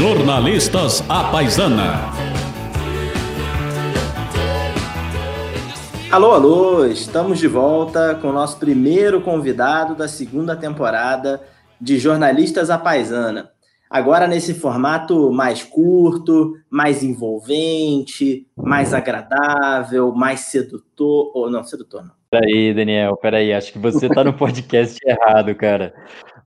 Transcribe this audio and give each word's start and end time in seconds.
Jornalistas 0.00 1.04
à 1.10 1.24
Paisana. 1.24 1.92
Alô, 6.10 6.32
alô, 6.32 6.86
estamos 6.86 7.38
de 7.38 7.46
volta 7.46 8.14
com 8.14 8.28
o 8.28 8.32
nosso 8.32 8.58
primeiro 8.58 9.20
convidado 9.20 9.94
da 9.94 10.08
segunda 10.08 10.56
temporada 10.56 11.42
de 11.78 11.98
Jornalistas 11.98 12.70
à 12.70 12.78
Paisana. 12.78 13.50
Agora 13.90 14.26
nesse 14.26 14.54
formato 14.54 15.30
mais 15.30 15.62
curto, 15.62 16.54
mais 16.70 17.02
envolvente, 17.02 18.46
mais 18.56 18.94
agradável, 18.94 20.14
mais 20.14 20.40
sedutor, 20.40 21.30
ou 21.34 21.50
não, 21.50 21.62
sedutor 21.62 22.04
não. 22.04 22.20
Peraí, 22.30 22.72
Daniel, 22.72 23.16
peraí, 23.16 23.52
acho 23.52 23.72
que 23.72 23.78
você 23.78 24.06
está 24.06 24.24
no 24.24 24.32
podcast 24.38 24.96
errado, 25.04 25.54
cara. 25.54 25.92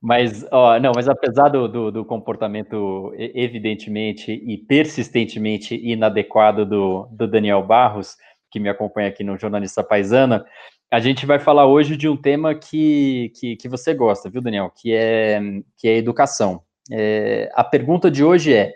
Mas, 0.05 0.45
ó, 0.51 0.79
não, 0.79 0.91
mas 0.93 1.09
apesar 1.09 1.49
do, 1.49 1.67
do, 1.67 1.91
do, 1.91 2.05
comportamento 2.05 3.11
evidentemente 3.17 4.31
e 4.31 4.55
persistentemente 4.55 5.75
inadequado 5.75 6.63
do, 6.63 7.07
do 7.09 7.27
Daniel 7.27 7.63
Barros, 7.63 8.15
que 8.51 8.59
me 8.59 8.69
acompanha 8.69 9.09
aqui 9.09 9.23
no 9.23 9.35
Jornalista 9.35 9.83
Paisana, 9.83 10.45
a 10.91 10.99
gente 10.99 11.25
vai 11.25 11.39
falar 11.39 11.65
hoje 11.65 11.97
de 11.97 12.07
um 12.07 12.15
tema 12.15 12.53
que, 12.53 13.31
que, 13.39 13.55
que 13.55 13.67
você 13.67 13.95
gosta, 13.95 14.29
viu, 14.29 14.43
Daniel? 14.43 14.71
Que 14.79 14.93
é, 14.93 15.41
que 15.75 15.87
é 15.87 15.97
educação. 15.97 16.61
É, 16.91 17.49
a 17.55 17.63
pergunta 17.63 18.11
de 18.11 18.23
hoje 18.23 18.53
é: 18.53 18.75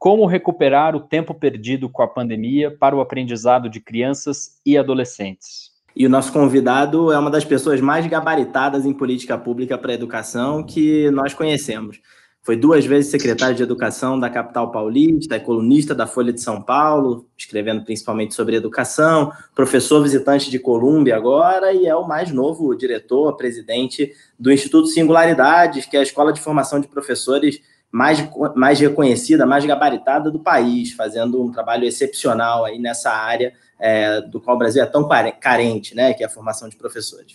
como 0.00 0.26
recuperar 0.26 0.96
o 0.96 1.06
tempo 1.06 1.34
perdido 1.34 1.88
com 1.88 2.02
a 2.02 2.08
pandemia 2.08 2.76
para 2.76 2.96
o 2.96 3.00
aprendizado 3.00 3.70
de 3.70 3.78
crianças 3.78 4.60
e 4.66 4.76
adolescentes? 4.76 5.73
E 5.96 6.04
o 6.04 6.10
nosso 6.10 6.32
convidado 6.32 7.12
é 7.12 7.18
uma 7.18 7.30
das 7.30 7.44
pessoas 7.44 7.80
mais 7.80 8.04
gabaritadas 8.06 8.84
em 8.84 8.92
política 8.92 9.38
pública 9.38 9.78
para 9.78 9.92
a 9.92 9.94
educação 9.94 10.64
que 10.64 11.08
nós 11.12 11.32
conhecemos. 11.32 12.00
Foi 12.42 12.56
duas 12.56 12.84
vezes 12.84 13.10
secretário 13.10 13.54
de 13.54 13.62
Educação 13.62 14.20
da 14.20 14.28
capital 14.28 14.70
paulista, 14.70 15.36
é 15.36 15.38
colunista 15.38 15.94
da 15.94 16.06
Folha 16.06 16.30
de 16.30 16.42
São 16.42 16.60
Paulo, 16.60 17.26
escrevendo 17.38 17.82
principalmente 17.84 18.34
sobre 18.34 18.56
educação, 18.56 19.32
professor 19.54 20.02
visitante 20.02 20.50
de 20.50 20.58
Colômbia 20.58 21.16
agora 21.16 21.72
e 21.72 21.86
é 21.86 21.96
o 21.96 22.06
mais 22.06 22.30
novo 22.30 22.74
diretor, 22.74 23.34
presidente 23.36 24.12
do 24.38 24.52
Instituto 24.52 24.88
Singularidades, 24.88 25.86
que 25.86 25.96
é 25.96 26.00
a 26.00 26.02
escola 26.02 26.34
de 26.34 26.40
formação 26.40 26.80
de 26.80 26.88
professores 26.88 27.62
mais, 27.90 28.28
mais 28.56 28.78
reconhecida, 28.78 29.46
mais 29.46 29.64
gabaritada 29.64 30.30
do 30.30 30.40
país, 30.40 30.92
fazendo 30.92 31.42
um 31.42 31.50
trabalho 31.50 31.84
excepcional 31.84 32.64
aí 32.64 32.78
nessa 32.78 33.10
área 33.10 33.54
é, 33.80 34.20
do 34.20 34.40
qual 34.40 34.56
o 34.56 34.58
Brasil 34.58 34.82
é 34.82 34.86
tão 34.86 35.08
carente, 35.40 35.94
né, 35.94 36.14
que 36.14 36.22
é 36.22 36.26
a 36.26 36.30
formação 36.30 36.68
de 36.68 36.76
professores. 36.76 37.32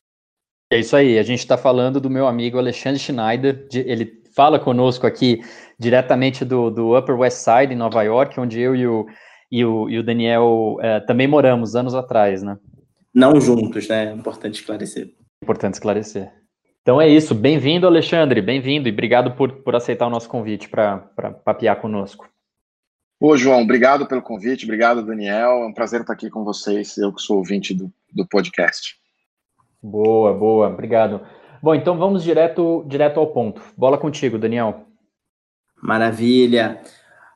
É 0.71 0.77
isso 0.77 0.95
aí, 0.95 1.17
a 1.17 1.23
gente 1.23 1.39
está 1.39 1.57
falando 1.57 1.99
do 1.99 2.09
meu 2.09 2.27
amigo 2.27 2.57
Alexandre 2.57 2.99
Schneider, 2.99 3.67
de, 3.67 3.79
ele 3.79 4.21
fala 4.35 4.59
conosco 4.59 5.07
aqui 5.07 5.41
diretamente 5.79 6.45
do, 6.45 6.69
do 6.69 6.97
Upper 6.97 7.17
West 7.17 7.37
Side, 7.37 7.73
em 7.73 7.77
Nova 7.77 8.03
York, 8.03 8.39
onde 8.39 8.59
eu 8.59 8.75
e 8.75 8.87
o, 8.87 9.05
e 9.51 9.65
o, 9.65 9.89
e 9.89 9.97
o 9.97 10.03
Daniel 10.03 10.77
é, 10.81 10.99
também 10.99 11.27
moramos 11.27 11.75
anos 11.75 11.95
atrás, 11.95 12.43
né? 12.43 12.57
Não 13.13 13.41
juntos, 13.41 13.87
né? 13.87 14.13
Importante 14.13 14.59
esclarecer. 14.59 15.09
Importante 15.43 15.73
esclarecer. 15.73 16.31
Então 16.81 17.01
é 17.01 17.07
isso, 17.07 17.35
bem-vindo, 17.35 17.85
Alexandre, 17.85 18.41
bem-vindo 18.41 18.87
e 18.87 18.91
obrigado 18.91 19.31
por, 19.31 19.51
por 19.63 19.75
aceitar 19.75 20.07
o 20.07 20.09
nosso 20.09 20.29
convite 20.29 20.69
para 20.69 20.97
papear 21.43 21.81
conosco. 21.81 22.29
Ô, 23.21 23.35
João, 23.35 23.63
obrigado 23.63 24.05
pelo 24.05 24.21
convite, 24.21 24.63
obrigado, 24.63 25.03
Daniel. 25.03 25.63
É 25.63 25.65
um 25.65 25.73
prazer 25.73 25.99
estar 25.99 26.13
aqui 26.13 26.29
com 26.29 26.45
vocês, 26.45 26.97
eu 26.97 27.11
que 27.11 27.21
sou 27.21 27.37
ouvinte 27.37 27.73
do, 27.73 27.91
do 28.13 28.25
podcast. 28.25 28.95
Boa, 29.83 30.33
boa, 30.33 30.69
obrigado. 30.69 31.19
Bom, 31.61 31.75
então 31.75 31.97
vamos 31.97 32.23
direto, 32.23 32.85
direto 32.87 33.19
ao 33.19 33.27
ponto. 33.27 33.61
Bola 33.75 33.97
contigo, 33.97 34.37
Daniel. 34.37 34.85
Maravilha. 35.83 36.79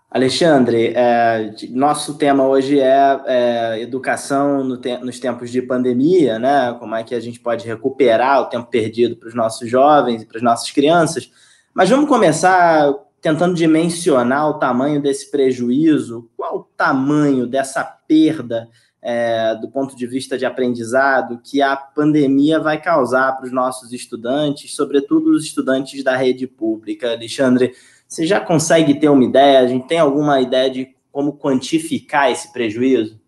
Alexandre, 0.09 0.93
é, 0.95 1.53
nosso 1.71 2.17
tema 2.17 2.47
hoje 2.47 2.79
é, 2.79 3.21
é 3.25 3.81
educação 3.81 4.63
no 4.63 4.77
te 4.77 4.95
nos 4.99 5.19
tempos 5.19 5.51
de 5.51 5.61
pandemia, 5.61 6.39
né? 6.39 6.77
Como 6.79 6.95
é 6.95 7.03
que 7.03 7.13
a 7.13 7.19
gente 7.19 7.41
pode 7.41 7.67
recuperar 7.67 8.41
o 8.41 8.45
tempo 8.45 8.69
perdido 8.69 9.17
para 9.17 9.27
os 9.27 9.35
nossos 9.35 9.69
jovens 9.69 10.21
e 10.21 10.25
para 10.25 10.37
as 10.37 10.43
nossas 10.43 10.71
crianças. 10.71 11.29
Mas 11.73 11.89
vamos 11.89 12.07
começar 12.07 12.93
tentando 13.23 13.55
dimensionar 13.55 14.49
o 14.49 14.59
tamanho 14.59 15.01
desse 15.01 15.31
prejuízo, 15.31 16.29
qual 16.35 16.57
o 16.57 16.63
tamanho 16.63 17.47
dessa 17.47 17.81
perda 17.81 18.69
é, 19.01 19.55
do 19.55 19.69
ponto 19.71 19.95
de 19.95 20.05
vista 20.05 20.37
de 20.37 20.45
aprendizado 20.45 21.39
que 21.41 21.61
a 21.61 21.73
pandemia 21.73 22.59
vai 22.59 22.81
causar 22.81 23.31
para 23.31 23.45
os 23.45 23.51
nossos 23.53 23.93
estudantes, 23.93 24.75
sobretudo 24.75 25.31
os 25.31 25.45
estudantes 25.45 26.03
da 26.03 26.17
rede 26.17 26.45
pública. 26.45 27.13
Alexandre, 27.13 27.73
você 28.05 28.27
já 28.27 28.41
consegue 28.41 28.99
ter 28.99 29.07
uma 29.07 29.23
ideia? 29.23 29.59
A 29.59 29.67
gente 29.67 29.87
tem 29.87 29.99
alguma 29.99 30.41
ideia 30.41 30.69
de 30.69 30.93
como 31.09 31.37
quantificar 31.37 32.29
esse 32.29 32.51
prejuízo? 32.51 33.21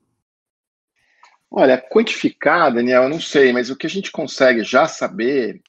Olha, 1.50 1.78
quantificar, 1.78 2.73
Daniel, 2.73 3.03
eu 3.03 3.09
não 3.09 3.22
sei, 3.22 3.53
mas 3.53 3.69
o 3.69 3.78
que 3.78 3.88
a 3.88 3.89
gente 3.89 4.11
consegue 4.11 4.61
já 4.61 4.89
saber 4.89 5.61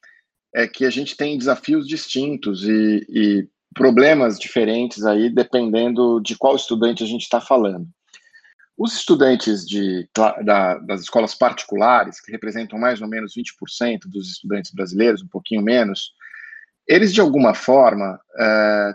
é 0.53 0.67
que 0.67 0.85
a 0.85 0.91
gente 0.91 1.17
tem 1.17 1.39
desafios 1.39 1.87
distintos 1.87 2.65
e, 2.65 3.07
e 3.09 3.49
problemas 3.77 4.39
diferentes 4.39 5.05
aí, 5.05 5.29
dependendo 5.29 6.19
de 6.21 6.35
qual 6.35 6.57
estudante 6.57 7.05
a 7.05 7.07
gente 7.07 7.23
está 7.23 7.43
falando. 7.43 7.87
Os 8.77 8.95
estudantes 8.95 9.67
de, 9.67 10.09
da, 10.43 10.79
das 10.79 11.03
escolas 11.03 11.35
particulares, 11.35 12.21
que 12.21 12.33
representam 12.33 12.79
mais 12.79 13.03
ou 13.03 13.09
menos 13.09 13.35
20% 13.35 14.01
dos 14.07 14.33
estudantes 14.33 14.73
brasileiros, 14.73 15.23
um 15.23 15.29
pouquinho 15.29 15.63
menos, 15.63 16.13
eles 16.89 17.13
de 17.13 17.21
alguma 17.21 17.53
forma 17.55 18.19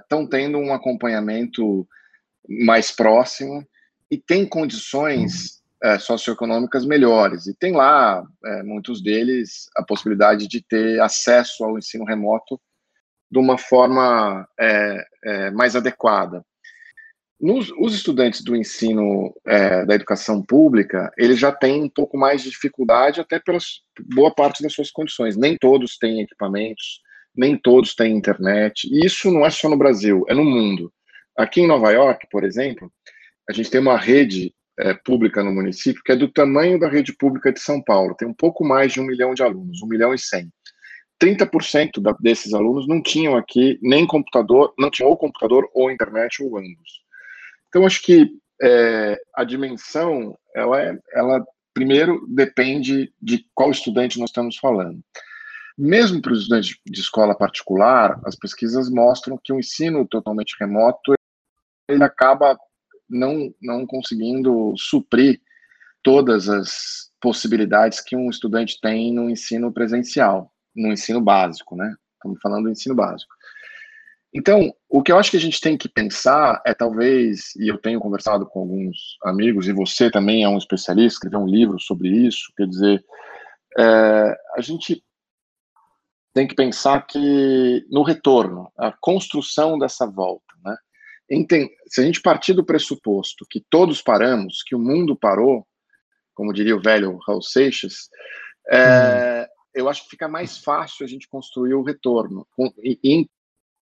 estão 0.01 0.23
uh, 0.23 0.27
tendo 0.27 0.57
um 0.57 0.73
acompanhamento 0.73 1.87
mais 2.47 2.91
próximo 2.91 3.65
e 4.09 4.17
têm 4.17 4.45
condições 4.47 5.61
uh, 5.83 5.99
socioeconômicas 5.99 6.85
melhores. 6.85 7.45
E 7.45 7.53
tem 7.53 7.73
lá, 7.73 8.21
uh, 8.21 8.65
muitos 8.65 9.01
deles, 9.01 9.69
a 9.75 9.83
possibilidade 9.83 10.47
de 10.47 10.61
ter 10.61 10.99
acesso 11.01 11.63
ao 11.63 11.77
ensino 11.77 12.05
remoto 12.05 12.59
de 13.31 13.39
uma 13.39 13.57
forma 13.57 14.47
é, 14.59 15.05
é, 15.23 15.51
mais 15.51 15.75
adequada. 15.75 16.43
Nos, 17.39 17.71
os 17.79 17.95
estudantes 17.95 18.43
do 18.43 18.55
ensino 18.55 19.33
é, 19.47 19.83
da 19.85 19.95
educação 19.95 20.43
pública, 20.43 21.11
eles 21.17 21.39
já 21.39 21.51
têm 21.51 21.81
um 21.81 21.89
pouco 21.89 22.17
mais 22.17 22.43
de 22.43 22.51
dificuldade, 22.51 23.19
até 23.19 23.39
pela 23.39 23.57
boa 24.13 24.31
parte 24.33 24.61
das 24.61 24.73
suas 24.73 24.91
condições. 24.91 25.35
Nem 25.35 25.57
todos 25.57 25.97
têm 25.97 26.21
equipamentos, 26.21 27.01
nem 27.35 27.57
todos 27.57 27.95
têm 27.95 28.15
internet. 28.15 28.87
E 28.91 29.05
isso 29.05 29.31
não 29.31 29.45
é 29.45 29.49
só 29.49 29.69
no 29.69 29.77
Brasil, 29.77 30.23
é 30.27 30.35
no 30.35 30.45
mundo. 30.45 30.93
Aqui 31.35 31.61
em 31.61 31.67
Nova 31.67 31.91
York, 31.91 32.27
por 32.29 32.43
exemplo, 32.43 32.91
a 33.49 33.53
gente 33.53 33.71
tem 33.71 33.81
uma 33.81 33.97
rede 33.97 34.53
é, 34.77 34.93
pública 34.93 35.43
no 35.43 35.51
município 35.51 36.03
que 36.03 36.11
é 36.11 36.15
do 36.15 36.31
tamanho 36.31 36.79
da 36.79 36.89
rede 36.89 37.13
pública 37.13 37.51
de 37.51 37.59
São 37.59 37.81
Paulo. 37.81 38.13
Tem 38.13 38.27
um 38.27 38.33
pouco 38.33 38.63
mais 38.63 38.91
de 38.91 38.99
um 38.99 39.05
milhão 39.05 39.33
de 39.33 39.41
alunos, 39.41 39.81
um 39.81 39.87
milhão 39.87 40.13
e 40.13 40.19
cem. 40.19 40.51
30% 41.21 42.01
da, 42.01 42.13
desses 42.19 42.53
alunos 42.53 42.87
não 42.87 43.01
tinham 43.01 43.37
aqui 43.37 43.77
nem 43.81 44.07
computador, 44.07 44.73
não 44.77 44.89
tinham 44.89 45.09
ou 45.09 45.17
computador 45.17 45.69
ou 45.73 45.91
internet 45.91 46.41
ou 46.41 46.57
ambos. 46.57 47.01
Então, 47.69 47.85
acho 47.85 48.01
que 48.01 48.31
é, 48.61 49.21
a 49.35 49.43
dimensão, 49.43 50.35
ela, 50.55 50.81
é, 50.81 50.99
ela 51.13 51.45
primeiro 51.73 52.25
depende 52.27 53.13
de 53.21 53.45
qual 53.53 53.69
estudante 53.69 54.19
nós 54.19 54.29
estamos 54.29 54.57
falando. 54.57 54.99
Mesmo 55.77 56.21
para 56.21 56.33
os 56.33 56.41
estudantes 56.41 56.75
de 56.85 56.99
escola 56.99 57.37
particular, 57.37 58.19
as 58.25 58.35
pesquisas 58.35 58.89
mostram 58.89 59.39
que 59.41 59.53
o 59.53 59.59
ensino 59.59 60.07
totalmente 60.07 60.55
remoto 60.59 61.13
ele 61.87 62.03
acaba 62.03 62.57
não, 63.09 63.53
não 63.61 63.85
conseguindo 63.85 64.73
suprir 64.75 65.39
todas 66.03 66.49
as 66.49 67.11
possibilidades 67.21 68.01
que 68.01 68.15
um 68.15 68.29
estudante 68.29 68.79
tem 68.81 69.13
no 69.13 69.29
ensino 69.29 69.71
presencial 69.71 70.51
no 70.75 70.91
ensino 70.91 71.21
básico, 71.21 71.75
né? 71.75 71.95
Estamos 72.13 72.39
falando 72.41 72.65
do 72.65 72.71
ensino 72.71 72.95
básico. 72.95 73.33
Então, 74.33 74.73
o 74.87 75.03
que 75.03 75.11
eu 75.11 75.17
acho 75.17 75.29
que 75.29 75.37
a 75.37 75.41
gente 75.41 75.59
tem 75.59 75.77
que 75.77 75.89
pensar 75.89 76.61
é 76.65 76.73
talvez, 76.73 77.53
e 77.57 77.67
eu 77.67 77.77
tenho 77.77 77.99
conversado 77.99 78.45
com 78.45 78.61
alguns 78.61 79.17
amigos, 79.23 79.67
e 79.67 79.73
você 79.73 80.09
também 80.09 80.43
é 80.43 80.47
um 80.47 80.57
especialista, 80.57 81.17
escreveu 81.17 81.39
um 81.41 81.47
livro 81.47 81.77
sobre 81.79 82.09
isso, 82.09 82.51
quer 82.55 82.65
dizer, 82.65 83.03
é, 83.77 84.37
a 84.55 84.61
gente 84.61 85.03
tem 86.33 86.47
que 86.47 86.55
pensar 86.55 87.05
que 87.05 87.85
no 87.89 88.03
retorno, 88.03 88.71
a 88.77 88.93
construção 89.01 89.77
dessa 89.77 90.07
volta, 90.07 90.53
né? 90.63 90.77
Se 91.87 92.01
a 92.01 92.03
gente 92.03 92.21
partir 92.21 92.53
do 92.53 92.63
pressuposto 92.63 93.45
que 93.49 93.63
todos 93.69 94.01
paramos, 94.01 94.63
que 94.65 94.75
o 94.75 94.79
mundo 94.79 95.15
parou, 95.15 95.67
como 96.33 96.53
diria 96.53 96.75
o 96.75 96.81
velho 96.81 97.17
Raul 97.27 97.41
Seixas, 97.41 98.09
é, 98.69 99.27
hum 99.27 99.30
eu 99.73 99.89
acho 99.89 100.03
que 100.03 100.11
fica 100.11 100.27
mais 100.27 100.57
fácil 100.57 101.05
a 101.05 101.07
gente 101.07 101.27
construir 101.27 101.73
o 101.73 101.83
retorno 101.83 102.47
e 102.83 103.27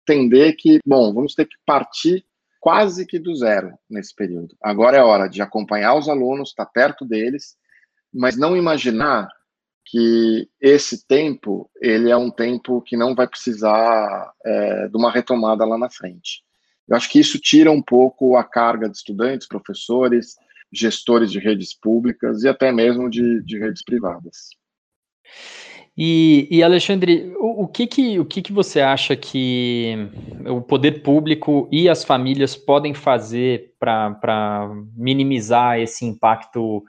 entender 0.06 0.54
que, 0.54 0.78
bom, 0.86 1.12
vamos 1.12 1.34
ter 1.34 1.46
que 1.46 1.56
partir 1.64 2.24
quase 2.60 3.06
que 3.06 3.18
do 3.18 3.34
zero 3.34 3.78
nesse 3.88 4.14
período. 4.14 4.56
Agora 4.62 4.96
é 4.96 5.02
hora 5.02 5.28
de 5.28 5.40
acompanhar 5.40 5.94
os 5.94 6.08
alunos, 6.08 6.50
estar 6.50 6.66
tá 6.66 6.70
perto 6.70 7.04
deles, 7.04 7.56
mas 8.12 8.36
não 8.36 8.56
imaginar 8.56 9.28
que 9.84 10.48
esse 10.60 11.06
tempo 11.06 11.70
ele 11.80 12.10
é 12.10 12.16
um 12.16 12.30
tempo 12.30 12.82
que 12.82 12.96
não 12.96 13.14
vai 13.14 13.26
precisar 13.26 14.32
é, 14.44 14.88
de 14.88 14.96
uma 14.96 15.10
retomada 15.10 15.64
lá 15.64 15.78
na 15.78 15.88
frente. 15.88 16.42
Eu 16.86 16.96
acho 16.96 17.08
que 17.08 17.18
isso 17.18 17.38
tira 17.38 17.70
um 17.70 17.82
pouco 17.82 18.36
a 18.36 18.44
carga 18.44 18.88
de 18.88 18.96
estudantes, 18.96 19.46
professores, 19.46 20.34
gestores 20.72 21.30
de 21.30 21.38
redes 21.38 21.74
públicas 21.74 22.42
e 22.42 22.48
até 22.48 22.70
mesmo 22.70 23.08
de, 23.08 23.42
de 23.42 23.58
redes 23.58 23.82
privadas. 23.82 24.50
E, 26.00 26.46
e, 26.48 26.62
Alexandre, 26.62 27.34
o, 27.38 27.64
o, 27.64 27.66
que, 27.66 27.84
que, 27.84 28.20
o 28.20 28.24
que, 28.24 28.40
que 28.40 28.52
você 28.52 28.80
acha 28.80 29.16
que 29.16 29.96
o 30.46 30.60
poder 30.60 31.02
público 31.02 31.68
e 31.72 31.88
as 31.88 32.04
famílias 32.04 32.54
podem 32.54 32.94
fazer 32.94 33.72
para 33.80 34.70
minimizar 34.96 35.80
esse 35.80 36.04
impacto 36.06 36.84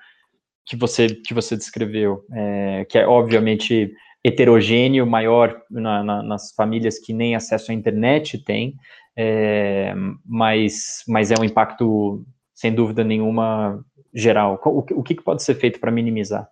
que 0.63 0.75
você, 0.75 1.07
que 1.07 1.33
você 1.33 1.57
descreveu? 1.57 2.23
É, 2.31 2.85
que 2.85 2.99
é 2.99 3.07
obviamente 3.07 3.91
heterogêneo, 4.23 5.07
maior 5.07 5.59
na, 5.71 6.03
na, 6.03 6.21
nas 6.21 6.53
famílias 6.53 6.99
que 6.99 7.11
nem 7.11 7.35
acesso 7.35 7.71
à 7.71 7.73
internet 7.73 8.37
têm, 8.43 8.75
é, 9.17 9.91
mas, 10.23 11.03
mas 11.07 11.31
é 11.31 11.35
um 11.39 11.43
impacto, 11.43 12.23
sem 12.53 12.75
dúvida 12.75 13.03
nenhuma, 13.03 13.83
geral. 14.13 14.61
O, 14.63 14.85
o 14.99 15.03
que, 15.03 15.15
que 15.15 15.23
pode 15.23 15.41
ser 15.41 15.55
feito 15.55 15.79
para 15.79 15.91
minimizar? 15.91 16.47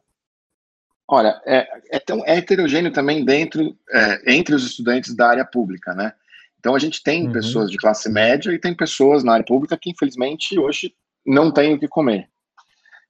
Olha, 1.09 1.41
é, 1.45 1.67
é, 1.91 1.99
tão 1.99 2.23
é 2.25 2.37
heterogêneo 2.37 2.91
também 2.91 3.23
dentro, 3.23 3.77
é, 3.89 4.35
entre 4.35 4.53
os 4.53 4.65
estudantes 4.65 5.15
da 5.15 5.29
área 5.29 5.45
pública, 5.45 5.93
né? 5.93 6.13
Então 6.59 6.75
a 6.75 6.79
gente 6.79 7.01
tem 7.01 7.27
uhum. 7.27 7.31
pessoas 7.31 7.71
de 7.71 7.77
classe 7.77 8.09
média 8.09 8.51
e 8.51 8.59
tem 8.59 8.75
pessoas 8.75 9.23
na 9.23 9.33
área 9.33 9.45
pública 9.45 9.77
que 9.77 9.89
infelizmente 9.89 10.59
hoje 10.59 10.93
não 11.25 11.51
têm 11.51 11.73
o 11.73 11.79
que 11.79 11.87
comer 11.87 12.29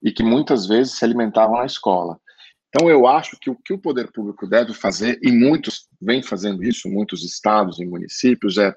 e 0.03 0.11
que 0.11 0.21
muitas 0.21 0.67
vezes 0.67 0.93
se 0.93 1.03
alimentavam 1.03 1.57
na 1.57 1.65
escola. 1.65 2.19
Então 2.69 2.89
eu 2.89 3.07
acho 3.07 3.37
que 3.39 3.49
o 3.49 3.55
que 3.55 3.73
o 3.73 3.79
poder 3.79 4.11
público 4.11 4.45
deve 4.45 4.73
fazer 4.73 5.17
e 5.23 5.31
muitos 5.31 5.87
vêm 5.99 6.21
fazendo 6.21 6.63
isso, 6.63 6.89
muitos 6.89 7.23
estados 7.23 7.79
e 7.79 7.85
municípios 7.85 8.59
é 8.59 8.75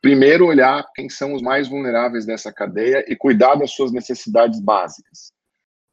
primeiro 0.00 0.46
olhar 0.46 0.84
quem 0.94 1.10
são 1.10 1.34
os 1.34 1.42
mais 1.42 1.68
vulneráveis 1.68 2.24
dessa 2.24 2.52
cadeia 2.52 3.04
e 3.06 3.14
cuidar 3.14 3.56
das 3.56 3.72
suas 3.72 3.92
necessidades 3.92 4.58
básicas. 4.58 5.32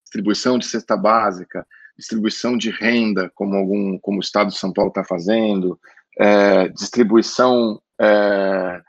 Distribuição 0.04 0.58
de 0.58 0.66
cesta 0.66 0.96
básica, 0.96 1.68
distribuição 2.00 2.58
de 2.58 2.72
renda, 2.72 3.30
como 3.36 3.56
algum, 3.56 4.00
como 4.00 4.18
o 4.18 4.22
Estado 4.22 4.50
de 4.50 4.58
São 4.58 4.72
Paulo 4.72 4.90
está 4.90 5.04
fazendo, 5.04 5.80
é, 6.18 6.70
distribuição 6.70 7.80
é, 8.00 8.82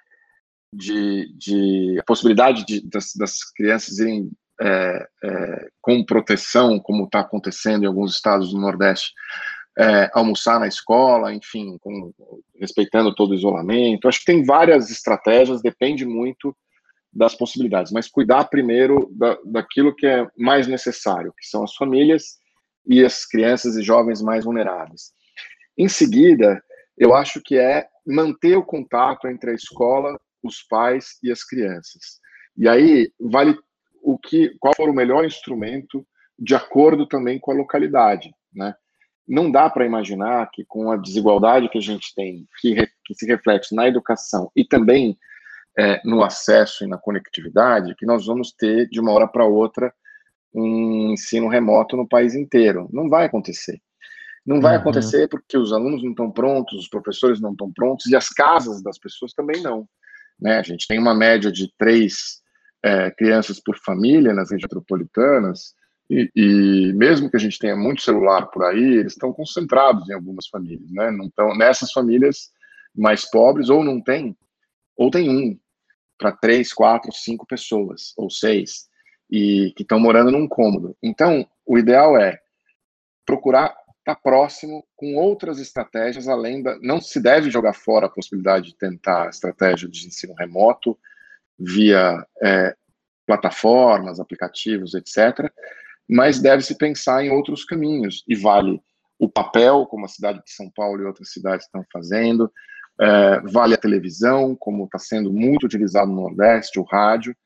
de, 0.73 1.35
de 1.37 1.99
a 1.99 2.05
possibilidade 2.05 2.65
de, 2.65 2.89
das, 2.89 3.13
das 3.17 3.45
crianças 3.53 3.99
irem 3.99 4.31
é, 4.63 5.09
é 5.25 5.69
com 5.81 6.05
proteção, 6.05 6.79
como 6.79 7.05
está 7.05 7.21
acontecendo 7.21 7.83
em 7.83 7.87
alguns 7.87 8.15
estados 8.15 8.53
do 8.53 8.61
Nordeste, 8.61 9.13
é, 9.79 10.11
almoçar 10.13 10.61
na 10.61 10.69
escola, 10.69 11.35
enfim, 11.35 11.79
com, 11.79 12.13
respeitando 12.61 13.15
todo 13.15 13.31
o 13.31 13.35
isolamento. 13.35 14.07
Acho 14.07 14.21
que 14.21 14.27
tem 14.27 14.45
várias 14.45 14.91
estratégias, 14.91 15.63
depende 15.63 16.05
muito 16.05 16.55
das 17.13 17.35
possibilidades, 17.35 17.91
mas 17.91 18.07
cuidar 18.07 18.45
primeiro 18.45 19.11
da, 19.13 19.37
daquilo 19.45 19.95
que 19.95 20.07
é 20.07 20.29
mais 20.39 20.69
necessário, 20.69 21.35
que 21.37 21.47
são 21.47 21.65
as 21.65 21.75
famílias 21.75 22.40
e 22.91 23.05
as 23.05 23.25
crianças 23.25 23.77
e 23.77 23.83
jovens 23.83 24.21
mais 24.21 24.45
vulneráveis. 24.45 25.13
Em 25.79 25.89
seguida, 25.89 26.61
eu 26.99 27.15
acho 27.15 27.41
que 27.41 27.57
é 27.57 27.87
manter 28.05 28.57
o 28.57 28.65
contato 28.65 29.29
entre 29.29 29.53
a 29.53 29.55
escola, 29.55 30.21
os 30.43 30.65
pais 30.65 31.17
e 31.23 31.31
as 31.31 31.45
crianças. 31.45 32.19
E 32.57 32.69
aí 32.69 33.13
vale 33.21 33.57
o 34.03 34.19
que, 34.19 34.57
qual 34.59 34.75
for 34.75 34.89
o 34.89 34.95
melhor 34.95 35.25
instrumento 35.25 36.05
de 36.37 36.53
acordo 36.57 37.07
também 37.07 37.39
com 37.39 37.53
a 37.53 37.55
localidade, 37.55 38.35
né? 38.53 38.75
Não 39.29 39.49
dá 39.49 39.71
para 39.71 39.87
imaginar 39.87 40.51
que 40.51 40.65
com 40.65 40.91
a 40.91 40.97
desigualdade 40.97 41.69
que 41.69 41.79
a 41.79 41.83
gente 41.83 42.13
tem, 42.17 42.49
que, 42.61 42.75
re, 42.75 42.89
que 43.05 43.15
se 43.15 43.25
reflete 43.25 43.73
na 43.73 43.87
educação 43.87 44.51
e 44.57 44.65
também 44.65 45.17
é, 45.79 46.01
no 46.05 46.25
acesso 46.25 46.83
e 46.83 46.89
na 46.89 46.99
conectividade, 46.99 47.95
que 47.95 48.05
nós 48.05 48.27
vamos 48.27 48.51
ter 48.51 48.89
de 48.89 48.99
uma 48.99 49.13
hora 49.13 49.29
para 49.29 49.45
outra 49.45 49.95
um 50.55 51.13
ensino 51.13 51.49
remoto 51.49 51.97
no 51.97 52.09
país 52.09 52.35
inteiro. 52.35 52.89
Não 52.93 53.09
vai 53.09 53.27
acontecer. 53.27 53.81
Não 54.45 54.61
vai 54.61 54.75
uhum. 54.75 54.81
acontecer 54.81 55.29
porque 55.29 55.57
os 55.57 55.73
alunos 55.73 56.03
não 56.03 56.11
estão 56.11 56.31
prontos, 56.31 56.81
os 56.81 56.89
professores 56.89 57.41
não 57.41 57.53
estão 57.53 57.71
prontos 57.73 58.07
e 58.07 58.17
as 58.17 58.29
casas 58.29 58.83
das 58.83 58.99
pessoas 58.99 59.33
também 59.33 59.63
não. 59.63 59.87
Né? 60.41 60.59
A 60.59 60.63
gente 60.63 60.87
tem 60.87 60.99
uma 60.99 61.15
média 61.15 61.53
de 61.53 61.73
três 61.77 62.41
é, 62.83 63.11
crianças 63.11 63.61
por 63.61 63.77
família 63.79 64.33
nas 64.33 64.51
regiões 64.51 64.63
metropolitanas 64.63 65.75
e, 66.09 66.29
e, 66.35 66.93
mesmo 66.95 67.31
que 67.31 67.37
a 67.37 67.41
gente 67.41 67.59
tenha 67.59 67.77
muito 67.77 68.03
celular 68.03 68.47
por 68.47 68.65
aí, 68.65 68.83
eles 68.83 69.13
estão 69.13 69.33
concentrados 69.33 70.09
em 70.09 70.13
algumas 70.13 70.49
famílias, 70.49 70.91
né? 70.91 71.09
Não 71.13 71.27
estão 71.27 71.57
nessas 71.57 71.93
famílias 71.93 72.51
mais 72.97 73.31
pobres 73.31 73.69
ou 73.69 73.85
não 73.85 74.03
tem, 74.03 74.37
ou 74.97 75.09
tem 75.09 75.31
um 75.31 75.57
para 76.19 76.33
três, 76.33 76.73
quatro, 76.73 77.13
cinco 77.13 77.47
pessoas 77.47 78.13
ou 78.17 78.29
seis 78.29 78.90
e 79.31 79.73
que 79.77 79.83
estão 79.83 80.01
morando 80.01 80.31
num 80.31 80.49
cômodo. 80.49 80.97
Então, 81.03 81.47
o 81.65 81.79
ideal 81.79 82.19
é 82.19 82.41
procurar 83.25 83.69
estar 84.01 84.15
tá 84.15 84.21
próximo 84.21 84.85
com 84.97 85.15
outras 85.15 85.59
estratégias, 85.59 86.29
além 86.29 86.63
da. 86.63 86.79
Não 86.81 87.01
se 87.01 87.21
deve 87.21 87.51
jogar 87.51 87.75
fora 87.75 88.07
a 88.07 88.11
possibilidade 88.11 88.71
de 88.71 88.77
tentar 88.77 89.27
a 89.27 89.31
estratégia 89.31 89.89
de 89.89 90.07
ensino 90.07 90.35
remoto 90.35 90.99
via 91.59 92.27
é, 92.43 92.75
plataformas, 93.27 94.19
aplicativos, 94.19 94.95
etc. 94.95 95.53
Mas 96.09 96.41
deve-se 96.41 96.77
pensar 96.77 97.25
em 97.25 97.31
outros 97.31 97.65
caminhos, 97.65 98.25
e 98.27 98.35
vale 98.35 98.83
o 99.19 99.29
papel, 99.29 99.87
como 99.87 100.07
a 100.07 100.09
cidade 100.09 100.43
de 100.43 100.51
São 100.51 100.69
Paulo 100.71 101.03
e 101.03 101.07
outras 101.07 101.31
cidades 101.31 101.67
estão 101.67 101.85
fazendo, 101.93 102.51
é, 102.99 103.41
vale 103.41 103.75
a 103.75 103.79
televisão, 103.79 104.57
como 104.57 104.85
está 104.85 104.99
sendo 104.99 105.33
muito 105.33 105.65
utilizado 105.65 106.11
no 106.11 106.23
Nordeste, 106.23 106.81
o 106.81 106.83
rádio, 106.83 107.37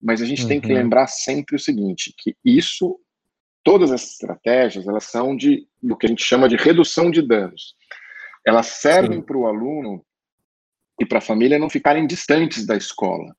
mas 0.00 0.22
a 0.22 0.24
gente 0.24 0.42
uhum. 0.42 0.48
tem 0.48 0.60
que 0.60 0.68
uhum. 0.68 0.74
lembrar 0.74 1.06
sempre 1.06 1.56
o 1.56 1.58
seguinte, 1.58 2.14
que 2.16 2.36
isso, 2.44 2.98
todas 3.64 3.90
essas 3.90 4.12
estratégias, 4.12 4.86
elas 4.86 5.04
são 5.04 5.36
de 5.36 5.66
do 5.82 5.96
que 5.96 6.06
a 6.06 6.08
gente 6.08 6.22
chama 6.22 6.48
de 6.48 6.56
redução 6.56 7.10
de 7.10 7.22
danos. 7.22 7.74
Elas 8.46 8.66
servem 8.66 9.20
para 9.20 9.36
o 9.36 9.46
aluno 9.46 10.04
e 11.00 11.06
para 11.06 11.18
a 11.18 11.22
família 11.22 11.58
não 11.58 11.70
ficarem 11.70 12.06
distantes 12.06 12.66
da 12.66 12.76
escola, 12.76 13.34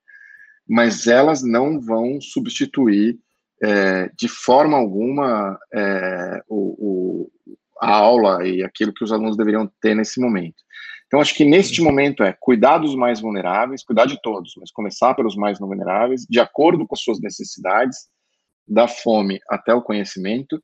mas 0.66 1.06
elas 1.06 1.42
não 1.42 1.80
vão 1.80 2.20
substituir 2.20 3.18
é, 3.62 4.10
de 4.16 4.28
forma 4.28 4.78
alguma 4.78 5.58
é, 5.72 6.42
o, 6.48 7.26
o, 7.26 7.32
a 7.80 7.94
aula 7.94 8.46
e 8.46 8.62
aquilo 8.62 8.94
que 8.94 9.04
os 9.04 9.12
alunos 9.12 9.36
deveriam 9.36 9.70
ter 9.80 9.94
nesse 9.94 10.20
momento. 10.20 10.62
Então, 11.10 11.20
acho 11.20 11.34
que 11.34 11.44
neste 11.44 11.82
momento 11.82 12.22
é 12.22 12.32
cuidar 12.38 12.78
dos 12.78 12.94
mais 12.94 13.20
vulneráveis, 13.20 13.82
cuidar 13.82 14.06
de 14.06 14.22
todos, 14.22 14.52
mas 14.56 14.70
começar 14.70 15.12
pelos 15.12 15.34
mais 15.34 15.58
vulneráveis, 15.58 16.24
de 16.24 16.38
acordo 16.38 16.86
com 16.86 16.94
as 16.94 17.00
suas 17.00 17.20
necessidades, 17.20 18.06
da 18.64 18.86
fome 18.86 19.40
até 19.48 19.74
o 19.74 19.82
conhecimento, 19.82 20.62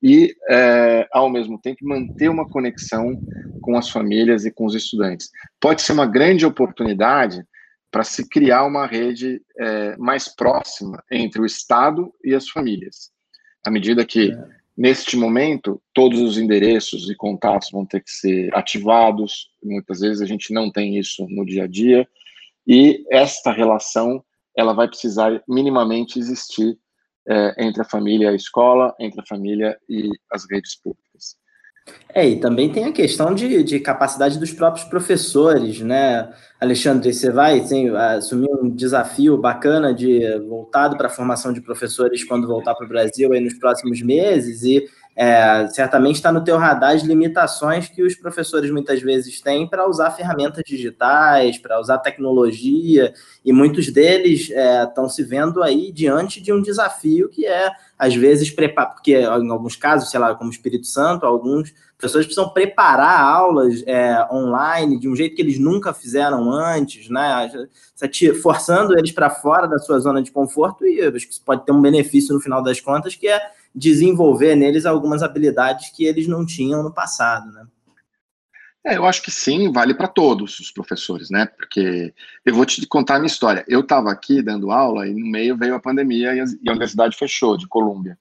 e, 0.00 0.32
é, 0.48 1.08
ao 1.10 1.28
mesmo 1.28 1.60
tempo, 1.60 1.78
manter 1.82 2.28
uma 2.28 2.48
conexão 2.48 3.20
com 3.60 3.76
as 3.76 3.90
famílias 3.90 4.44
e 4.44 4.52
com 4.52 4.66
os 4.66 4.76
estudantes. 4.76 5.30
Pode 5.60 5.82
ser 5.82 5.94
uma 5.94 6.06
grande 6.06 6.46
oportunidade 6.46 7.42
para 7.90 8.04
se 8.04 8.28
criar 8.28 8.66
uma 8.66 8.86
rede 8.86 9.42
é, 9.58 9.96
mais 9.96 10.32
próxima 10.32 11.02
entre 11.10 11.42
o 11.42 11.44
Estado 11.44 12.14
e 12.22 12.36
as 12.36 12.48
famílias, 12.48 13.10
à 13.66 13.70
medida 13.72 14.06
que 14.06 14.30
é. 14.30 14.57
Neste 14.78 15.16
momento, 15.16 15.82
todos 15.92 16.20
os 16.20 16.38
endereços 16.38 17.10
e 17.10 17.16
contatos 17.16 17.68
vão 17.72 17.84
ter 17.84 18.00
que 18.00 18.12
ser 18.12 18.54
ativados. 18.54 19.50
Muitas 19.60 19.98
vezes 19.98 20.22
a 20.22 20.24
gente 20.24 20.54
não 20.54 20.70
tem 20.70 20.96
isso 20.96 21.26
no 21.28 21.44
dia 21.44 21.64
a 21.64 21.66
dia. 21.66 22.08
E 22.64 23.04
esta 23.10 23.50
relação, 23.50 24.22
ela 24.56 24.72
vai 24.72 24.86
precisar 24.86 25.42
minimamente 25.48 26.20
existir 26.20 26.78
é, 27.28 27.66
entre 27.66 27.82
a 27.82 27.84
família 27.84 28.26
e 28.26 28.28
a 28.28 28.36
escola, 28.36 28.94
entre 29.00 29.20
a 29.20 29.26
família 29.26 29.76
e 29.88 30.10
as 30.30 30.48
redes 30.48 30.76
públicas. 30.80 31.07
É, 32.14 32.26
e 32.26 32.36
também 32.36 32.70
tem 32.70 32.86
a 32.86 32.92
questão 32.92 33.34
de, 33.34 33.62
de 33.62 33.78
capacidade 33.80 34.38
dos 34.38 34.52
próprios 34.52 34.84
professores, 34.86 35.80
né? 35.80 36.28
Alexandre, 36.60 37.12
você 37.12 37.30
vai 37.30 37.60
assim, 37.60 37.88
assumir 37.90 38.48
um 38.50 38.68
desafio 38.68 39.36
bacana 39.36 39.94
de 39.94 40.20
voltado 40.48 40.96
para 40.96 41.06
a 41.06 41.10
formação 41.10 41.52
de 41.52 41.60
professores 41.60 42.24
quando 42.24 42.48
voltar 42.48 42.74
para 42.74 42.86
o 42.86 42.88
Brasil 42.88 43.32
aí 43.32 43.40
nos 43.40 43.54
próximos 43.54 44.02
meses 44.02 44.62
e 44.64 44.84
é, 45.20 45.66
certamente 45.70 46.14
está 46.14 46.30
no 46.30 46.44
teu 46.44 46.56
radar 46.56 46.94
as 46.94 47.02
limitações 47.02 47.88
que 47.88 48.04
os 48.04 48.14
professores 48.14 48.70
muitas 48.70 49.02
vezes 49.02 49.40
têm 49.40 49.66
para 49.66 49.88
usar 49.88 50.12
ferramentas 50.12 50.62
digitais, 50.64 51.58
para 51.58 51.80
usar 51.80 51.98
tecnologia, 51.98 53.12
e 53.44 53.52
muitos 53.52 53.90
deles 53.90 54.48
estão 54.48 55.06
é, 55.06 55.08
se 55.08 55.24
vendo 55.24 55.60
aí 55.60 55.90
diante 55.90 56.40
de 56.40 56.52
um 56.52 56.62
desafio 56.62 57.28
que 57.28 57.44
é, 57.44 57.68
às 57.98 58.14
vezes, 58.14 58.48
preparar, 58.52 58.94
porque 58.94 59.18
em 59.18 59.50
alguns 59.50 59.74
casos, 59.74 60.08
sei 60.08 60.20
lá, 60.20 60.36
como 60.36 60.52
Espírito 60.52 60.86
Santo, 60.86 61.26
alguns 61.26 61.74
professores 61.98 62.28
precisam 62.28 62.50
preparar 62.50 63.20
aulas 63.20 63.82
é, 63.88 64.24
online 64.30 65.00
de 65.00 65.08
um 65.08 65.16
jeito 65.16 65.34
que 65.34 65.42
eles 65.42 65.58
nunca 65.58 65.92
fizeram 65.92 66.48
antes, 66.52 67.10
né? 67.10 67.50
Forçando 68.40 68.96
eles 68.96 69.10
para 69.10 69.30
fora 69.30 69.66
da 69.66 69.80
sua 69.80 69.98
zona 69.98 70.22
de 70.22 70.30
conforto, 70.30 70.86
e 70.86 71.00
acho 71.00 71.26
que 71.26 71.32
isso 71.32 71.42
pode 71.44 71.66
ter 71.66 71.72
um 71.72 71.80
benefício 71.80 72.32
no 72.32 72.40
final 72.40 72.62
das 72.62 72.80
contas, 72.80 73.16
que 73.16 73.26
é 73.26 73.57
desenvolver 73.78 74.56
neles 74.56 74.84
algumas 74.84 75.22
habilidades 75.22 75.90
que 75.90 76.04
eles 76.04 76.26
não 76.26 76.44
tinham 76.44 76.82
no 76.82 76.92
passado, 76.92 77.50
né? 77.52 77.66
É, 78.86 78.96
eu 78.96 79.04
acho 79.04 79.22
que 79.22 79.30
sim, 79.30 79.70
vale 79.70 79.92
para 79.92 80.08
todos 80.08 80.58
os 80.60 80.70
professores, 80.70 81.30
né? 81.30 81.46
Porque 81.46 82.14
eu 82.44 82.54
vou 82.54 82.64
te 82.64 82.86
contar 82.86 83.16
a 83.16 83.18
minha 83.18 83.26
história. 83.26 83.64
Eu 83.68 83.80
estava 83.80 84.10
aqui 84.10 84.40
dando 84.40 84.70
aula 84.70 85.06
e 85.06 85.12
no 85.12 85.26
meio 85.26 85.56
veio 85.56 85.74
a 85.74 85.80
pandemia 85.80 86.34
e 86.34 86.40
a, 86.40 86.70
universidade 86.70 87.16
fechou 87.16 87.56
de 87.56 87.68
Colômbia. 87.68 88.18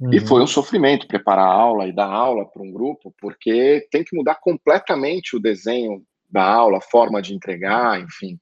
Uhum. 0.00 0.14
E 0.14 0.20
foi 0.20 0.40
um 0.40 0.46
sofrimento 0.46 1.06
preparar 1.06 1.46
a 1.46 1.52
aula 1.52 1.86
e 1.86 1.92
dar 1.92 2.06
aula 2.06 2.46
para 2.46 2.62
um 2.62 2.72
grupo, 2.72 3.12
porque 3.20 3.86
tem 3.90 4.02
que 4.04 4.16
mudar 4.16 4.36
completamente 4.36 5.36
o 5.36 5.40
desenho 5.40 6.02
da 6.30 6.44
aula, 6.44 6.78
a 6.78 6.82
forma 6.82 7.20
de 7.20 7.34
entregar, 7.34 8.00
enfim. 8.00 8.38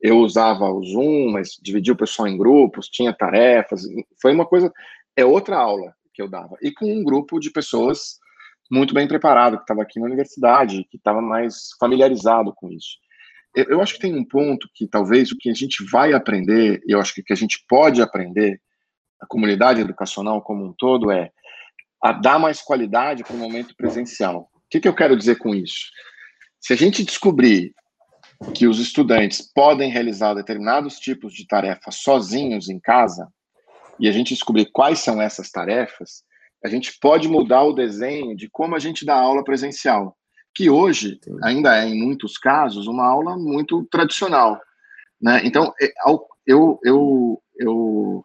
Eu 0.00 0.18
usava 0.18 0.70
o 0.70 0.84
Zoom, 0.84 1.32
mas 1.32 1.58
dividia 1.60 1.94
o 1.94 1.96
pessoal 1.96 2.28
em 2.28 2.38
grupos, 2.38 2.88
tinha 2.88 3.12
tarefas. 3.12 3.82
Foi 4.20 4.32
uma 4.32 4.46
coisa. 4.46 4.72
É 5.16 5.24
outra 5.24 5.56
aula 5.56 5.97
que 6.18 6.22
eu 6.22 6.28
dava. 6.28 6.56
E 6.60 6.72
com 6.72 6.92
um 6.92 7.04
grupo 7.04 7.38
de 7.38 7.48
pessoas 7.48 8.18
muito 8.68 8.92
bem 8.92 9.06
preparado, 9.06 9.56
que 9.56 9.62
estava 9.62 9.82
aqui 9.82 10.00
na 10.00 10.06
universidade, 10.06 10.84
que 10.90 10.96
estava 10.96 11.22
mais 11.22 11.68
familiarizado 11.78 12.52
com 12.52 12.68
isso. 12.72 12.98
Eu, 13.54 13.64
eu, 13.66 13.80
acho 13.80 13.94
que 13.94 14.00
tem 14.00 14.14
um 14.14 14.24
ponto 14.24 14.68
que 14.74 14.88
talvez 14.88 15.30
o 15.30 15.38
que 15.38 15.48
a 15.48 15.54
gente 15.54 15.84
vai 15.84 16.12
aprender, 16.12 16.82
eu 16.88 17.00
acho 17.00 17.14
que 17.14 17.20
o 17.20 17.24
que 17.24 17.32
a 17.32 17.36
gente 17.36 17.64
pode 17.68 18.02
aprender, 18.02 18.60
a 19.20 19.26
comunidade 19.26 19.80
educacional 19.80 20.42
como 20.42 20.64
um 20.64 20.74
todo, 20.76 21.10
é 21.12 21.30
a 22.02 22.12
dar 22.12 22.38
mais 22.38 22.60
qualidade 22.60 23.22
para 23.22 23.34
o 23.34 23.38
momento 23.38 23.76
presencial. 23.76 24.50
O 24.54 24.60
que, 24.68 24.80
que 24.80 24.88
eu 24.88 24.94
quero 24.94 25.16
dizer 25.16 25.38
com 25.38 25.54
isso? 25.54 25.86
Se 26.60 26.72
a 26.72 26.76
gente 26.76 27.04
descobrir 27.04 27.72
que 28.54 28.66
os 28.66 28.80
estudantes 28.80 29.40
podem 29.54 29.90
realizar 29.90 30.34
determinados 30.34 30.98
tipos 30.98 31.32
de 31.32 31.46
tarefas 31.46 31.96
sozinhos 31.96 32.68
em 32.68 32.78
casa, 32.78 33.28
e 33.98 34.08
a 34.08 34.12
gente 34.12 34.34
descobrir 34.34 34.66
quais 34.72 35.00
são 35.00 35.20
essas 35.20 35.50
tarefas, 35.50 36.22
a 36.64 36.68
gente 36.68 36.98
pode 37.00 37.28
mudar 37.28 37.62
o 37.62 37.72
desenho 37.72 38.36
de 38.36 38.48
como 38.50 38.74
a 38.74 38.78
gente 38.78 39.04
dá 39.04 39.14
aula 39.14 39.44
presencial, 39.44 40.16
que 40.54 40.68
hoje 40.68 41.20
ainda 41.42 41.76
é, 41.76 41.88
em 41.88 42.02
muitos 42.02 42.36
casos, 42.36 42.86
uma 42.86 43.06
aula 43.06 43.36
muito 43.36 43.86
tradicional. 43.90 44.60
Né? 45.20 45.42
Então, 45.44 45.72
é, 45.80 45.92
eu, 46.46 46.78
eu, 46.84 47.42
eu 47.56 48.24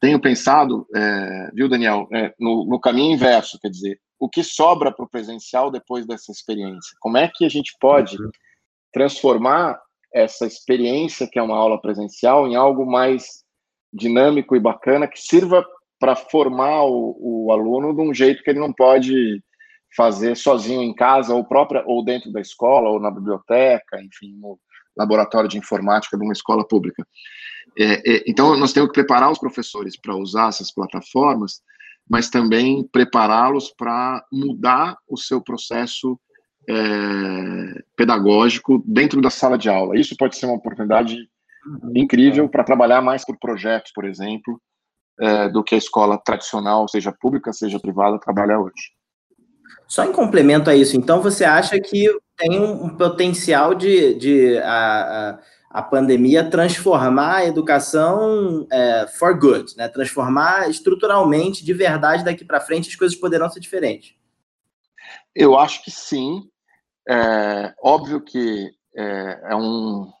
tenho 0.00 0.20
pensado, 0.20 0.86
é, 0.94 1.50
viu, 1.52 1.68
Daniel, 1.68 2.08
é, 2.12 2.32
no, 2.38 2.64
no, 2.64 2.80
caminho 2.80 3.14
inverso, 3.14 3.58
quer 3.60 3.68
dizer, 3.68 4.00
o 4.18 4.28
que 4.28 4.42
sobra 4.42 4.92
para 4.92 5.04
o 5.04 5.08
presencial 5.08 5.70
depois 5.70 6.06
dessa 6.06 6.32
experiência? 6.32 6.96
Como 7.00 7.18
é 7.18 7.30
que 7.32 7.44
a 7.44 7.48
gente 7.48 7.74
pode 7.80 8.20
uhum. 8.20 8.30
transformar 8.92 9.78
essa 10.12 10.46
experiência, 10.46 11.28
que 11.30 11.38
é 11.38 11.42
uma 11.42 11.56
aula 11.56 11.80
presencial, 11.80 12.48
em 12.48 12.56
algo 12.56 12.86
mais 12.86 13.44
dinâmico 13.92 14.54
e 14.54 14.60
bacana, 14.60 15.06
que 15.06 15.20
sirva 15.20 15.64
para 15.98 16.14
formar 16.14 16.84
o, 16.84 17.16
o, 17.18 17.52
aluno 17.52 17.94
de 17.94 18.00
um 18.00 18.14
jeito 18.14 18.42
que 18.42 18.50
ele 18.50 18.60
não 18.60 18.72
pode 18.72 19.42
fazer 19.96 20.36
sozinho 20.36 20.82
em 20.82 20.94
casa 20.94 21.34
ou 21.34 21.44
própria 21.44 21.82
ou 21.86 22.04
dentro 22.04 22.30
da 22.30 22.40
escola 22.40 22.90
ou 22.90 23.00
na 23.00 23.10
biblioteca, 23.10 24.00
enfim, 24.00 24.34
no 24.38 24.58
laboratório 24.96 25.48
de 25.48 25.58
informática 25.58 26.16
de 26.16 26.22
uma 26.22 26.32
escola 26.32 26.66
pública. 26.66 27.06
É, 27.78 27.94
é, 27.94 28.24
então 28.26 28.56
nós 28.56 28.72
temos 28.72 28.88
que 28.88 28.94
preparar 28.94 29.30
os 29.30 29.38
professores 29.38 29.96
para 29.96 30.16
usar 30.16 30.48
essas 30.48 30.72
plataformas, 30.72 31.62
mas 32.08 32.28
também 32.30 32.86
prepará-los 32.90 33.70
para 33.70 34.24
mudar 34.32 34.96
o 35.08 35.16
seu 35.16 35.40
processo 35.40 36.18
é, 36.68 37.82
pedagógico 37.96 38.82
dentro 38.86 39.20
da 39.20 39.30
sala 39.30 39.56
de 39.56 39.68
aula. 39.68 39.98
Isso 39.98 40.16
pode 40.16 40.36
ser 40.36 40.46
uma 40.46 40.56
oportunidade 40.56 41.28
incrível 41.94 42.48
para 42.48 42.64
trabalhar 42.64 43.00
mais 43.00 43.24
por 43.24 43.38
projetos, 43.38 43.92
por 43.94 44.04
exemplo, 44.04 44.60
é, 45.20 45.48
do 45.48 45.64
que 45.64 45.74
a 45.74 45.78
escola 45.78 46.18
tradicional, 46.18 46.88
seja 46.88 47.12
pública, 47.12 47.52
seja 47.52 47.80
privada, 47.80 48.18
trabalha 48.18 48.58
hoje. 48.58 48.92
Só 49.86 50.04
em 50.04 50.12
complemento 50.12 50.68
a 50.68 50.76
isso, 50.76 50.96
então 50.96 51.20
você 51.22 51.44
acha 51.44 51.80
que 51.80 52.08
tem 52.36 52.60
um 52.60 52.96
potencial 52.96 53.74
de, 53.74 54.14
de 54.14 54.58
a, 54.58 55.38
a, 55.70 55.78
a 55.78 55.82
pandemia 55.82 56.48
transformar 56.48 57.36
a 57.36 57.46
educação 57.46 58.66
é, 58.70 59.06
for 59.18 59.38
good, 59.38 59.76
né? 59.76 59.88
transformar 59.88 60.68
estruturalmente, 60.68 61.64
de 61.64 61.72
verdade, 61.72 62.24
daqui 62.24 62.44
para 62.44 62.60
frente 62.60 62.88
as 62.88 62.96
coisas 62.96 63.16
poderão 63.16 63.50
ser 63.50 63.60
diferentes? 63.60 64.14
Eu 65.34 65.58
acho 65.58 65.82
que 65.82 65.90
sim. 65.90 66.48
É, 67.08 67.74
óbvio 67.82 68.20
que 68.20 68.70
é, 68.94 69.40
é 69.50 69.56
um, 69.56 70.12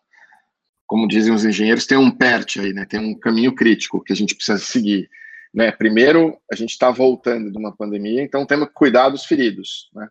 como 0.88 1.06
dizem 1.06 1.34
os 1.34 1.44
engenheiros, 1.44 1.86
tem 1.86 1.98
um 1.98 2.10
PERT 2.10 2.56
aí, 2.56 2.72
né? 2.72 2.86
Tem 2.86 2.98
um 2.98 3.14
caminho 3.14 3.54
crítico 3.54 4.02
que 4.02 4.12
a 4.12 4.16
gente 4.16 4.34
precisa 4.34 4.58
seguir. 4.58 5.08
Né? 5.54 5.70
Primeiro, 5.70 6.36
a 6.50 6.56
gente 6.56 6.70
está 6.70 6.90
voltando 6.90 7.52
de 7.52 7.58
uma 7.58 7.76
pandemia, 7.76 8.22
então 8.22 8.46
temos 8.46 8.68
que 8.68 8.74
cuidar 8.74 9.10
dos 9.10 9.26
feridos, 9.26 9.90
né? 9.94 10.08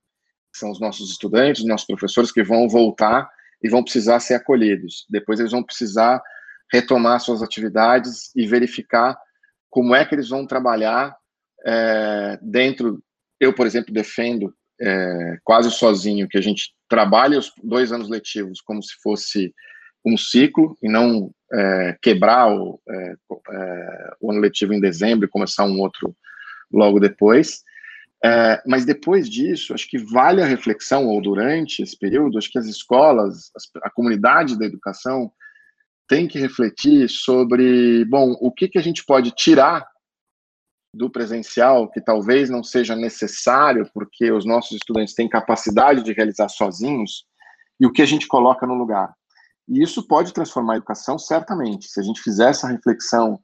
São 0.56 0.70
os 0.70 0.80
nossos 0.80 1.10
estudantes, 1.10 1.62
os 1.62 1.68
nossos 1.68 1.88
professores 1.88 2.32
que 2.32 2.44
vão 2.44 2.70
voltar 2.70 3.28
e 3.62 3.68
vão 3.68 3.84
precisar 3.84 4.20
ser 4.20 4.36
acolhidos. 4.36 5.06
Depois 5.10 5.40
eles 5.40 5.52
vão 5.52 5.64
precisar 5.64 6.22
retomar 6.72 7.20
suas 7.22 7.42
atividades 7.42 8.32
e 8.36 8.46
verificar 8.46 9.18
como 9.70 9.96
é 9.96 10.06
que 10.06 10.14
eles 10.14 10.30
vão 10.30 10.46
trabalhar 10.46 11.16
é, 11.66 12.40
dentro. 12.42 13.04
Eu, 13.40 13.52
por 13.52 13.66
exemplo, 13.66 13.94
defendo 13.94 14.54
é, 14.80 15.38
quase 15.44 15.72
sozinho 15.72 16.28
que 16.28 16.38
a 16.38 16.42
gente 16.42 16.72
trabalhe 16.88 17.36
os 17.36 17.52
dois 17.64 17.92
anos 17.92 18.10
letivos 18.10 18.62
como 18.62 18.82
se 18.84 18.94
fosse 19.02 19.54
um 20.06 20.18
ciclo 20.18 20.78
e 20.82 20.90
não 20.90 21.32
é, 21.52 21.98
quebrar 22.02 22.52
o, 22.52 22.80
é, 22.88 23.16
é, 23.52 24.10
o, 24.20 24.32
ano 24.32 24.40
letivo 24.40 24.74
em 24.74 24.82
dezembro 24.82 25.26
e 25.26 25.30
começar 25.30 25.66
um 25.66 25.80
outro 25.80 26.16
logo 26.72 27.00
depois. 27.00 27.64
É, 28.24 28.62
mas 28.66 28.84
depois 28.84 29.30
disso, 29.30 29.74
acho 29.74 29.88
que 29.88 29.98
vale 29.98 30.42
a 30.42 30.46
reflexão, 30.46 31.06
ou 31.06 31.22
durante 31.22 31.84
esse 31.84 31.98
período, 31.98 32.38
acho 32.38 32.52
que 32.52 32.58
as 32.58 32.66
escolas, 32.66 33.52
a 33.84 33.90
comunidade 33.90 34.58
da 34.58 34.66
educação 34.66 35.32
tem 36.08 36.28
que 36.28 36.40
refletir 36.40 37.10
sobre, 37.10 38.06
bom, 38.06 38.32
o 38.40 38.52
que, 38.52 38.68
que 38.70 38.78
a 38.78 38.82
gente 38.82 39.04
pode 39.06 39.32
tirar 39.32 39.86
do 40.94 41.10
presencial, 41.10 41.90
que 41.90 42.02
talvez 42.02 42.50
não 42.50 42.64
seja 42.64 42.96
necessário, 42.96 43.88
porque 43.94 44.32
os 44.32 44.46
nossos 44.46 44.78
estudantes 44.78 45.14
têm 45.14 45.30
capacidade 45.30 46.02
de 46.02 46.14
realizar 46.14 46.50
sozinhos, 46.50 47.26
e 47.80 47.86
o 47.86 47.92
que 47.92 48.02
a 48.02 48.06
gente 48.06 48.28
coloca 48.28 48.66
no 48.66 48.74
lugar. 48.74 49.14
E 49.68 49.84
isso 49.84 50.08
pode 50.08 50.34
transformar 50.34 50.74
a 50.74 50.78
educação, 50.78 51.18
certamente. 51.20 51.88
Se 51.88 52.00
a 52.00 52.04
gente 52.04 52.22
fizer 52.22 52.50
essa 52.50 52.68
reflexão 52.68 53.40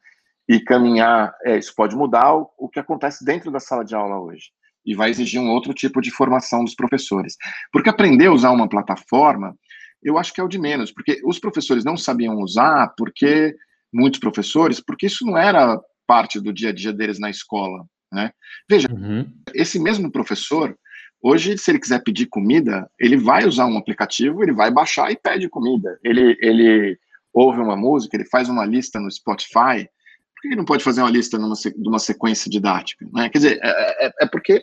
e 0.47 0.59
caminhar, 0.59 1.33
é, 1.43 1.57
isso 1.57 1.73
pode 1.75 1.95
mudar 1.95 2.35
o, 2.35 2.49
o 2.57 2.69
que 2.69 2.79
acontece 2.79 3.25
dentro 3.25 3.51
da 3.51 3.59
sala 3.59 3.83
de 3.83 3.95
aula 3.95 4.19
hoje. 4.19 4.51
E 4.85 4.95
vai 4.95 5.09
exigir 5.09 5.39
um 5.39 5.49
outro 5.49 5.73
tipo 5.73 6.01
de 6.01 6.11
formação 6.11 6.63
dos 6.63 6.75
professores. 6.75 7.35
Porque 7.71 7.89
aprender 7.89 8.27
a 8.27 8.33
usar 8.33 8.51
uma 8.51 8.67
plataforma, 8.67 9.55
eu 10.01 10.17
acho 10.17 10.33
que 10.33 10.41
é 10.41 10.43
o 10.43 10.49
de 10.49 10.59
menos. 10.59 10.91
Porque 10.91 11.21
os 11.25 11.39
professores 11.39 11.83
não 11.83 11.97
sabiam 11.97 12.39
usar, 12.39 12.93
porque 12.97 13.55
muitos 13.93 14.19
professores, 14.19 14.81
porque 14.81 15.05
isso 15.05 15.25
não 15.25 15.37
era 15.37 15.79
parte 16.07 16.39
do 16.39 16.53
dia 16.53 16.69
a 16.69 16.73
dia 16.73 16.91
deles 16.91 17.19
na 17.19 17.29
escola. 17.29 17.85
Né? 18.11 18.31
Veja, 18.69 18.87
uhum. 18.91 19.31
esse 19.53 19.79
mesmo 19.79 20.11
professor, 20.11 20.77
Hoje, 21.25 21.57
se 21.57 21.71
ele 21.71 21.79
quiser 21.79 22.03
pedir 22.03 22.25
comida, 22.25 22.85
ele 22.99 23.15
vai 23.15 23.45
usar 23.45 23.65
um 23.65 23.77
aplicativo, 23.77 24.43
ele 24.43 24.51
vai 24.51 24.69
baixar 24.69 25.09
e 25.09 25.15
pede 25.15 25.47
comida. 25.47 25.97
Ele, 26.03 26.37
ele 26.41 26.99
ouve 27.33 27.61
uma 27.61 27.77
música, 27.77 28.17
ele 28.17 28.25
faz 28.25 28.49
uma 28.49 28.65
lista 28.65 28.99
no 28.99 29.09
Spotify. 29.09 29.87
Por 30.35 30.41
que 30.41 30.47
ele 30.49 30.57
não 30.57 30.65
pode 30.65 30.83
fazer 30.83 31.01
uma 31.01 31.09
lista 31.09 31.39
numa, 31.39 31.55
de 31.55 31.87
uma 31.87 31.99
sequência 31.99 32.51
didática? 32.51 33.07
Né? 33.13 33.29
Quer 33.29 33.37
dizer, 33.37 33.59
é, 33.63 34.07
é, 34.07 34.11
é 34.23 34.27
porque 34.27 34.61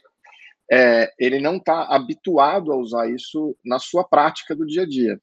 é, 0.70 1.10
ele 1.18 1.40
não 1.40 1.56
está 1.56 1.84
habituado 1.84 2.70
a 2.70 2.76
usar 2.76 3.08
isso 3.08 3.56
na 3.64 3.78
sua 3.78 4.04
prática 4.04 4.54
do 4.54 4.66
dia 4.66 4.82
a 4.82 4.86
dia. 4.86 5.18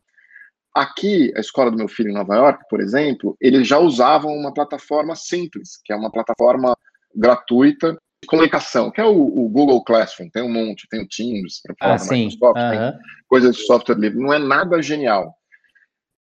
Aqui, 0.74 1.32
a 1.36 1.40
escola 1.40 1.70
do 1.70 1.78
meu 1.78 1.88
filho 1.88 2.10
em 2.10 2.16
Nova 2.16 2.36
York, 2.36 2.64
por 2.68 2.82
exemplo, 2.82 3.38
eles 3.40 3.68
já 3.68 3.78
usavam 3.78 4.36
uma 4.36 4.52
plataforma 4.52 5.16
simples, 5.16 5.80
que 5.86 5.94
é 5.94 5.96
uma 5.96 6.12
plataforma 6.12 6.76
gratuita 7.16 7.96
comunicação, 8.26 8.90
que 8.90 9.00
é 9.00 9.06
o, 9.06 9.16
o, 9.16 9.50
Google 9.50 9.84
Classroom, 9.84 10.30
tem 10.30 10.42
um 10.42 10.52
monte, 10.52 10.88
tem 10.90 11.02
o 11.02 11.08
Teams, 11.08 11.62
para 11.62 11.76
falar 11.76 11.96
ah, 11.96 12.14
Microsoft, 12.14 12.58
uhum. 12.58 12.72
tem 12.72 13.00
coisas 13.28 13.56
de 13.56 13.66
software 13.66 13.96
livre, 13.96 14.20
não 14.20 14.34
é 14.34 14.40
nada 14.40 14.82
genial. 14.82 15.36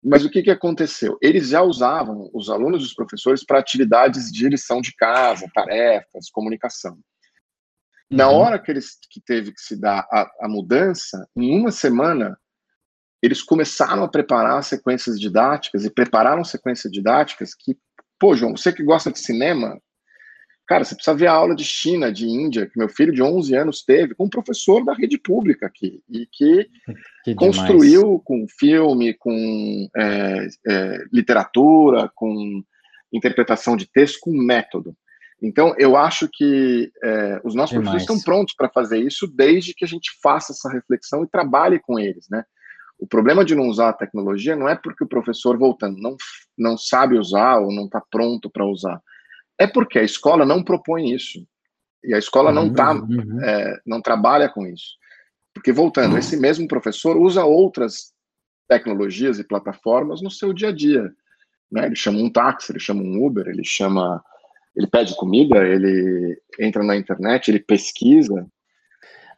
Mas 0.03 0.23
o 0.23 0.29
que, 0.29 0.43
que 0.43 0.51
aconteceu? 0.51 1.17
Eles 1.21 1.49
já 1.49 1.61
usavam, 1.61 2.29
os 2.33 2.49
alunos 2.49 2.83
e 2.83 2.85
os 2.85 2.93
professores, 2.93 3.43
para 3.43 3.59
atividades 3.59 4.31
de 4.31 4.47
lição 4.49 4.81
de 4.81 4.93
casa, 4.95 5.49
tarefas, 5.53 6.29
comunicação. 6.31 6.93
Uhum. 6.93 8.17
Na 8.17 8.29
hora 8.29 8.59
que 8.59 8.71
eles 8.71 8.97
que 9.09 9.19
teve 9.19 9.51
que 9.51 9.61
se 9.61 9.79
dar 9.79 10.07
a, 10.11 10.29
a 10.41 10.47
mudança, 10.47 11.27
em 11.35 11.59
uma 11.59 11.71
semana, 11.71 12.37
eles 13.21 13.41
começaram 13.41 14.03
a 14.03 14.07
preparar 14.07 14.63
sequências 14.63 15.19
didáticas 15.19 15.85
e 15.85 15.89
prepararam 15.89 16.43
sequências 16.43 16.91
didáticas 16.91 17.55
que, 17.55 17.75
pô, 18.19 18.35
João, 18.35 18.55
você 18.55 18.71
que 18.71 18.83
gosta 18.83 19.11
de 19.11 19.19
cinema, 19.19 19.79
Cara, 20.67 20.83
você 20.83 20.95
precisa 20.95 21.15
ver 21.15 21.27
a 21.27 21.33
aula 21.33 21.55
de 21.55 21.63
China, 21.63 22.11
de 22.11 22.27
Índia, 22.27 22.65
que 22.65 22.77
meu 22.77 22.89
filho 22.89 23.13
de 23.13 23.21
11 23.21 23.55
anos 23.55 23.83
teve, 23.83 24.15
com 24.15 24.25
um 24.25 24.29
professor 24.29 24.83
da 24.83 24.93
rede 24.93 25.17
pública 25.17 25.67
aqui, 25.67 26.01
e 26.09 26.27
que, 26.31 26.67
que 27.23 27.35
construiu 27.35 28.01
demais. 28.01 28.21
com 28.23 28.45
filme, 28.59 29.13
com 29.13 29.87
é, 29.95 30.47
é, 30.67 31.05
literatura, 31.13 32.09
com 32.15 32.63
interpretação 33.13 33.77
de 33.77 33.85
texto, 33.85 34.19
com 34.21 34.31
método. 34.31 34.95
Então, 35.41 35.75
eu 35.77 35.95
acho 35.95 36.27
que 36.31 36.91
é, 37.03 37.41
os 37.43 37.53
nossos 37.53 37.71
Demais. 37.77 37.91
professores 37.91 38.01
estão 38.01 38.19
prontos 38.21 38.55
para 38.55 38.69
fazer 38.69 38.97
isso 38.99 39.27
desde 39.27 39.73
que 39.73 39.85
a 39.85 39.87
gente 39.87 40.11
faça 40.21 40.53
essa 40.53 40.71
reflexão 40.71 41.23
e 41.23 41.29
trabalhe 41.29 41.79
com 41.79 41.99
eles, 41.99 42.25
né? 42.29 42.43
O 42.97 43.05
problema 43.05 43.43
de 43.43 43.53
não 43.53 43.67
usar 43.67 43.89
a 43.89 43.93
tecnologia 43.93 44.55
não 44.55 44.69
é 44.69 44.75
porque 44.75 45.03
o 45.03 45.07
professor, 45.07 45.57
voltando, 45.57 46.01
não, 46.01 46.15
não 46.57 46.77
sabe 46.77 47.17
usar 47.17 47.59
ou 47.59 47.71
não 47.71 47.85
está 47.85 48.01
pronto 48.09 48.49
para 48.49 48.65
usar. 48.65 49.01
É 49.59 49.67
porque 49.67 49.99
a 49.99 50.03
escola 50.03 50.45
não 50.45 50.63
propõe 50.63 51.13
isso. 51.13 51.45
E 52.03 52.13
a 52.13 52.17
escola 52.17 52.51
não, 52.51 52.71
tá, 52.71 52.93
uhum. 52.93 53.41
é, 53.43 53.79
não 53.85 54.01
trabalha 54.01 54.47
com 54.47 54.65
isso. 54.65 54.95
Porque, 55.53 55.71
voltando, 55.71 56.13
uhum. 56.13 56.17
esse 56.17 56.37
mesmo 56.37 56.67
professor 56.67 57.17
usa 57.17 57.43
outras 57.43 58.13
tecnologias 58.67 59.39
e 59.39 59.47
plataformas 59.47 60.21
no 60.21 60.29
seu 60.29 60.53
dia 60.53 60.69
a 60.69 60.71
dia. 60.71 61.11
Né? 61.71 61.87
Ele 61.87 61.95
chama 61.95 62.19
um 62.19 62.29
táxi, 62.29 62.71
ele 62.71 62.79
chama 62.79 63.01
um 63.01 63.25
Uber, 63.25 63.47
ele 63.47 63.63
chama. 63.63 64.23
Ele 64.75 64.87
pede 64.87 65.15
comida, 65.15 65.65
ele 65.65 66.37
entra 66.59 66.83
na 66.83 66.97
internet, 66.97 67.47
ele 67.47 67.59
pesquisa. 67.59 68.45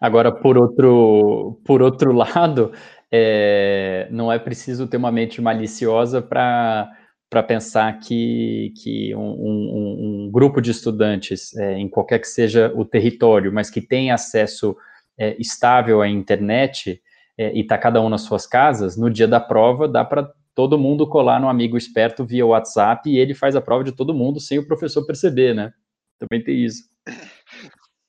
Agora, 0.01 0.31
por 0.31 0.57
outro, 0.57 1.62
por 1.63 1.81
outro 1.81 2.12
lado, 2.13 2.71
é, 3.12 4.07
não 4.12 4.31
é 4.31 4.39
preciso 4.39 4.88
ter 4.88 4.97
uma 4.97 5.12
mente 5.12 5.39
maliciosa 5.41 6.21
para 6.21 6.91
para 7.29 7.43
pensar 7.43 8.00
que, 8.00 8.74
que 8.81 9.13
um, 9.15 9.19
um, 9.19 10.25
um, 10.25 10.31
grupo 10.31 10.62
de 10.62 10.72
estudantes, 10.72 11.55
é, 11.57 11.77
em 11.77 11.89
qualquer 11.89 12.19
que 12.19 12.27
seja 12.27 12.72
o 12.75 12.86
território, 12.86 13.51
mas 13.51 13.69
que 13.69 13.81
tem 13.81 14.12
acesso 14.12 14.75
é, 15.17 15.36
estável 15.39 16.01
à 16.01 16.07
internet 16.07 17.01
é, 17.38 17.53
e 17.53 17.62
está 17.62 17.77
cada 17.77 18.01
um 18.01 18.10
nas 18.10 18.22
suas 18.22 18.48
casas, 18.48 18.96
no 18.96 19.10
dia 19.10 19.27
da 19.27 19.39
prova 19.39 19.88
dá 19.88 20.05
para 20.05 20.31
todo 20.55 20.77
mundo 20.77 21.07
colar 21.07 21.39
no 21.39 21.50
amigo 21.50 21.77
esperto 21.77 22.25
via 22.25 22.46
WhatsApp 22.46 23.10
e 23.10 23.17
ele 23.17 23.36
faz 23.36 23.55
a 23.55 23.62
prova 23.62 23.84
de 23.84 23.91
todo 23.91 24.13
mundo 24.13 24.39
sem 24.39 24.57
o 24.57 24.65
professor 24.65 25.05
perceber, 25.05 25.53
né? 25.53 25.72
Também 26.17 26.43
tem 26.43 26.65
isso. 26.65 26.89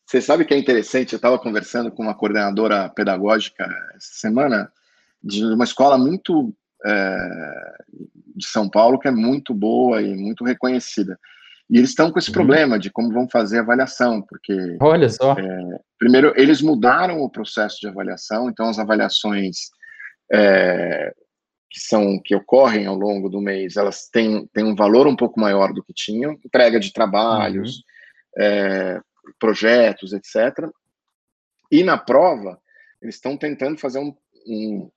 Você 0.07 0.23
sabe 0.23 0.47
que 0.47 0.55
é 0.55 0.59
interessante, 0.59 1.13
eu 1.13 1.19
estava 1.19 1.39
conversando 1.39 1.91
com 1.91 2.05
uma 2.05 2.15
coordenadora 2.15 2.89
pedagógica 2.89 3.65
essa 3.95 4.15
semana 4.15 4.73
de 5.23 5.45
uma 5.45 5.65
escola 5.65 5.99
muito 5.99 6.55
é, 6.87 7.75
de 8.39 8.47
São 8.47 8.69
Paulo 8.69 8.99
que 8.99 9.09
é 9.09 9.11
muito 9.11 9.53
boa 9.53 10.01
e 10.01 10.15
muito 10.15 10.45
reconhecida. 10.45 11.19
E 11.71 11.77
eles 11.77 11.91
estão 11.91 12.11
com 12.11 12.19
esse 12.19 12.31
uhum. 12.31 12.35
problema 12.35 12.79
de 12.79 12.91
como 12.91 13.13
vão 13.13 13.29
fazer 13.29 13.59
a 13.59 13.63
avaliação, 13.63 14.23
porque. 14.23 14.77
Olha 14.81 15.09
só. 15.09 15.33
É, 15.39 15.81
primeiro, 15.99 16.33
eles 16.37 16.63
mudaram 16.63 17.21
o 17.21 17.29
processo 17.29 17.79
de 17.81 17.89
avaliação, 17.89 18.49
então 18.49 18.69
as 18.69 18.79
avaliações 18.79 19.69
é, 20.33 21.13
que 21.71 21.81
são 21.81 22.19
que 22.25 22.35
ocorrem 22.35 22.87
ao 22.87 22.95
longo 22.95 23.29
do 23.29 23.41
mês, 23.41 23.77
elas 23.77 24.09
têm, 24.09 24.47
têm 24.55 24.65
um 24.65 24.75
valor 24.75 25.07
um 25.07 25.17
pouco 25.17 25.39
maior 25.39 25.73
do 25.75 25.83
que 25.83 25.93
tinham, 25.93 26.33
entrega 26.33 26.81
de 26.81 26.93
trabalhos, 26.93 27.77
uhum. 27.77 28.45
é, 28.45 29.01
projetos, 29.39 30.15
etc. 30.15 30.71
E 31.71 31.85
na 31.85 31.99
prova, 31.99 32.59
eles 33.03 33.17
estão 33.17 33.37
tentando 33.37 33.79
fazer 33.79 33.99
um, 33.99 34.15
um, 34.47 34.91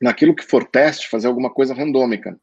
naquilo 0.00 0.34
que 0.34 0.44
for 0.44 0.64
teste, 0.64 1.08
fazer 1.08 1.26
alguma 1.26 1.50
coisa 1.50 1.74
randômica, 1.74 2.38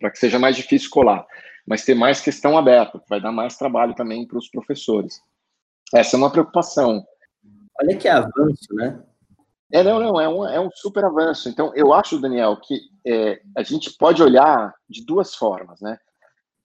para 0.00 0.10
que 0.10 0.18
seja 0.18 0.38
mais 0.38 0.56
difícil 0.56 0.90
colar, 0.90 1.24
mas 1.66 1.84
ter 1.84 1.94
mais 1.94 2.20
questão 2.20 2.58
aberta, 2.58 2.98
que 2.98 3.08
vai 3.08 3.20
dar 3.20 3.30
mais 3.30 3.56
trabalho 3.56 3.94
também 3.94 4.26
para 4.26 4.38
os 4.38 4.48
professores. 4.48 5.20
Essa 5.94 6.16
é 6.16 6.18
uma 6.18 6.32
preocupação. 6.32 7.04
Olha 7.80 7.96
que 7.96 8.08
avanço, 8.08 8.72
né? 8.72 9.00
É, 9.72 9.84
não, 9.84 10.00
não, 10.00 10.20
é 10.20 10.28
um, 10.28 10.46
é 10.48 10.60
um 10.60 10.70
super 10.74 11.04
avanço. 11.04 11.48
Então, 11.48 11.72
eu 11.76 11.92
acho, 11.92 12.20
Daniel, 12.20 12.56
que 12.56 12.80
é, 13.06 13.40
a 13.56 13.62
gente 13.62 13.96
pode 13.96 14.20
olhar 14.20 14.74
de 14.88 15.04
duas 15.04 15.36
formas, 15.36 15.80
né? 15.80 15.96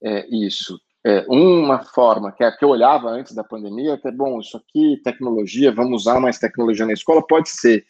É, 0.03 0.25
isso. 0.27 0.79
É, 1.05 1.23
uma 1.29 1.83
forma, 1.83 2.31
que 2.31 2.43
é 2.43 2.47
a 2.47 2.51
que 2.57 2.65
eu 2.65 2.69
olhava 2.69 3.09
antes 3.09 3.35
da 3.35 3.43
pandemia, 3.43 3.97
que 3.99 4.07
é, 4.07 4.11
bom, 4.11 4.39
isso 4.39 4.57
aqui, 4.57 4.99
tecnologia, 5.03 5.71
vamos 5.71 6.01
usar 6.01 6.19
mais 6.19 6.39
tecnologia 6.39 6.85
na 6.85 6.93
escola, 6.93 7.25
pode 7.25 7.49
ser 7.49 7.85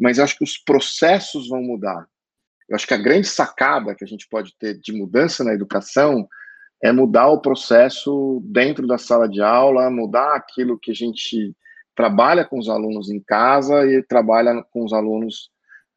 mas 0.00 0.16
eu 0.16 0.24
acho 0.24 0.38
que 0.38 0.44
os 0.44 0.56
processos 0.56 1.46
vão 1.46 1.62
mudar. 1.62 2.08
Eu 2.70 2.76
acho 2.76 2.86
que 2.86 2.94
a 2.94 3.02
grande 3.02 3.26
sacada 3.26 3.96
que 3.96 4.04
a 4.04 4.06
gente 4.06 4.28
pode 4.28 4.54
ter 4.56 4.78
de 4.78 4.92
mudança 4.92 5.42
na 5.42 5.52
educação 5.52 6.28
é 6.80 6.92
mudar 6.92 7.28
o 7.28 7.40
processo 7.40 8.40
dentro 8.44 8.86
da 8.86 8.96
sala 8.96 9.28
de 9.28 9.42
aula, 9.42 9.90
mudar 9.90 10.36
aquilo 10.36 10.78
que 10.78 10.92
a 10.92 10.94
gente 10.94 11.52
trabalha 11.96 12.44
com 12.44 12.58
os 12.60 12.68
alunos 12.68 13.10
em 13.10 13.20
casa 13.20 13.84
e 13.84 14.02
trabalha 14.04 14.64
com 14.70 14.84
os 14.84 14.92
alunos 14.92 15.50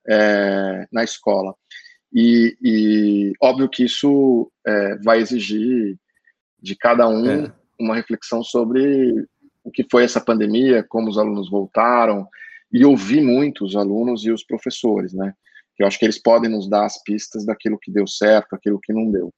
é, 0.09 0.88
na 0.91 1.03
escola. 1.03 1.53
E, 2.12 2.57
e, 2.62 3.33
óbvio 3.39 3.69
que 3.69 3.86
isso 3.86 4.51
é, 4.65 4.97
vai 4.97 5.19
exigir 5.19 5.95
de 6.59 6.75
cada 6.75 7.07
um 7.07 7.45
é. 7.45 7.53
uma 7.79 7.95
reflexão 7.95 8.43
sobre 8.43 9.13
o 9.63 9.71
que 9.71 9.86
foi 9.89 10.03
essa 10.03 10.19
pandemia, 10.19 10.83
como 10.83 11.07
os 11.07 11.17
alunos 11.17 11.49
voltaram, 11.49 12.27
e 12.71 12.83
ouvir 12.83 13.21
muito 13.21 13.63
os 13.63 13.75
alunos 13.75 14.25
e 14.25 14.31
os 14.31 14.43
professores, 14.43 15.13
né? 15.13 15.33
Eu 15.79 15.88
acho 15.88 15.97
que 15.97 16.05
eles 16.05 16.21
podem 16.21 16.49
nos 16.49 16.69
dar 16.69 16.86
as 16.86 17.01
pistas 17.03 17.45
daquilo 17.45 17.79
que 17.79 17.91
deu 17.91 18.07
certo, 18.07 18.55
aquilo 18.55 18.79
que 18.79 18.93
não 18.93 19.12
deu. 19.12 19.31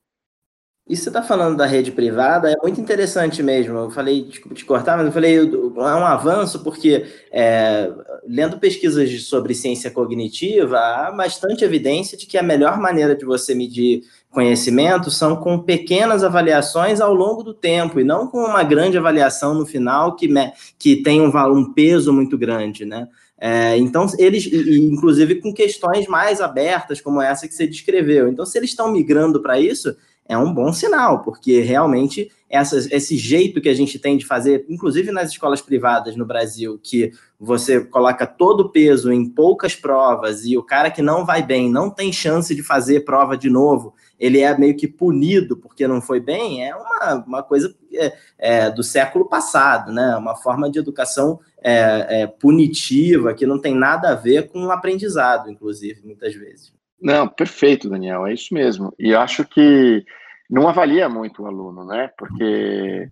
Isso 0.88 1.02
você 1.02 1.10
está 1.10 1.24
falando 1.24 1.58
da 1.58 1.65
rede 1.65 1.91
privada, 1.91 2.52
é 2.52 2.56
muito 2.62 2.80
interessante 2.80 3.41
mesmo. 3.41 3.76
Eu 3.76 3.89
falei, 3.89 4.24
desculpa 4.24 4.54
te 4.54 4.63
cortar, 4.63 4.95
mas 4.95 5.08
eu 5.08 5.12
falei, 5.12 5.36
é 5.36 5.41
um 5.41 6.06
avanço, 6.06 6.63
porque 6.63 7.08
é, 7.32 7.91
lendo 8.24 8.60
pesquisas 8.60 9.24
sobre 9.24 9.56
ciência 9.56 9.89
cognitiva, 9.89 10.78
há 10.78 11.12
bastante 11.12 11.65
evidência 11.65 12.15
de 12.15 12.28
que 12.28 12.38
a 12.38 12.43
melhor 12.43 12.80
maneira 12.80 13.15
de 13.15 13.26
você 13.26 13.56
medir 13.56 14.04
conhecimento 14.30 15.10
são 15.10 15.38
com 15.38 15.58
pequenas 15.58 16.24
avaliações 16.24 17.02
ao 17.02 17.15
longo 17.15 17.41
do 17.41 17.56
tempo, 17.56 18.00
e 18.00 18.04
não 18.04 18.28
com 18.28 18.38
uma 18.38 18.62
grande 18.62 18.95
avaliação 18.95 19.56
no 19.56 19.65
final 19.65 20.15
que, 20.15 20.30
que 20.78 20.98
tem 20.98 21.19
um, 21.19 21.36
um 21.52 21.74
peso 21.74 22.13
muito 22.13 22.38
grande, 22.38 22.86
né? 22.86 23.08
É, 23.38 23.78
então, 23.78 24.06
eles, 24.17 24.45
inclusive 24.48 25.36
com 25.36 25.54
questões 25.54 26.08
mais 26.08 26.39
abertas, 26.39 27.02
como 27.02 27.21
essa 27.21 27.48
que 27.48 27.54
você 27.54 27.67
descreveu. 27.67 28.28
Então, 28.30 28.45
se 28.45 28.58
eles 28.58 28.69
estão 28.69 28.91
migrando 28.91 29.41
para 29.41 29.60
isso, 29.60 29.95
é 30.28 30.38
um 30.38 30.54
bom 30.54 30.74
sinal, 30.74 31.21
porque 31.21 31.62
realmente 31.62 32.32
essas, 32.50 32.89
esse 32.91 33.15
jeito 33.15 33.62
que 33.62 33.69
a 33.69 33.74
gente 33.74 34.00
tem 34.00 34.17
de 34.17 34.26
fazer, 34.26 34.65
inclusive 34.67 35.12
nas 35.12 35.30
escolas 35.30 35.62
privadas 35.62 36.15
no 36.15 36.26
Brasil, 36.26 36.80
que 36.82 37.12
você 37.39 37.82
coloca 37.82 38.26
todo 38.26 38.62
o 38.62 38.69
peso 38.69 39.12
em 39.12 39.30
poucas 39.30 39.76
provas 39.76 40.45
e 40.45 40.58
o 40.58 40.63
cara 40.63 40.89
que 40.89 41.02
não 41.02 41.26
vai 41.26 41.43
bem 41.43 41.69
não 41.69 41.89
tem 41.89 42.12
chance 42.12 42.56
de 42.56 42.63
fazer 42.63 43.02
prova 43.02 43.38
de 43.38 43.50
novo, 43.50 43.93
ele 44.19 44.39
é 44.39 44.58
meio 44.58 44.76
que 44.76 44.88
punido 44.88 45.58
porque 45.58 45.88
não 45.88 46.02
foi 46.02 46.19
bem, 46.19 46.65
é 46.65 46.76
uma, 46.76 47.24
uma 47.28 47.43
coisa 47.43 47.76
é, 47.97 48.17
é, 48.38 48.69
do 48.69 48.84
século 48.84 49.27
passado, 49.27 49.91
né? 49.91 50.15
Uma 50.15 50.36
forma 50.36 50.69
de 50.69 50.79
educação 50.79 51.39
é, 51.62 52.21
é 52.21 52.27
punitiva 52.27 53.34
que 53.34 53.45
não 53.45 53.60
tem 53.60 53.75
nada 53.75 54.10
a 54.10 54.15
ver 54.15 54.49
com 54.49 54.65
o 54.65 54.71
aprendizado, 54.71 55.49
inclusive, 55.49 56.05
muitas 56.05 56.34
vezes. 56.34 56.73
Não, 57.01 57.27
perfeito, 57.27 57.89
Daniel, 57.89 58.25
é 58.25 58.34
isso 58.34 58.53
mesmo. 58.53 58.93
E 58.97 59.13
acho 59.13 59.45
que 59.45 60.05
não 60.49 60.67
avalia 60.67 61.10
muito 61.10 61.43
o 61.43 61.47
aluno, 61.47 61.86
né? 61.86 62.10
Porque 62.17 63.10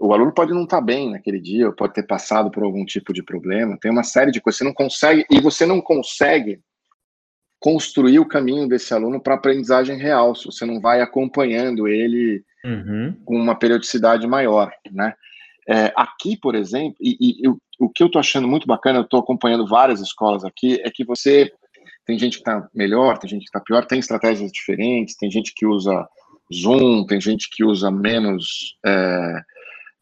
o 0.00 0.12
aluno 0.12 0.32
pode 0.32 0.52
não 0.52 0.64
estar 0.64 0.78
tá 0.78 0.82
bem 0.82 1.10
naquele 1.10 1.40
dia, 1.40 1.70
pode 1.72 1.94
ter 1.94 2.04
passado 2.04 2.50
por 2.50 2.62
algum 2.62 2.84
tipo 2.84 3.12
de 3.12 3.22
problema, 3.22 3.78
tem 3.80 3.90
uma 3.90 4.02
série 4.02 4.30
de 4.30 4.40
coisas. 4.40 4.58
Você 4.58 4.64
não 4.64 4.74
consegue, 4.74 5.26
e 5.30 5.40
você 5.40 5.66
não 5.66 5.80
consegue 5.80 6.60
construir 7.60 8.18
o 8.18 8.26
caminho 8.26 8.66
desse 8.66 8.92
aluno 8.92 9.20
para 9.20 9.34
aprendizagem 9.34 9.96
real, 9.96 10.34
se 10.34 10.46
você 10.46 10.66
não 10.66 10.80
vai 10.80 11.00
acompanhando 11.00 11.86
ele 11.86 12.44
uhum. 12.64 13.16
com 13.24 13.36
uma 13.36 13.54
periodicidade 13.54 14.26
maior, 14.26 14.72
né? 14.90 15.14
É, 15.68 15.92
aqui, 15.96 16.36
por 16.36 16.54
exemplo, 16.54 16.96
e, 17.00 17.16
e 17.20 17.46
eu, 17.46 17.56
o 17.78 17.88
que 17.88 18.02
eu 18.02 18.08
estou 18.08 18.18
achando 18.18 18.48
muito 18.48 18.66
bacana, 18.66 18.98
eu 18.98 19.04
estou 19.04 19.20
acompanhando 19.20 19.66
várias 19.66 20.00
escolas 20.00 20.44
aqui, 20.44 20.80
é 20.82 20.90
que 20.90 21.04
você 21.04 21.52
tem 22.04 22.18
gente 22.18 22.34
que 22.34 22.40
está 22.40 22.68
melhor, 22.74 23.18
tem 23.18 23.30
gente 23.30 23.42
que 23.42 23.48
está 23.48 23.60
pior, 23.60 23.86
tem 23.86 24.00
estratégias 24.00 24.50
diferentes, 24.50 25.16
tem 25.16 25.30
gente 25.30 25.52
que 25.54 25.64
usa 25.64 26.08
Zoom, 26.52 27.06
tem 27.06 27.20
gente 27.20 27.48
que 27.50 27.64
usa 27.64 27.90
menos 27.90 28.76
é, 28.84 29.42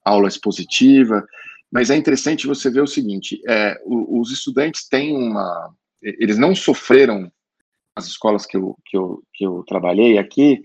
aula 0.04 0.28
expositiva, 0.28 1.24
mas 1.70 1.90
é 1.90 1.96
interessante 1.96 2.46
você 2.46 2.70
ver 2.70 2.82
o 2.82 2.86
seguinte: 2.86 3.40
é, 3.48 3.76
os 3.86 4.32
estudantes 4.32 4.88
têm 4.88 5.16
uma. 5.16 5.72
Eles 6.02 6.38
não 6.38 6.54
sofreram, 6.54 7.30
as 7.94 8.06
escolas 8.06 8.46
que 8.46 8.56
eu, 8.56 8.76
que 8.86 8.96
eu, 8.96 9.22
que 9.34 9.44
eu 9.44 9.62
trabalhei 9.66 10.18
aqui, 10.18 10.62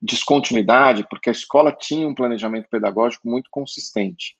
descontinuidade, 0.00 1.06
porque 1.08 1.28
a 1.28 1.32
escola 1.32 1.72
tinha 1.72 2.06
um 2.06 2.14
planejamento 2.14 2.68
pedagógico 2.70 3.28
muito 3.28 3.48
consistente. 3.50 4.36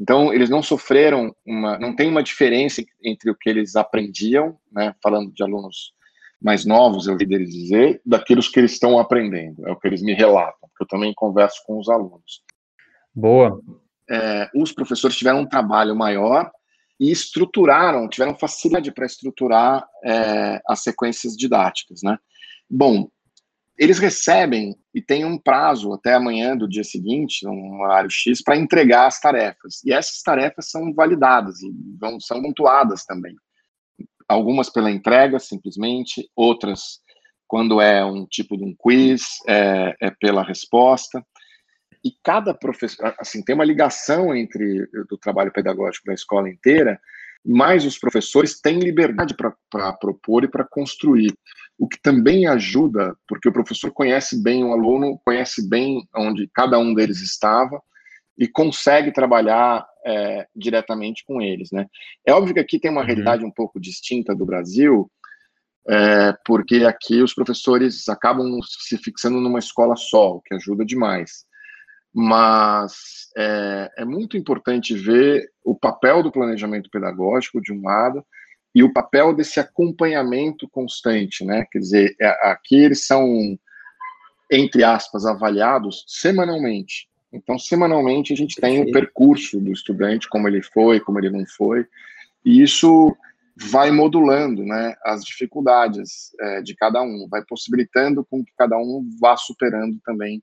Então, 0.00 0.32
eles 0.32 0.50
não 0.50 0.62
sofreram 0.62 1.34
uma, 1.44 1.78
não 1.78 1.94
tem 1.94 2.08
uma 2.08 2.22
diferença 2.22 2.82
entre 3.02 3.30
o 3.30 3.34
que 3.34 3.48
eles 3.48 3.76
aprendiam, 3.76 4.58
né, 4.70 4.94
falando 5.02 5.32
de 5.32 5.42
alunos 5.42 5.94
mais 6.40 6.66
novos, 6.66 7.06
eu 7.06 7.14
ouvi 7.14 7.24
deles 7.24 7.50
dizer, 7.50 8.00
daqueles 8.04 8.48
que 8.48 8.60
eles 8.60 8.72
estão 8.72 8.98
aprendendo, 8.98 9.66
é 9.66 9.72
o 9.72 9.76
que 9.76 9.88
eles 9.88 10.02
me 10.02 10.12
relatam, 10.12 10.68
porque 10.68 10.84
eu 10.84 10.88
também 10.88 11.14
converso 11.14 11.62
com 11.66 11.78
os 11.78 11.88
alunos. 11.88 12.42
Boa. 13.14 13.58
É, 14.08 14.50
os 14.54 14.70
professores 14.70 15.16
tiveram 15.16 15.40
um 15.40 15.48
trabalho 15.48 15.96
maior 15.96 16.50
e 17.00 17.10
estruturaram, 17.10 18.08
tiveram 18.08 18.38
facilidade 18.38 18.92
para 18.92 19.06
estruturar 19.06 19.86
é, 20.04 20.60
as 20.68 20.82
sequências 20.82 21.34
didáticas, 21.34 22.00
né? 22.02 22.18
Bom, 22.68 23.08
eles 23.78 23.98
recebem 23.98 24.74
e 24.94 25.02
tem 25.02 25.24
um 25.24 25.38
prazo 25.38 25.92
até 25.92 26.14
amanhã 26.14 26.56
do 26.56 26.68
dia 26.68 26.84
seguinte, 26.84 27.46
um 27.46 27.82
horário 27.82 28.10
X, 28.10 28.42
para 28.42 28.56
entregar 28.56 29.06
as 29.06 29.20
tarefas. 29.20 29.82
E 29.84 29.92
essas 29.92 30.22
tarefas 30.22 30.70
são 30.70 30.94
validadas 30.94 31.60
e 31.62 31.70
vão, 32.00 32.18
são 32.18 32.40
pontuadas 32.40 33.04
também. 33.04 33.34
Algumas 34.28 34.70
pela 34.70 34.90
entrega, 34.90 35.38
simplesmente, 35.38 36.28
outras, 36.34 37.00
quando 37.46 37.80
é 37.80 38.04
um 38.04 38.26
tipo 38.26 38.56
de 38.56 38.64
um 38.64 38.74
quiz, 38.78 39.24
é, 39.46 39.94
é 40.00 40.10
pela 40.10 40.42
resposta. 40.42 41.24
E 42.02 42.12
cada 42.24 42.54
professor, 42.54 43.14
assim, 43.18 43.42
tem 43.42 43.54
uma 43.54 43.64
ligação 43.64 44.34
entre 44.34 44.88
o 45.10 45.18
trabalho 45.18 45.52
pedagógico 45.52 46.06
da 46.06 46.14
escola 46.14 46.48
inteira, 46.48 46.98
mas 47.44 47.84
os 47.84 47.98
professores 47.98 48.60
têm 48.60 48.78
liberdade 48.80 49.34
para 49.34 49.92
propor 49.92 50.44
e 50.44 50.48
para 50.48 50.64
construir, 50.64 51.32
o 51.78 51.86
que 51.86 52.00
também 52.00 52.46
ajuda, 52.46 53.16
porque 53.28 53.48
o 53.48 53.52
professor 53.52 53.90
conhece 53.90 54.42
bem 54.42 54.64
o 54.64 54.72
aluno, 54.72 55.20
conhece 55.24 55.68
bem 55.68 56.06
onde 56.14 56.48
cada 56.54 56.78
um 56.78 56.94
deles 56.94 57.20
estava 57.20 57.80
e 58.38 58.48
consegue 58.48 59.12
trabalhar 59.12 59.86
é, 60.04 60.46
diretamente 60.54 61.24
com 61.26 61.40
eles, 61.40 61.70
né? 61.70 61.86
É 62.24 62.32
óbvio 62.32 62.54
que 62.54 62.60
aqui 62.60 62.78
tem 62.78 62.90
uma 62.90 63.00
uhum. 63.00 63.06
realidade 63.06 63.44
um 63.44 63.50
pouco 63.50 63.80
distinta 63.80 64.34
do 64.34 64.46
Brasil, 64.46 65.10
é, 65.88 66.34
porque 66.44 66.76
aqui 66.84 67.22
os 67.22 67.34
professores 67.34 68.08
acabam 68.08 68.58
se 68.62 68.96
fixando 68.98 69.40
numa 69.40 69.58
escola 69.58 69.96
só, 69.96 70.36
o 70.36 70.40
que 70.40 70.54
ajuda 70.54 70.84
demais 70.84 71.46
mas 72.18 73.28
é, 73.36 73.90
é, 73.98 74.04
muito 74.06 74.38
importante 74.38 74.94
ver 74.94 75.50
o 75.62 75.78
papel 75.78 76.22
do 76.22 76.32
planejamento 76.32 76.88
pedagógico, 76.88 77.60
de 77.60 77.74
um 77.74 77.82
lado, 77.82 78.24
e 78.76 78.82
o 78.82 78.92
papel 78.92 79.34
desse 79.34 79.58
acompanhamento 79.58 80.68
constante, 80.68 81.42
né? 81.46 81.66
Quer 81.72 81.78
dizer, 81.78 82.14
é, 82.20 82.26
aqui 82.50 82.76
eles 82.76 83.06
são, 83.06 83.58
entre 84.52 84.84
aspas, 84.84 85.24
avaliados 85.24 86.04
semanalmente. 86.06 87.08
Então, 87.32 87.58
semanalmente, 87.58 88.34
a 88.34 88.36
gente 88.36 88.60
tem 88.60 88.82
o 88.82 88.92
percurso 88.92 89.58
do 89.58 89.72
estudante, 89.72 90.28
como 90.28 90.46
ele 90.46 90.60
foi, 90.60 91.00
como 91.00 91.18
ele 91.18 91.30
não 91.30 91.46
foi, 91.46 91.86
e 92.44 92.60
isso 92.60 93.16
vai 93.56 93.90
modulando 93.90 94.62
né, 94.62 94.94
as 95.06 95.24
dificuldades 95.24 96.32
é, 96.38 96.60
de 96.60 96.76
cada 96.76 97.00
um, 97.00 97.26
vai 97.30 97.42
possibilitando 97.48 98.26
com 98.26 98.44
que 98.44 98.52
cada 98.58 98.76
um 98.76 99.08
vá 99.18 99.38
superando 99.38 99.98
também 100.04 100.42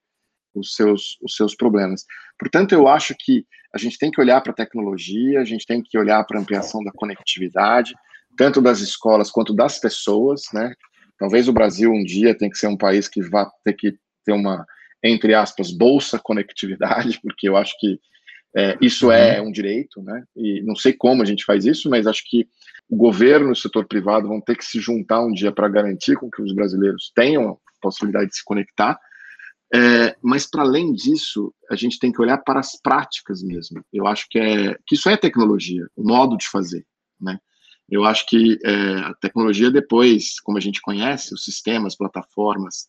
os 0.55 0.73
seus, 0.73 1.19
os 1.21 1.35
seus 1.35 1.53
problemas. 1.55 2.03
Portanto, 2.39 2.73
eu 2.73 2.87
acho 2.87 3.13
que 3.15 3.45
a 3.71 3.77
gente 3.77 3.99
tem 3.99 4.09
que 4.09 4.19
olhar 4.19 4.41
para 4.41 4.51
a 4.51 4.55
tecnologia, 4.55 5.39
a 5.39 5.45
gente 5.45 5.67
tem 5.67 5.83
que 5.83 5.95
olhar 5.99 6.23
para 6.23 6.39
a 6.39 6.41
ampliação 6.41 6.83
da 6.83 6.91
conectividade, 6.91 7.93
tanto 8.37 8.61
das 8.61 8.79
escolas 8.79 9.31
quanto 9.31 9.53
das 9.53 9.79
pessoas, 9.79 10.43
né? 10.53 10.73
Talvez 11.17 11.47
o 11.47 11.53
Brasil 11.53 11.91
um 11.91 12.03
dia 12.03 12.37
tenha 12.37 12.51
que 12.51 12.57
ser 12.57 12.67
um 12.67 12.77
país 12.77 13.07
que 13.07 13.21
vá 13.21 13.49
ter 13.63 13.73
que 13.73 13.95
ter 14.25 14.33
uma, 14.33 14.65
entre 15.03 15.33
aspas, 15.33 15.71
bolsa 15.71 16.19
conectividade, 16.19 17.19
porque 17.23 17.47
eu 17.47 17.55
acho 17.55 17.73
que 17.79 17.99
é, 18.55 18.77
isso 18.79 19.11
é 19.11 19.41
uhum. 19.41 19.47
um 19.47 19.51
direito, 19.51 20.01
né? 20.03 20.23
E 20.35 20.61
não 20.61 20.75
sei 20.75 20.93
como 20.93 21.23
a 21.23 21.25
gente 21.25 21.43
faz 21.43 21.65
isso, 21.65 21.89
mas 21.89 22.05
acho 22.05 22.23
que 22.29 22.47
o 22.87 22.95
governo 22.95 23.49
e 23.49 23.51
o 23.51 23.55
setor 23.55 23.87
privado 23.87 24.27
vão 24.27 24.39
ter 24.39 24.55
que 24.55 24.65
se 24.65 24.79
juntar 24.79 25.23
um 25.23 25.31
dia 25.31 25.51
para 25.51 25.67
garantir 25.67 26.15
com 26.15 26.29
que 26.29 26.41
os 26.41 26.53
brasileiros 26.53 27.11
tenham 27.15 27.49
a 27.49 27.55
possibilidade 27.81 28.29
de 28.29 28.37
se 28.37 28.43
conectar. 28.43 28.99
É, 29.73 30.15
mas 30.21 30.45
para 30.45 30.61
além 30.61 30.93
disso, 30.93 31.51
a 31.71 31.75
gente 31.75 31.97
tem 31.97 32.11
que 32.11 32.21
olhar 32.21 32.37
para 32.37 32.59
as 32.59 32.79
práticas 32.79 33.41
mesmo. 33.41 33.83
Eu 33.91 34.05
acho 34.05 34.27
que 34.29 34.37
é 34.37 34.77
que 34.85 34.93
isso 34.93 35.09
é 35.09 35.17
tecnologia, 35.17 35.87
o 35.95 36.07
modo 36.07 36.37
de 36.37 36.47
fazer, 36.47 36.85
né? 37.19 37.39
Eu 37.93 38.05
acho 38.05 38.25
que 38.25 38.59
é, 38.63 38.95
a 38.99 39.13
tecnologia 39.15 39.69
depois, 39.69 40.39
como 40.39 40.57
a 40.57 40.61
gente 40.61 40.81
conhece, 40.81 41.33
os 41.33 41.43
sistemas, 41.43 41.95
plataformas 41.95 42.87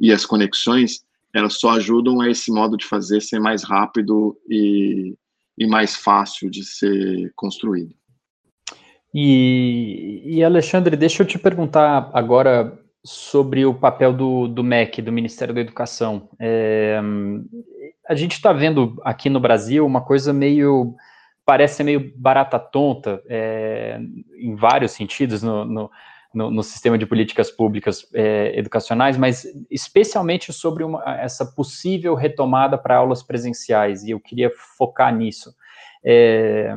e 0.00 0.12
as 0.12 0.24
conexões, 0.24 1.00
elas 1.34 1.54
só 1.54 1.70
ajudam 1.70 2.20
a 2.20 2.28
esse 2.28 2.50
modo 2.50 2.76
de 2.76 2.84
fazer 2.84 3.20
ser 3.20 3.38
mais 3.38 3.62
rápido 3.62 4.36
e, 4.48 5.14
e 5.58 5.66
mais 5.66 5.94
fácil 5.94 6.50
de 6.50 6.64
ser 6.64 7.32
construído. 7.36 7.94
E, 9.14 10.22
e 10.24 10.44
Alexandre, 10.44 10.96
deixa 10.96 11.22
eu 11.22 11.26
te 11.26 11.38
perguntar 11.38 12.10
agora 12.14 12.78
sobre 13.04 13.64
o 13.64 13.74
papel 13.74 14.12
do, 14.12 14.46
do 14.46 14.62
MEC, 14.62 15.02
do 15.02 15.12
Ministério 15.12 15.54
da 15.54 15.60
Educação. 15.60 16.28
É, 16.38 17.00
a 18.08 18.14
gente 18.14 18.32
está 18.32 18.52
vendo 18.52 19.00
aqui 19.04 19.28
no 19.28 19.40
Brasil 19.40 19.84
uma 19.86 20.00
coisa 20.00 20.32
meio. 20.32 20.94
Parece 21.50 21.82
meio 21.82 22.12
barata 22.14 22.60
tonta, 22.60 23.20
é, 23.28 23.98
em 24.38 24.54
vários 24.54 24.92
sentidos, 24.92 25.42
no, 25.42 25.64
no, 25.64 25.90
no, 26.32 26.48
no, 26.48 26.62
sistema 26.62 26.96
de 26.96 27.04
políticas 27.04 27.50
públicas 27.50 28.08
é, 28.14 28.56
educacionais, 28.56 29.16
mas 29.16 29.44
especialmente 29.68 30.52
sobre 30.52 30.84
uma, 30.84 31.02
essa 31.18 31.44
possível 31.44 32.14
retomada 32.14 32.78
para 32.78 32.98
aulas 32.98 33.24
presenciais, 33.24 34.04
e 34.04 34.12
eu 34.12 34.20
queria 34.20 34.52
focar 34.78 35.12
nisso. 35.12 35.52
É, 36.04 36.72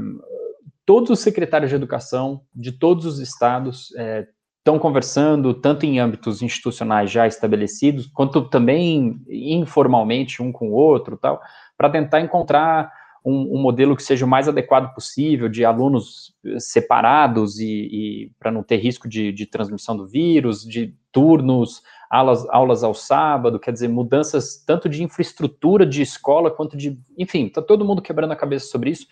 todos 0.83 1.11
os 1.11 1.19
secretários 1.19 1.69
de 1.69 1.75
educação 1.75 2.41
de 2.51 2.71
todos 2.71 3.05
os 3.05 3.19
estados 3.19 3.93
é, 3.95 4.25
estão 4.57 4.79
conversando 4.79 5.53
tanto 5.53 5.85
em 5.85 5.99
âmbitos 5.99 6.41
institucionais 6.41 7.11
já 7.11 7.27
estabelecidos, 7.27 8.07
quanto 8.07 8.49
também 8.49 9.21
informalmente 9.29 10.41
um 10.41 10.51
com 10.51 10.69
o 10.69 10.73
outro, 10.73 11.15
tal, 11.15 11.39
para 11.77 11.91
tentar 11.91 12.21
encontrar 12.21 12.91
um, 13.25 13.57
um, 13.57 13.61
modelo 13.61 13.95
que 13.95 14.03
seja 14.03 14.25
o 14.25 14.27
mais 14.27 14.47
adequado 14.47 14.93
possível, 14.93 15.47
de 15.47 15.63
alunos 15.63 16.33
separados 16.59 17.59
e, 17.59 17.67
e 17.67 18.31
para 18.37 18.51
não 18.51 18.63
ter 18.63 18.77
risco 18.77 19.07
de, 19.07 19.31
de, 19.31 19.45
transmissão 19.45 19.95
do 19.95 20.07
vírus, 20.07 20.63
de 20.63 20.93
turnos, 21.11 21.81
aulas, 22.09 22.47
aulas 22.49 22.83
ao 22.83 22.93
sábado, 22.93 23.59
quer 23.59 23.71
dizer, 23.71 23.87
mudanças 23.87 24.63
tanto 24.65 24.89
de 24.89 25.03
infraestrutura 25.03 25.85
de 25.85 26.01
escola 26.01 26.51
quanto 26.51 26.75
de, 26.75 26.99
enfim, 27.17 27.45
está 27.45 27.61
todo 27.61 27.85
mundo 27.85 28.01
quebrando 28.01 28.31
a 28.31 28.37
cabeça 28.37 28.67
sobre 28.67 28.89
isso. 28.89 29.07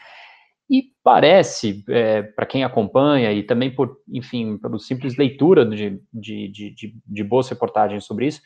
E 0.69 0.85
parece, 1.03 1.83
é, 1.89 2.21
para 2.21 2.45
quem 2.45 2.63
acompanha, 2.63 3.31
e 3.33 3.43
também 3.43 3.69
por, 3.73 3.97
enfim, 4.07 4.57
pela 4.57 4.79
simples 4.79 5.17
leitura 5.17 5.65
de, 5.65 6.01
de, 6.13 6.47
de, 6.47 6.95
de, 7.05 7.23
boas 7.25 7.49
reportagens 7.49 8.05
sobre 8.05 8.27
isso, 8.27 8.41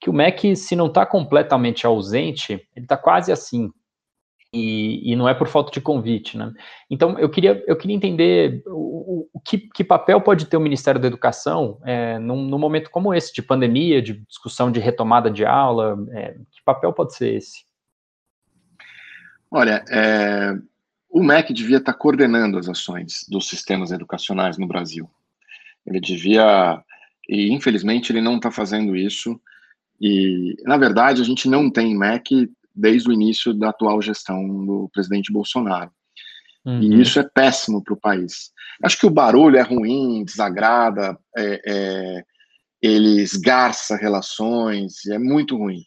que 0.00 0.08
o 0.08 0.12
MEC, 0.12 0.56
se 0.56 0.74
não 0.74 0.86
está 0.86 1.04
completamente 1.04 1.86
ausente, 1.86 2.52
ele 2.74 2.84
está 2.84 2.96
quase 2.96 3.30
assim. 3.30 3.70
E, 4.58 5.12
e, 5.12 5.14
não 5.14 5.28
é 5.28 5.34
por 5.34 5.48
falta 5.48 5.70
de 5.70 5.82
convite, 5.82 6.38
né? 6.38 6.50
Então, 6.88 7.18
eu 7.18 7.28
queria, 7.28 7.62
eu 7.66 7.76
queria 7.76 7.94
entender 7.94 8.62
o, 8.66 9.28
o 9.30 9.40
que, 9.40 9.58
que, 9.58 9.84
papel 9.84 10.18
pode 10.18 10.46
ter 10.46 10.56
o 10.56 10.60
Ministério 10.60 10.98
da 10.98 11.06
Educação 11.06 11.78
é, 11.84 12.18
num, 12.18 12.42
num, 12.42 12.58
momento 12.58 12.90
como 12.90 13.12
esse, 13.12 13.34
de 13.34 13.42
pandemia, 13.42 14.00
de 14.00 14.14
discussão 14.26 14.72
de 14.72 14.80
retomada 14.80 15.30
de 15.30 15.44
aula, 15.44 15.98
é, 16.12 16.32
que 16.50 16.64
papel 16.64 16.90
pode 16.94 17.14
ser 17.14 17.34
esse? 17.34 17.66
Olha, 19.50 19.84
é, 19.90 20.56
o 21.10 21.22
MEC 21.22 21.52
devia 21.52 21.76
estar 21.76 21.92
coordenando 21.92 22.58
as 22.58 22.66
ações 22.66 23.26
dos 23.28 23.46
sistemas 23.48 23.92
educacionais 23.92 24.56
no 24.56 24.66
Brasil. 24.66 25.06
Ele 25.86 26.00
devia, 26.00 26.82
e 27.28 27.52
infelizmente 27.52 28.10
ele 28.10 28.22
não 28.22 28.36
está 28.36 28.50
fazendo 28.50 28.96
isso, 28.96 29.38
e 30.00 30.56
na 30.64 30.76
verdade 30.76 31.20
a 31.20 31.24
gente 31.24 31.48
não 31.48 31.70
tem 31.70 31.94
MEC 31.94 32.50
desde 32.76 33.08
o 33.08 33.12
início 33.12 33.54
da 33.54 33.70
atual 33.70 34.02
gestão 34.02 34.46
do 34.66 34.90
presidente 34.92 35.32
Bolsonaro. 35.32 35.90
Uhum. 36.64 36.82
E 36.82 37.00
isso 37.00 37.18
é 37.18 37.22
péssimo 37.22 37.82
para 37.82 37.94
o 37.94 38.00
país. 38.00 38.50
Acho 38.82 38.98
que 38.98 39.06
o 39.06 39.10
barulho 39.10 39.56
é 39.56 39.62
ruim, 39.62 40.24
desagrada, 40.24 41.18
é, 41.36 41.62
é, 41.66 42.24
ele 42.82 43.22
esgarça 43.22 43.96
relações, 43.96 45.06
é 45.06 45.18
muito 45.18 45.56
ruim. 45.56 45.82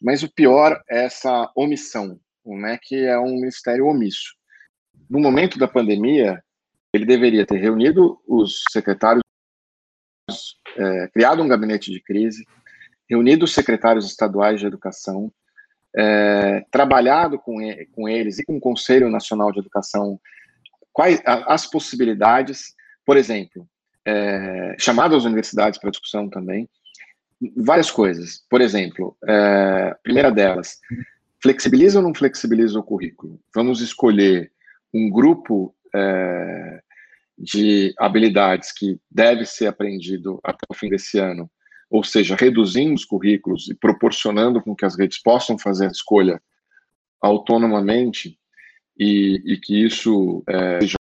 Mas 0.00 0.22
o 0.22 0.32
pior 0.32 0.80
é 0.90 1.04
essa 1.04 1.50
omissão. 1.54 2.18
O 2.44 2.56
MEC 2.56 2.96
é 2.96 3.18
um 3.18 3.34
ministério 3.34 3.86
omisso 3.86 4.32
no 5.12 5.20
momento 5.20 5.58
da 5.58 5.68
pandemia, 5.68 6.42
ele 6.90 7.04
deveria 7.04 7.44
ter 7.44 7.58
reunido 7.58 8.18
os 8.26 8.62
secretários, 8.70 9.22
é, 10.74 11.08
criado 11.08 11.42
um 11.42 11.48
gabinete 11.48 11.90
de 11.90 12.00
crise, 12.00 12.46
reunido 13.06 13.44
os 13.44 13.52
secretários 13.52 14.06
estaduais 14.06 14.58
de 14.58 14.66
educação, 14.66 15.30
é, 15.96 16.64
trabalhado 16.70 17.38
com, 17.38 17.56
com 17.92 18.08
eles 18.08 18.38
e 18.38 18.44
com 18.44 18.56
o 18.56 18.60
Conselho 18.60 19.10
Nacional 19.10 19.52
de 19.52 19.60
Educação 19.60 20.18
quais 20.92 21.20
as 21.24 21.66
possibilidades, 21.66 22.74
por 23.04 23.16
exemplo, 23.16 23.66
é, 24.06 24.76
chamado 24.78 25.16
as 25.16 25.24
universidades 25.24 25.78
para 25.78 25.90
discussão 25.90 26.28
também, 26.28 26.68
várias 27.56 27.90
coisas. 27.90 28.44
Por 28.48 28.60
exemplo, 28.60 29.16
é, 29.26 29.96
primeira 30.02 30.30
delas, 30.30 30.78
flexibiliza 31.42 31.98
ou 31.98 32.04
não 32.04 32.14
flexibiliza 32.14 32.78
o 32.78 32.84
currículo? 32.84 33.40
Vamos 33.54 33.80
escolher 33.80 34.52
um 34.92 35.10
grupo 35.10 35.74
é, 35.94 36.80
de 37.38 37.94
habilidades 37.98 38.72
que 38.72 39.00
deve 39.10 39.44
ser 39.44 39.66
aprendido 39.66 40.38
até 40.44 40.64
o 40.68 40.74
fim 40.74 40.88
desse 40.88 41.18
ano, 41.18 41.50
ou 41.92 42.02
seja, 42.02 42.34
reduzindo 42.34 42.94
os 42.94 43.04
currículos 43.04 43.68
e 43.68 43.74
proporcionando 43.74 44.62
com 44.62 44.74
que 44.74 44.86
as 44.86 44.98
redes 44.98 45.20
possam 45.20 45.58
fazer 45.58 45.88
a 45.88 45.90
escolha 45.90 46.42
autonomamente 47.20 48.38
e, 48.98 49.42
e 49.44 49.58
que 49.58 49.84
isso 49.84 50.42
é, 50.48 50.80
seja 50.80 50.96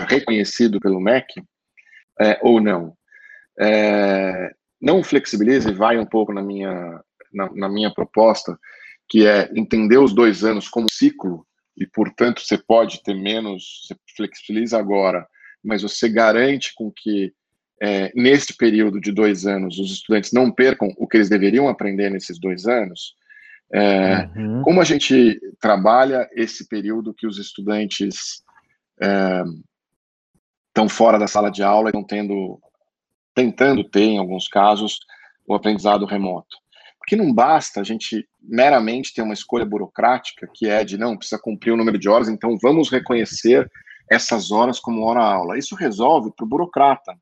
reconhecido 0.00 0.78
pelo 0.78 1.00
MEC, 1.00 1.42
é, 2.20 2.38
ou 2.40 2.60
não. 2.60 2.96
É, 3.58 4.54
não 4.80 5.02
flexibiliza 5.02 5.70
e 5.70 5.74
vai 5.74 5.98
um 5.98 6.06
pouco 6.06 6.32
na 6.32 6.40
minha, 6.40 7.02
na, 7.34 7.52
na 7.52 7.68
minha 7.68 7.92
proposta, 7.92 8.56
que 9.08 9.26
é 9.26 9.50
entender 9.56 9.98
os 9.98 10.14
dois 10.14 10.44
anos 10.44 10.68
como 10.68 10.86
ciclo, 10.88 11.44
e, 11.76 11.84
portanto, 11.84 12.42
você 12.42 12.56
pode 12.56 13.02
ter 13.02 13.14
menos, 13.14 13.88
você 13.88 13.96
flexibiliza 14.16 14.78
agora, 14.78 15.26
mas 15.64 15.82
você 15.82 16.08
garante 16.08 16.72
com 16.76 16.92
que 16.92 17.32
é, 17.80 18.10
neste 18.14 18.54
período 18.54 19.00
de 19.00 19.12
dois 19.12 19.46
anos 19.46 19.78
os 19.78 19.92
estudantes 19.92 20.32
não 20.32 20.50
percam 20.50 20.92
o 20.96 21.06
que 21.06 21.16
eles 21.16 21.28
deveriam 21.28 21.68
aprender 21.68 22.10
nesses 22.10 22.38
dois 22.38 22.66
anos. 22.66 23.14
É, 23.72 24.28
uhum. 24.36 24.62
Como 24.62 24.80
a 24.80 24.84
gente 24.84 25.38
trabalha 25.60 26.28
esse 26.32 26.66
período 26.66 27.14
que 27.14 27.26
os 27.26 27.38
estudantes 27.38 28.42
estão 28.98 30.86
é, 30.86 30.88
fora 30.88 31.18
da 31.18 31.26
sala 31.26 31.50
de 31.50 31.62
aula 31.62 31.88
e 31.88 31.90
estão 31.90 32.02
tendo, 32.02 32.58
tentando 33.34 33.84
ter, 33.84 34.04
em 34.04 34.18
alguns 34.18 34.48
casos, 34.48 34.98
o 35.46 35.54
aprendizado 35.54 36.06
remoto? 36.06 36.56
Porque 36.98 37.14
não 37.14 37.32
basta 37.32 37.80
a 37.80 37.84
gente 37.84 38.28
meramente 38.40 39.14
ter 39.14 39.22
uma 39.22 39.34
escolha 39.34 39.64
burocrática 39.64 40.48
que 40.52 40.68
é 40.68 40.84
de 40.84 40.98
não 40.98 41.16
precisa 41.16 41.40
cumprir 41.40 41.72
o 41.72 41.76
número 41.76 41.98
de 41.98 42.08
horas, 42.08 42.28
então 42.28 42.58
vamos 42.60 42.90
reconhecer 42.90 43.70
essas 44.10 44.50
horas 44.50 44.80
como 44.80 45.04
hora-aula. 45.04 45.58
Isso 45.58 45.74
resolve 45.74 46.32
para 46.34 46.44
o 46.44 46.48
burocrata, 46.48 47.14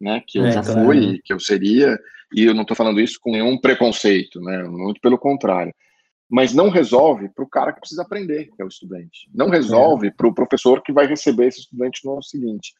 né? 0.00 0.22
Que 0.26 0.38
eu 0.38 0.46
é, 0.46 0.52
já 0.52 0.62
claro. 0.62 0.84
fui, 0.84 1.20
que 1.24 1.32
eu 1.32 1.40
seria, 1.40 1.98
e 2.34 2.44
eu 2.44 2.54
não 2.54 2.62
estou 2.62 2.76
falando 2.76 3.00
isso 3.00 3.18
com 3.20 3.32
nenhum 3.32 3.58
preconceito, 3.58 4.40
né? 4.40 4.62
Muito 4.64 5.00
pelo 5.00 5.18
contrário. 5.18 5.74
Mas 6.28 6.54
não 6.54 6.70
resolve 6.70 7.28
para 7.28 7.44
o 7.44 7.48
cara 7.48 7.72
que 7.72 7.80
precisa 7.80 8.02
aprender, 8.02 8.50
que 8.54 8.62
é 8.62 8.64
o 8.64 8.68
estudante. 8.68 9.28
Não 9.34 9.50
resolve 9.50 10.08
é. 10.08 10.10
para 10.10 10.28
o 10.28 10.34
professor 10.34 10.80
que 10.82 10.92
vai 10.92 11.06
receber 11.06 11.48
esse 11.48 11.60
estudante 11.60 12.00
no 12.04 12.12
ano 12.12 12.22
seguinte. 12.22 12.72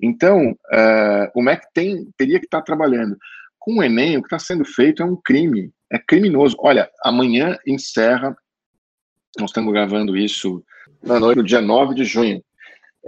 Então, 0.00 0.50
uh, 0.50 1.30
o 1.34 1.42
MEC 1.42 1.62
tem, 1.74 2.08
teria 2.16 2.38
que 2.38 2.46
estar 2.46 2.58
tá 2.58 2.64
trabalhando. 2.64 3.16
Com 3.58 3.78
o 3.78 3.82
Enem, 3.82 4.16
o 4.16 4.22
que 4.22 4.26
está 4.26 4.38
sendo 4.38 4.64
feito 4.64 5.02
é 5.02 5.06
um 5.06 5.16
crime, 5.16 5.70
é 5.92 5.98
criminoso. 5.98 6.56
Olha, 6.58 6.88
amanhã 7.04 7.58
encerra, 7.66 8.34
nós 9.38 9.50
estamos 9.50 9.72
gravando 9.72 10.16
isso 10.16 10.64
na 11.02 11.20
noite, 11.20 11.38
no 11.38 11.44
dia 11.44 11.60
9 11.60 11.94
de 11.94 12.04
junho. 12.04 12.42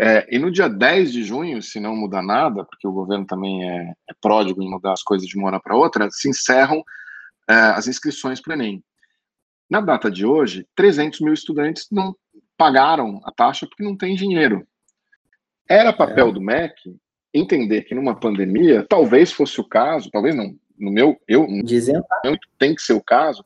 É, 0.00 0.26
e 0.30 0.38
no 0.38 0.50
dia 0.50 0.68
10 0.68 1.12
de 1.12 1.24
junho, 1.24 1.61
se 1.61 1.80
não 1.80 1.96
mudar 1.96 2.22
nada, 2.22 2.64
porque 2.64 2.87
o 2.87 2.92
governo 2.92 3.26
também 3.26 3.68
é, 3.68 3.92
é 4.08 4.14
pródigo 4.20 4.62
em 4.62 4.70
mudar 4.70 4.92
as 4.92 5.02
coisas 5.02 5.26
de 5.26 5.37
uma 5.37 5.48
hora 5.48 5.61
para 5.61 5.76
outra, 5.76 6.08
se 6.11 6.28
encerram 6.28 6.84
é, 7.48 7.52
as 7.52 7.88
inscrições 7.88 8.40
para 8.40 8.52
o 8.52 8.54
Enem. 8.54 8.82
Na 9.68 9.80
data 9.80 10.08
de 10.11 10.24
hoje, 10.24 10.66
300 10.76 11.20
mil 11.20 11.34
estudantes 11.34 11.88
não 11.90 12.14
pagaram 12.56 13.20
a 13.24 13.32
taxa 13.32 13.66
porque 13.66 13.82
não 13.82 13.96
tem 13.96 14.14
dinheiro. 14.14 14.66
Era 15.68 15.92
papel 15.92 16.28
é. 16.28 16.32
do 16.32 16.40
MEC 16.40 16.74
entender 17.34 17.82
que 17.82 17.94
numa 17.94 18.18
pandemia, 18.18 18.87
talvez 18.88 19.32
fosse 19.32 19.61
o 19.61 19.68
caso, 19.68 20.11
talvez 20.11 20.34
não, 20.34 20.54
no 20.78 20.92
meu, 20.92 21.20
eu, 21.26 21.46
Dizendo. 21.64 22.04
tem 22.56 22.74
que 22.74 22.82
ser 22.82 22.94
o 22.94 23.02
caso, 23.02 23.44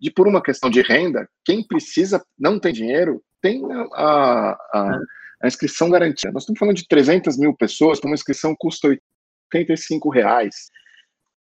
de 0.00 0.10
por 0.10 0.26
uma 0.26 0.42
questão 0.42 0.68
de 0.68 0.80
renda, 0.80 1.28
quem 1.44 1.62
precisa, 1.62 2.24
não 2.36 2.58
tem 2.58 2.72
dinheiro, 2.72 3.22
tem 3.40 3.62
a, 3.70 3.82
a, 3.94 4.58
a 4.74 5.00
inscrição 5.48 5.90
garantida. 5.90 6.32
Nós 6.32 6.42
estamos 6.42 6.58
falando 6.58 6.76
de 6.76 6.86
300 6.86 7.38
mil 7.38 7.54
pessoas, 7.54 7.98
uma 8.04 8.14
inscrição 8.14 8.54
custa 8.58 8.88
85 9.52 10.08
reais. 10.10 10.70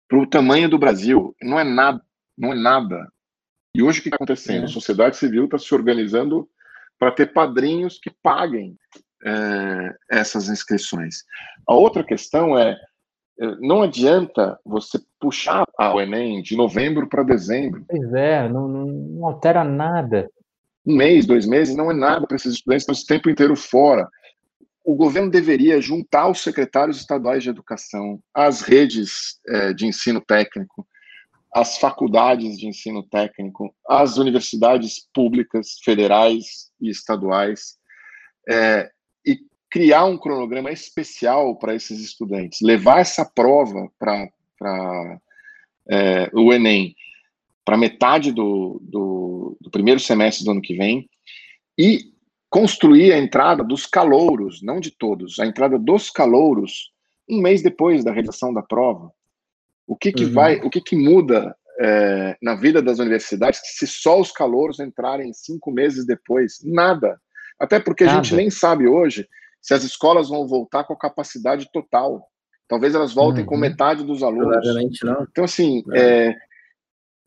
Para 0.08 0.20
o 0.20 0.28
tamanho 0.28 0.70
do 0.70 0.80
Brasil, 0.80 1.36
não 1.42 1.60
é 1.60 1.64
nada, 1.64 2.02
não 2.38 2.52
é 2.54 2.56
nada. 2.56 3.08
E 3.76 3.84
hoje 3.84 4.00
o 4.00 4.04
que 4.04 4.10
está 4.10 4.16
acontecendo? 4.16 4.64
É. 4.64 4.66
A 4.66 4.70
sociedade 4.70 5.18
civil 5.18 5.46
está 5.46 5.58
se 5.58 5.74
organizando 5.74 6.50
para 6.98 7.12
ter 7.12 7.32
padrinhos 7.32 8.00
que 8.00 8.10
paguem 8.10 8.78
é, 9.24 9.96
essas 10.10 10.50
inscrições. 10.50 11.24
A 11.68 11.74
outra 11.74 12.04
questão 12.04 12.58
é 12.58 12.78
não 13.62 13.82
adianta 13.82 14.60
você 14.66 15.00
puxar 15.20 15.64
o 15.80 16.02
Enem 16.02 16.42
de 16.42 16.58
novembro 16.58 17.08
para 17.08 17.24
dezembro. 17.24 17.86
Pois 17.88 18.14
é, 18.14 18.50
não, 18.50 18.68
não, 18.68 19.26
altera 19.26 19.64
nada. 19.64 20.30
Um 20.90 20.96
mês, 20.96 21.28
dois 21.28 21.46
meses, 21.46 21.76
não 21.76 21.92
é 21.92 21.94
nada 21.94 22.26
para 22.26 22.36
esses 22.36 22.56
estudantes, 22.56 22.82
estão 22.82 22.94
esse 22.94 23.06
tempo 23.06 23.30
inteiro 23.30 23.56
fora. 23.56 24.10
O 24.84 24.96
governo 24.96 25.30
deveria 25.30 25.80
juntar 25.80 26.28
os 26.28 26.42
secretários 26.42 26.98
estaduais 26.98 27.44
de 27.44 27.50
educação, 27.50 28.20
as 28.34 28.62
redes 28.62 29.40
é, 29.48 29.72
de 29.72 29.86
ensino 29.86 30.20
técnico, 30.20 30.88
as 31.54 31.78
faculdades 31.78 32.58
de 32.58 32.68
ensino 32.68 33.04
técnico, 33.04 33.72
as 33.88 34.18
universidades 34.18 35.08
públicas, 35.14 35.78
federais 35.86 36.72
e 36.82 36.90
estaduais, 36.90 37.78
é, 38.50 38.90
criar 39.70 40.06
um 40.06 40.18
cronograma 40.18 40.72
especial 40.72 41.56
para 41.56 41.76
esses 41.76 42.00
estudantes, 42.00 42.62
levar 42.62 43.02
essa 43.02 43.24
prova 43.24 43.88
para 44.00 44.28
é, 45.88 46.32
o 46.34 46.52
Enem 46.52 46.96
para 47.70 47.78
metade 47.78 48.32
do, 48.32 48.82
do, 48.82 49.56
do, 49.62 49.70
primeiro 49.70 50.00
semestre 50.00 50.44
do 50.44 50.50
ano 50.50 50.62
que 50.62 50.74
vem 50.74 51.08
e 51.78 52.12
construir 52.50 53.14
a 53.14 53.20
entrada 53.20 53.64
dos 53.64 53.86
calouros, 53.86 54.60
não 54.64 54.80
de 54.80 54.90
todos, 54.90 55.38
a 55.38 55.46
entrada 55.46 55.78
dos 55.78 56.10
calouros 56.10 56.92
um 57.30 57.40
mês 57.40 57.62
depois 57.62 58.04
da 58.04 58.12
realização 58.12 58.52
da 58.52 58.64
prova. 58.64 59.12
O 59.86 59.96
que, 59.96 60.12
que 60.12 60.26
uhum. 60.26 60.34
vai, 60.34 60.56
o 60.62 60.70
que, 60.72 60.82
que 60.82 60.96
muda 60.96 61.56
é, 61.80 62.36
na 62.42 62.56
vida 62.56 62.82
das 62.82 62.98
universidades 62.98 63.62
se 63.64 63.86
só 63.86 64.20
os 64.20 64.32
calouros 64.32 64.80
entrarem 64.80 65.32
cinco 65.32 65.72
meses 65.72 66.08
depois? 66.08 66.58
Nada. 66.64 67.22
Até 67.60 67.80
porque 67.80 68.04
Nada. 68.04 68.18
a 68.18 68.24
gente 68.24 68.34
nem 68.34 68.50
sabe 68.50 68.88
hoje 68.88 69.30
se 69.62 69.76
as 69.76 69.84
escolas 69.84 70.30
vão 70.30 70.48
voltar 70.48 70.86
com 70.86 70.94
a 70.94 70.98
capacidade 70.98 71.70
total. 71.72 72.32
Talvez 72.68 72.96
elas 72.96 73.14
voltem 73.14 73.44
uhum. 73.44 73.50
com 73.50 73.58
metade 73.58 74.04
dos 74.04 74.24
alunos. 74.24 74.58
Não. 75.04 75.28
Então, 75.30 75.44
assim, 75.44 75.84
é. 75.94 76.30
é, 76.30 76.49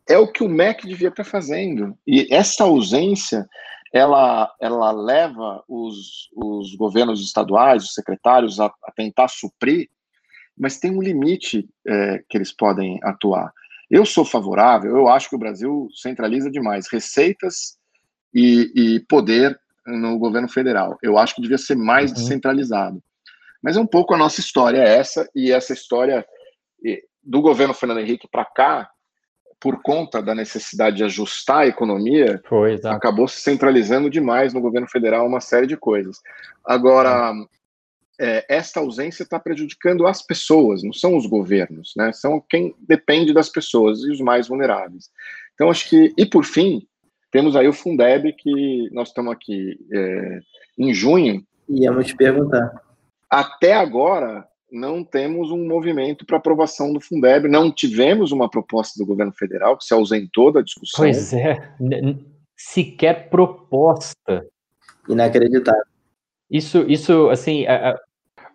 é 0.08 0.18
o 0.18 0.30
que 0.30 0.42
o 0.42 0.48
MEC 0.48 0.86
devia 0.86 1.08
estar 1.08 1.24
fazendo. 1.24 1.96
E 2.06 2.26
essa 2.32 2.64
ausência, 2.64 3.48
ela, 3.92 4.52
ela 4.60 4.90
leva 4.90 5.62
os, 5.68 6.28
os 6.34 6.74
governos 6.74 7.24
estaduais, 7.24 7.84
os 7.84 7.94
secretários, 7.94 8.60
a, 8.60 8.66
a 8.66 8.92
tentar 8.94 9.28
suprir, 9.28 9.88
mas 10.58 10.78
tem 10.78 10.90
um 10.90 11.02
limite 11.02 11.68
é, 11.86 12.22
que 12.28 12.36
eles 12.36 12.52
podem 12.52 12.98
atuar. 13.02 13.52
Eu 13.90 14.04
sou 14.04 14.24
favorável, 14.24 14.96
eu 14.96 15.08
acho 15.08 15.28
que 15.28 15.36
o 15.36 15.38
Brasil 15.38 15.88
centraliza 15.94 16.50
demais 16.50 16.88
receitas 16.90 17.78
e, 18.34 18.72
e 18.74 19.00
poder 19.00 19.58
no 19.86 20.18
governo 20.18 20.48
federal. 20.48 20.98
Eu 21.02 21.18
acho 21.18 21.34
que 21.34 21.42
devia 21.42 21.58
ser 21.58 21.76
mais 21.76 22.10
uhum. 22.10 22.16
descentralizado. 22.16 23.02
Mas 23.62 23.76
é 23.76 23.80
um 23.80 23.86
pouco 23.86 24.14
a 24.14 24.18
nossa 24.18 24.40
história 24.40 24.78
essa, 24.78 25.28
e 25.34 25.52
essa 25.52 25.72
história 25.72 26.26
do 27.22 27.40
governo 27.40 27.72
Fernando 27.72 28.00
Henrique 28.00 28.28
para 28.28 28.44
cá, 28.44 28.90
por 29.62 29.80
conta 29.80 30.20
da 30.20 30.34
necessidade 30.34 30.96
de 30.96 31.04
ajustar 31.04 31.58
a 31.58 31.66
economia, 31.68 32.42
Foi, 32.48 32.80
acabou 32.84 33.28
se 33.28 33.40
centralizando 33.40 34.10
demais 34.10 34.52
no 34.52 34.60
governo 34.60 34.88
federal 34.88 35.24
uma 35.24 35.40
série 35.40 35.68
de 35.68 35.76
coisas. 35.76 36.18
Agora, 36.64 37.32
é, 38.20 38.44
esta 38.48 38.80
ausência 38.80 39.22
está 39.22 39.38
prejudicando 39.38 40.04
as 40.04 40.20
pessoas, 40.20 40.82
não 40.82 40.92
são 40.92 41.16
os 41.16 41.26
governos, 41.26 41.92
né? 41.96 42.12
São 42.12 42.44
quem 42.50 42.74
depende 42.80 43.32
das 43.32 43.48
pessoas 43.48 44.00
e 44.00 44.10
os 44.10 44.20
mais 44.20 44.48
vulneráveis. 44.48 45.10
Então, 45.54 45.70
acho 45.70 45.88
que, 45.88 46.12
e 46.18 46.26
por 46.26 46.44
fim, 46.44 46.84
temos 47.30 47.54
aí 47.54 47.68
o 47.68 47.72
Fundeb, 47.72 48.32
que 48.32 48.90
nós 48.90 49.08
estamos 49.08 49.32
aqui 49.32 49.78
é, 49.92 50.40
em 50.76 50.92
junho. 50.92 51.46
Íamos 51.68 52.08
te 52.08 52.16
perguntar. 52.16 52.82
Até 53.30 53.74
agora, 53.74 54.44
não 54.72 55.04
temos 55.04 55.50
um 55.50 55.68
movimento 55.68 56.24
para 56.24 56.38
aprovação 56.38 56.92
do 56.92 57.00
Fundeb, 57.00 57.46
não 57.46 57.70
tivemos 57.70 58.32
uma 58.32 58.48
proposta 58.48 58.98
do 58.98 59.06
governo 59.06 59.32
federal, 59.32 59.76
que 59.76 59.84
se 59.84 59.92
ausentou 59.92 60.50
da 60.50 60.62
discussão. 60.62 61.04
Pois 61.04 61.32
é, 61.34 61.70
sequer 62.56 63.28
proposta. 63.28 64.46
Inacreditável. 65.08 65.84
Isso, 66.50 66.84
isso 66.88 67.28
assim, 67.28 67.66
a, 67.66 67.98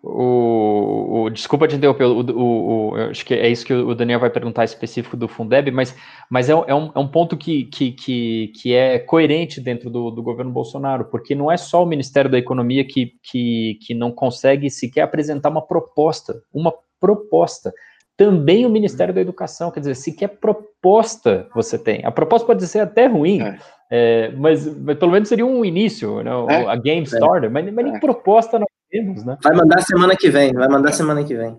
o, 0.02 1.24
o, 1.24 1.30
desculpa 1.30 1.66
te 1.66 1.74
interromper, 1.74 2.04
o, 2.04 2.20
o, 2.20 2.90
o, 2.90 2.94
acho 3.10 3.24
que 3.24 3.34
é 3.34 3.48
isso 3.48 3.66
que 3.66 3.72
o 3.74 3.94
Daniel 3.94 4.20
vai 4.20 4.30
perguntar 4.30 4.64
específico 4.64 5.16
do 5.16 5.26
Fundeb, 5.26 5.70
mas, 5.72 5.94
mas 6.30 6.48
é, 6.48 6.52
é, 6.52 6.74
um, 6.74 6.92
é 6.94 6.98
um 6.98 7.08
ponto 7.08 7.36
que, 7.36 7.64
que, 7.64 7.92
que, 7.92 8.52
que 8.54 8.74
é 8.74 8.98
coerente 8.98 9.60
dentro 9.60 9.90
do, 9.90 10.10
do 10.10 10.22
governo 10.22 10.52
Bolsonaro, 10.52 11.06
porque 11.06 11.34
não 11.34 11.50
é 11.50 11.56
só 11.56 11.82
o 11.82 11.86
Ministério 11.86 12.30
da 12.30 12.38
Economia 12.38 12.84
que, 12.84 13.14
que, 13.22 13.78
que 13.84 13.94
não 13.94 14.12
consegue 14.12 14.70
sequer 14.70 15.02
apresentar 15.02 15.48
uma 15.48 15.66
proposta, 15.66 16.40
uma 16.52 16.72
proposta. 17.00 17.72
Também 18.16 18.66
o 18.66 18.70
Ministério 18.70 19.14
da 19.14 19.20
Educação, 19.20 19.70
quer 19.70 19.80
dizer, 19.80 19.94
sequer 19.94 20.28
proposta 20.28 21.48
você 21.54 21.78
tem. 21.78 22.04
A 22.04 22.10
proposta 22.10 22.46
pode 22.46 22.66
ser 22.66 22.80
até 22.80 23.06
ruim, 23.06 23.42
é. 23.42 23.58
É, 23.90 24.30
mas, 24.32 24.66
mas, 24.76 24.98
pelo 24.98 25.12
menos 25.12 25.28
seria 25.28 25.46
um 25.46 25.64
início, 25.64 26.22
né? 26.22 26.30
É. 26.50 26.66
a 26.66 26.76
game 26.76 27.04
starter, 27.04 27.50
mas, 27.50 27.72
mas 27.72 27.84
nem 27.84 27.96
é. 27.96 28.00
proposta 28.00 28.58
não 28.58 28.67
temos, 28.90 29.24
né? 29.24 29.36
Vai 29.42 29.54
mandar 29.54 29.80
semana 29.82 30.16
que 30.16 30.30
vem, 30.30 30.52
vai 30.52 30.68
mandar 30.68 30.92
semana 30.92 31.24
que 31.24 31.34
vem. 31.34 31.58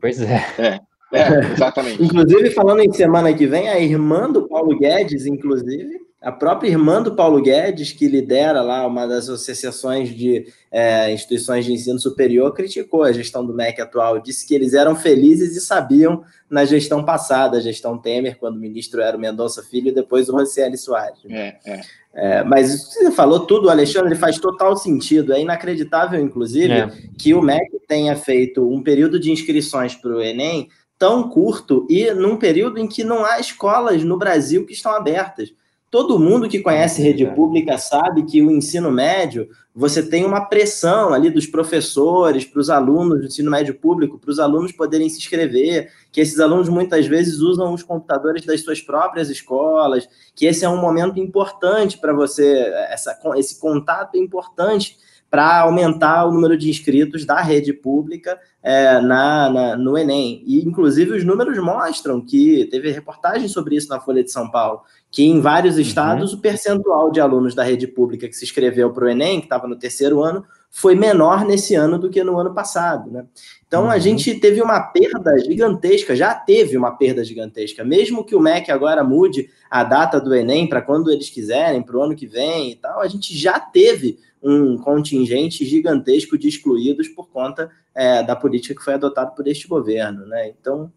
Pois 0.00 0.20
é. 0.20 0.44
É, 0.58 0.80
é 1.12 1.38
exatamente. 1.52 2.02
inclusive, 2.02 2.50
falando 2.50 2.80
em 2.80 2.92
semana 2.92 3.32
que 3.32 3.46
vem, 3.46 3.68
a 3.68 3.78
irmã 3.78 4.30
do 4.30 4.46
Paulo 4.46 4.78
Guedes, 4.78 5.24
inclusive, 5.26 5.98
a 6.20 6.32
própria 6.32 6.68
irmã 6.68 7.00
do 7.00 7.14
Paulo 7.14 7.40
Guedes, 7.40 7.92
que 7.92 8.08
lidera 8.08 8.60
lá 8.60 8.84
uma 8.86 9.06
das 9.06 9.28
associações 9.28 10.08
de 10.08 10.46
é, 10.70 11.12
instituições 11.12 11.64
de 11.64 11.72
ensino 11.72 11.98
superior, 11.98 12.52
criticou 12.52 13.04
a 13.04 13.12
gestão 13.12 13.46
do 13.46 13.54
MEC 13.54 13.80
atual, 13.80 14.18
disse 14.18 14.46
que 14.46 14.54
eles 14.54 14.74
eram 14.74 14.96
felizes 14.96 15.56
e 15.56 15.60
sabiam 15.60 16.24
na 16.50 16.64
gestão 16.64 17.04
passada, 17.04 17.58
a 17.58 17.60
gestão 17.60 17.96
Temer, 17.96 18.36
quando 18.36 18.56
o 18.56 18.60
ministro 18.60 19.00
era 19.00 19.16
o 19.16 19.20
Mendonça 19.20 19.62
Filho 19.62 19.88
e 19.88 19.94
depois 19.94 20.28
o 20.28 20.32
Rocieli 20.32 20.76
Soares. 20.76 21.20
É, 21.28 21.56
é. 21.64 21.80
É, 22.14 22.42
mas 22.42 22.82
você 22.82 23.12
falou 23.12 23.46
tudo, 23.46 23.70
Alexandre, 23.70 24.16
faz 24.16 24.38
total 24.38 24.76
sentido. 24.76 25.32
É 25.32 25.40
inacreditável, 25.40 26.20
inclusive, 26.20 26.72
é. 26.72 26.90
que 27.16 27.32
o 27.32 27.40
MEC 27.40 27.78
tenha 27.86 28.16
feito 28.16 28.68
um 28.68 28.82
período 28.82 29.20
de 29.20 29.30
inscrições 29.30 29.94
para 29.94 30.10
o 30.10 30.20
Enem 30.20 30.68
tão 30.98 31.28
curto 31.28 31.86
e 31.88 32.10
num 32.12 32.36
período 32.36 32.78
em 32.78 32.88
que 32.88 33.04
não 33.04 33.24
há 33.24 33.38
escolas 33.38 34.02
no 34.02 34.18
Brasil 34.18 34.66
que 34.66 34.72
estão 34.72 34.90
abertas. 34.92 35.52
Todo 35.90 36.18
mundo 36.18 36.50
que 36.50 36.60
conhece 36.60 37.00
rede 37.00 37.24
pública 37.34 37.78
sabe 37.78 38.22
que 38.24 38.42
o 38.42 38.50
ensino 38.50 38.90
médio, 38.90 39.48
você 39.74 40.02
tem 40.02 40.22
uma 40.22 40.44
pressão 40.44 41.14
ali 41.14 41.30
dos 41.30 41.46
professores, 41.46 42.44
para 42.44 42.60
os 42.60 42.68
alunos 42.68 43.20
do 43.20 43.26
ensino 43.26 43.50
médio 43.50 43.74
público, 43.74 44.18
para 44.18 44.30
os 44.30 44.38
alunos 44.38 44.70
poderem 44.70 45.08
se 45.08 45.16
inscrever, 45.16 45.90
que 46.12 46.20
esses 46.20 46.40
alunos 46.40 46.68
muitas 46.68 47.06
vezes 47.06 47.38
usam 47.38 47.72
os 47.72 47.82
computadores 47.82 48.44
das 48.44 48.60
suas 48.62 48.82
próprias 48.82 49.30
escolas, 49.30 50.06
que 50.34 50.44
esse 50.44 50.62
é 50.62 50.68
um 50.68 50.78
momento 50.78 51.18
importante 51.18 51.96
para 51.96 52.12
você, 52.12 52.70
essa, 52.90 53.18
esse 53.36 53.58
contato 53.58 54.16
é 54.16 54.18
importante 54.18 54.98
para 55.30 55.60
aumentar 55.60 56.24
o 56.24 56.32
número 56.32 56.56
de 56.56 56.70
inscritos 56.70 57.26
da 57.26 57.40
rede 57.40 57.72
pública 57.72 58.38
é, 58.62 59.00
na, 59.00 59.50
na, 59.50 59.76
no 59.76 59.96
Enem. 59.96 60.42
E, 60.46 60.64
inclusive, 60.64 61.16
os 61.16 61.24
números 61.24 61.58
mostram 61.58 62.20
que 62.20 62.66
teve 62.70 62.90
reportagem 62.90 63.46
sobre 63.46 63.76
isso 63.76 63.88
na 63.88 64.00
Folha 64.00 64.24
de 64.24 64.30
São 64.30 64.50
Paulo, 64.50 64.80
que 65.10 65.24
em 65.24 65.40
vários 65.40 65.74
uhum. 65.74 65.82
estados 65.82 66.32
uhum. 66.32 66.38
o 66.38 66.42
percentual 66.42 67.10
de 67.10 67.20
alunos 67.20 67.54
da 67.54 67.62
rede 67.62 67.86
pública 67.86 68.26
que 68.26 68.36
se 68.36 68.44
inscreveu 68.44 68.90
para 68.90 69.04
o 69.04 69.08
Enem, 69.08 69.40
que 69.40 69.46
estava 69.46 69.68
no 69.68 69.76
terceiro 69.76 70.22
ano, 70.22 70.44
foi 70.70 70.94
menor 70.94 71.44
nesse 71.44 71.74
ano 71.74 71.98
do 71.98 72.10
que 72.10 72.22
no 72.22 72.38
ano 72.38 72.54
passado. 72.54 73.10
Né? 73.10 73.24
Então, 73.66 73.84
uhum. 73.84 73.90
a 73.90 73.98
gente 73.98 74.34
teve 74.34 74.62
uma 74.62 74.80
perda 74.80 75.38
gigantesca, 75.38 76.16
já 76.16 76.34
teve 76.34 76.76
uma 76.76 76.92
perda 76.92 77.22
gigantesca. 77.22 77.84
Mesmo 77.84 78.24
que 78.24 78.34
o 78.34 78.40
MEC 78.40 78.70
agora 78.70 79.04
mude 79.04 79.50
a 79.70 79.84
data 79.84 80.18
do 80.18 80.34
Enem 80.34 80.66
para 80.66 80.80
quando 80.80 81.10
eles 81.10 81.28
quiserem, 81.28 81.82
para 81.82 81.96
o 81.96 82.02
ano 82.02 82.16
que 82.16 82.26
vem 82.26 82.72
e 82.72 82.76
tal, 82.76 83.00
a 83.00 83.08
gente 83.08 83.36
já 83.36 83.60
teve 83.60 84.18
um 84.42 84.76
contingente 84.78 85.64
gigantesco 85.64 86.38
de 86.38 86.48
excluídos 86.48 87.08
por 87.08 87.28
conta 87.28 87.70
é, 87.94 88.22
da 88.22 88.36
política 88.36 88.74
que 88.74 88.84
foi 88.84 88.94
adotada 88.94 89.30
por 89.30 89.46
este 89.46 89.66
governo. 89.66 90.26
Né? 90.26 90.48
Então, 90.48 90.92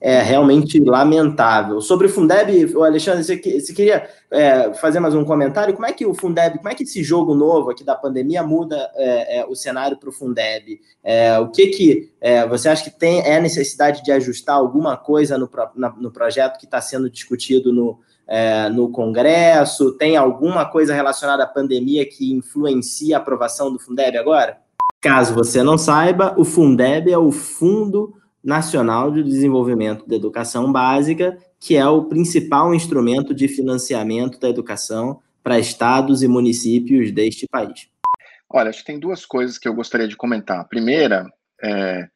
é 0.00 0.20
realmente 0.20 0.78
lamentável. 0.78 1.80
Sobre 1.80 2.06
o 2.06 2.10
Fundeb, 2.10 2.76
o 2.76 2.84
Alexandre, 2.84 3.24
você, 3.24 3.36
queria 3.38 4.08
é, 4.30 4.74
fazer 4.74 5.00
mais 5.00 5.14
um 5.14 5.24
comentário? 5.24 5.74
Como 5.74 5.86
é 5.86 5.92
que 5.92 6.04
o 6.04 6.14
Fundeb, 6.14 6.58
como 6.58 6.68
é 6.68 6.74
que 6.74 6.82
esse 6.82 7.02
jogo 7.02 7.34
novo 7.34 7.70
aqui 7.70 7.82
da 7.82 7.94
pandemia 7.94 8.42
muda 8.42 8.90
é, 8.94 9.38
é, 9.38 9.46
o 9.46 9.54
cenário 9.54 9.96
para 9.96 10.10
o 10.10 10.12
Fundeb? 10.12 10.80
É, 11.02 11.38
o 11.38 11.48
que 11.48 11.68
que 11.68 12.12
é, 12.20 12.46
você 12.46 12.68
acha 12.68 12.84
que 12.84 12.98
tem 12.98 13.20
é 13.20 13.40
necessidade 13.40 14.04
de 14.04 14.12
ajustar 14.12 14.56
alguma 14.56 14.98
coisa 14.98 15.38
no, 15.38 15.48
na, 15.74 15.90
no 15.90 16.10
projeto 16.10 16.58
que 16.58 16.66
está 16.66 16.80
sendo 16.80 17.08
discutido 17.08 17.72
no, 17.72 17.98
é, 18.26 18.68
no 18.68 18.90
Congresso? 18.90 19.92
Tem 19.92 20.16
alguma 20.16 20.64
coisa 20.64 20.94
relacionada 20.94 21.44
à 21.44 21.46
pandemia 21.46 22.08
que 22.08 22.32
influencia 22.32 23.16
a 23.16 23.20
aprovação 23.20 23.72
do 23.72 23.78
Fundeb 23.78 24.16
agora? 24.16 24.58
Caso 25.00 25.34
você 25.34 25.62
não 25.62 25.78
saiba, 25.78 26.34
o 26.36 26.44
Fundeb 26.44 27.10
é 27.10 27.18
o 27.18 27.30
Fundo 27.30 28.14
Nacional 28.42 29.10
de 29.10 29.22
Desenvolvimento 29.22 30.06
da 30.08 30.16
Educação 30.16 30.72
Básica, 30.72 31.38
que 31.60 31.76
é 31.76 31.86
o 31.86 32.04
principal 32.04 32.74
instrumento 32.74 33.34
de 33.34 33.48
financiamento 33.48 34.38
da 34.38 34.48
educação 34.48 35.20
para 35.42 35.58
estados 35.58 36.22
e 36.22 36.28
municípios 36.28 37.12
deste 37.12 37.46
país. 37.46 37.88
Olha, 38.48 38.70
acho 38.70 38.80
que 38.80 38.86
tem 38.86 38.98
duas 38.98 39.24
coisas 39.24 39.58
que 39.58 39.68
eu 39.68 39.74
gostaria 39.74 40.08
de 40.08 40.16
comentar. 40.16 40.60
A 40.60 40.64
primeira, 40.64 41.26
é, 41.62 42.08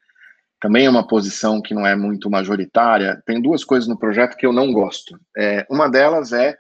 também 0.61 0.87
é 0.87 0.90
uma 0.90 1.07
posição 1.07 1.61
que 1.61 1.75
não 1.75 1.87
é 1.87 1.96
muito 1.96 2.29
majoritária, 2.29 3.23
tem 3.27 3.40
duas 3.40 3.64
coisas 3.64 3.88
no 3.88 3.99
projeto 3.99 4.37
que 4.37 4.46
eu 4.46 4.53
não 4.53 4.73
gosto. 4.73 5.18
É, 5.37 5.66
uma 5.70 5.88
delas 5.88 6.33
é 6.33 6.57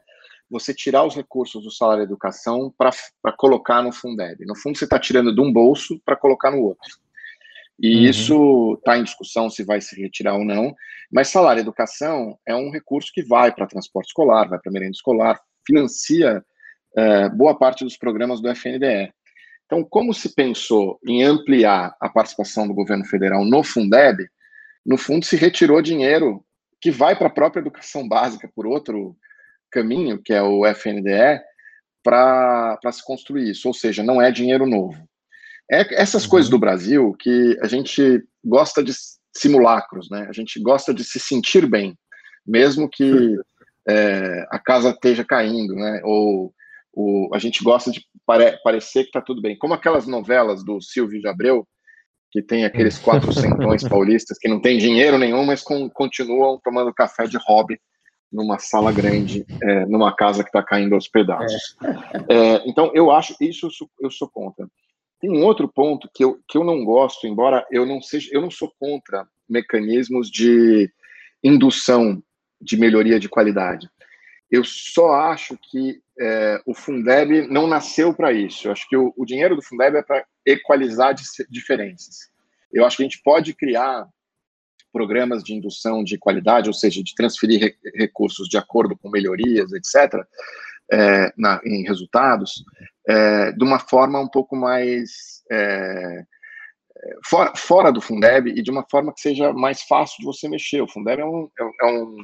você 0.50 0.74
tirar 0.74 1.04
os 1.04 1.14
recursos 1.14 1.62
do 1.62 1.70
salário 1.70 2.04
de 2.04 2.10
educação 2.10 2.74
para 2.76 2.92
colocar 3.36 3.82
no 3.82 3.92
Fundeb. 3.92 4.44
No 4.46 4.56
fundo, 4.56 4.76
você 4.76 4.84
está 4.84 4.98
tirando 4.98 5.34
de 5.34 5.40
um 5.40 5.52
bolso 5.52 6.00
para 6.04 6.16
colocar 6.16 6.50
no 6.50 6.62
outro. 6.62 6.88
E 7.78 7.94
uhum. 7.94 8.10
isso 8.10 8.74
está 8.78 8.98
em 8.98 9.04
discussão 9.04 9.48
se 9.48 9.62
vai 9.64 9.80
se 9.80 10.00
retirar 10.00 10.34
ou 10.34 10.44
não, 10.44 10.74
mas 11.12 11.28
salário 11.28 11.60
educação 11.60 12.38
é 12.46 12.54
um 12.54 12.70
recurso 12.70 13.10
que 13.12 13.22
vai 13.22 13.52
para 13.52 13.66
transporte 13.66 14.08
escolar, 14.08 14.48
vai 14.48 14.58
para 14.58 14.72
merenda 14.72 14.92
escolar, 14.92 15.40
financia 15.66 16.44
é, 16.96 17.28
boa 17.28 17.56
parte 17.56 17.84
dos 17.84 17.96
programas 17.96 18.40
do 18.40 18.48
FNDE. 18.48 19.12
Então, 19.70 19.84
como 19.84 20.12
se 20.12 20.34
pensou 20.34 20.98
em 21.06 21.22
ampliar 21.22 21.94
a 22.00 22.08
participação 22.08 22.66
do 22.66 22.74
governo 22.74 23.04
federal 23.04 23.44
no 23.44 23.62
Fundeb, 23.62 24.28
no 24.84 24.98
fundo 24.98 25.24
se 25.24 25.36
retirou 25.36 25.80
dinheiro 25.80 26.44
que 26.80 26.90
vai 26.90 27.14
para 27.14 27.28
a 27.28 27.32
própria 27.32 27.60
educação 27.60 28.08
básica 28.08 28.50
por 28.52 28.66
outro 28.66 29.16
caminho, 29.70 30.20
que 30.20 30.32
é 30.32 30.42
o 30.42 30.66
FNDE, 30.66 31.40
para 32.02 32.80
se 32.90 33.04
construir 33.04 33.48
isso. 33.48 33.68
Ou 33.68 33.74
seja, 33.74 34.02
não 34.02 34.20
é 34.20 34.32
dinheiro 34.32 34.66
novo. 34.66 35.00
É 35.70 36.02
essas 36.02 36.24
uhum. 36.24 36.30
coisas 36.30 36.50
do 36.50 36.58
Brasil 36.58 37.14
que 37.16 37.56
a 37.62 37.68
gente 37.68 38.24
gosta 38.44 38.82
de 38.82 38.92
simulacros, 39.36 40.10
né? 40.10 40.26
A 40.28 40.32
gente 40.32 40.60
gosta 40.60 40.92
de 40.92 41.04
se 41.04 41.20
sentir 41.20 41.70
bem, 41.70 41.96
mesmo 42.44 42.88
que 42.88 43.36
é, 43.88 44.46
a 44.50 44.58
casa 44.58 44.90
esteja 44.90 45.24
caindo, 45.24 45.76
né? 45.76 46.00
Ou 46.02 46.52
o, 46.92 47.28
a 47.34 47.38
gente 47.38 47.62
gosta 47.62 47.90
de 47.90 48.04
pare, 48.26 48.58
parecer 48.62 49.02
que 49.02 49.08
está 49.08 49.20
tudo 49.20 49.40
bem. 49.40 49.56
Como 49.56 49.74
aquelas 49.74 50.06
novelas 50.06 50.64
do 50.64 50.80
Silvio 50.80 51.20
de 51.20 51.28
Abreu, 51.28 51.66
que 52.30 52.42
tem 52.42 52.64
aqueles 52.64 52.98
quatro 52.98 53.32
centões 53.34 53.86
paulistas 53.86 54.38
que 54.38 54.48
não 54.48 54.60
tem 54.60 54.78
dinheiro 54.78 55.18
nenhum, 55.18 55.44
mas 55.44 55.62
com, 55.62 55.88
continuam 55.90 56.60
tomando 56.62 56.94
café 56.94 57.26
de 57.26 57.36
hobby 57.38 57.78
numa 58.32 58.58
sala 58.58 58.92
grande, 58.92 59.44
é, 59.62 59.86
numa 59.86 60.14
casa 60.14 60.42
que 60.42 60.50
está 60.50 60.62
caindo 60.62 60.94
aos 60.94 61.08
pedaços. 61.08 61.76
É. 62.28 62.36
é, 62.36 62.62
então, 62.66 62.92
eu 62.94 63.10
acho, 63.10 63.34
isso 63.40 63.66
eu 63.66 63.70
sou, 63.70 63.90
eu 64.00 64.10
sou, 64.10 64.28
contra. 64.28 64.68
Tem 65.20 65.30
um 65.30 65.44
outro 65.44 65.68
ponto 65.68 66.08
que 66.14 66.24
eu, 66.24 66.38
que 66.48 66.56
eu 66.56 66.64
não 66.64 66.84
gosto, 66.84 67.26
embora 67.26 67.66
eu 67.70 67.84
não 67.84 68.00
seja, 68.00 68.28
eu 68.32 68.40
não 68.40 68.50
sou 68.50 68.72
contra 68.78 69.26
mecanismos 69.48 70.30
de 70.30 70.88
indução 71.42 72.22
de 72.60 72.76
melhoria 72.76 73.18
de 73.18 73.28
qualidade. 73.28 73.88
Eu 74.50 74.64
só 74.64 75.12
acho 75.12 75.56
que 75.70 76.02
é, 76.18 76.60
o 76.66 76.74
Fundeb 76.74 77.46
não 77.48 77.66
nasceu 77.66 78.12
para 78.12 78.32
isso. 78.32 78.66
Eu 78.66 78.72
acho 78.72 78.88
que 78.88 78.96
o, 78.96 79.14
o, 79.16 79.24
dinheiro 79.24 79.54
do 79.54 79.62
Fundeb 79.62 79.96
é 79.96 80.02
para 80.02 80.24
equalizar 80.44 81.14
diferenças. 81.48 82.28
Eu 82.72 82.84
acho 82.84 82.96
que 82.96 83.02
a 83.02 83.06
gente 83.06 83.22
pode 83.22 83.54
criar 83.54 84.06
programas 84.92 85.44
de 85.44 85.54
indução 85.54 86.02
de 86.02 86.18
qualidade, 86.18 86.68
ou 86.68 86.74
seja, 86.74 87.02
de 87.02 87.14
transferir 87.14 87.60
re 87.60 87.76
recursos 87.94 88.48
de 88.48 88.58
acordo 88.58 88.98
com 88.98 89.08
melhorias, 89.08 89.72
etc., 89.72 90.26
é, 90.92 91.32
na, 91.38 91.60
em 91.64 91.84
resultados, 91.84 92.64
é, 93.08 93.52
de 93.52 93.62
uma 93.62 93.78
forma 93.78 94.18
um 94.20 94.28
pouco 94.28 94.56
mais 94.56 95.44
é, 95.50 96.24
fora, 97.24 97.52
fora, 97.56 97.92
do 97.92 98.00
Fundeb 98.00 98.48
e 98.50 98.60
de 98.60 98.70
uma 98.72 98.84
forma 98.90 99.14
que 99.14 99.20
seja 99.20 99.52
mais 99.52 99.82
fácil 99.82 100.16
de 100.18 100.24
você 100.24 100.48
mexer. 100.48 100.80
O 100.82 100.88
Fundeb 100.88 101.20
é 101.20 101.24
um, 101.24 101.48
é 101.80 101.86
um 101.86 102.16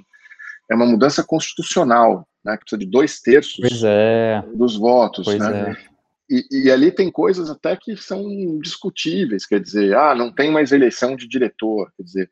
é 0.70 0.74
uma 0.74 0.86
mudança 0.86 1.22
constitucional, 1.22 2.26
né, 2.44 2.56
que 2.56 2.64
precisa 2.64 2.78
de 2.78 2.86
dois 2.86 3.20
terços 3.20 3.82
é. 3.84 4.42
dos 4.54 4.76
votos. 4.76 5.26
Né? 5.26 5.70
É. 5.70 5.96
E, 6.28 6.64
e, 6.64 6.70
ali 6.70 6.90
tem 6.90 7.10
coisas 7.10 7.48
até 7.48 7.76
que 7.76 7.96
são 7.96 8.58
discutíveis, 8.60 9.46
quer 9.46 9.60
dizer, 9.60 9.96
ah, 9.96 10.14
não 10.14 10.32
tem 10.32 10.50
mais 10.50 10.72
eleição 10.72 11.14
de 11.14 11.28
diretor, 11.28 11.92
quer 11.96 12.02
dizer, 12.02 12.30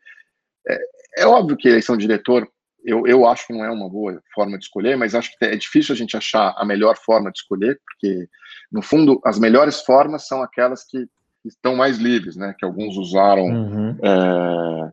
é, 0.68 0.78
é 1.18 1.26
óbvio 1.26 1.56
que 1.56 1.68
eleição 1.68 1.96
de 1.96 2.06
diretor, 2.06 2.48
eu, 2.84 3.06
eu 3.06 3.26
acho 3.26 3.46
que 3.46 3.52
não 3.52 3.64
é 3.64 3.70
uma 3.70 3.88
boa 3.88 4.20
forma 4.34 4.58
de 4.58 4.64
escolher, 4.64 4.96
mas 4.96 5.14
acho 5.14 5.30
que 5.30 5.44
é 5.44 5.56
difícil 5.56 5.94
a 5.94 5.96
gente 5.96 6.16
achar 6.16 6.54
a 6.56 6.64
melhor 6.64 6.96
forma 6.96 7.30
de 7.30 7.38
escolher, 7.38 7.80
porque, 7.84 8.28
no 8.70 8.82
fundo, 8.82 9.20
as 9.24 9.38
melhores 9.38 9.80
formas 9.80 10.26
são 10.26 10.42
aquelas 10.42 10.84
que 10.84 11.06
estão 11.44 11.76
mais 11.76 11.98
livres, 11.98 12.36
né, 12.36 12.54
que 12.58 12.64
alguns 12.64 12.96
usaram 12.96 13.44
uhum. 13.44 13.90
é, 14.02 14.90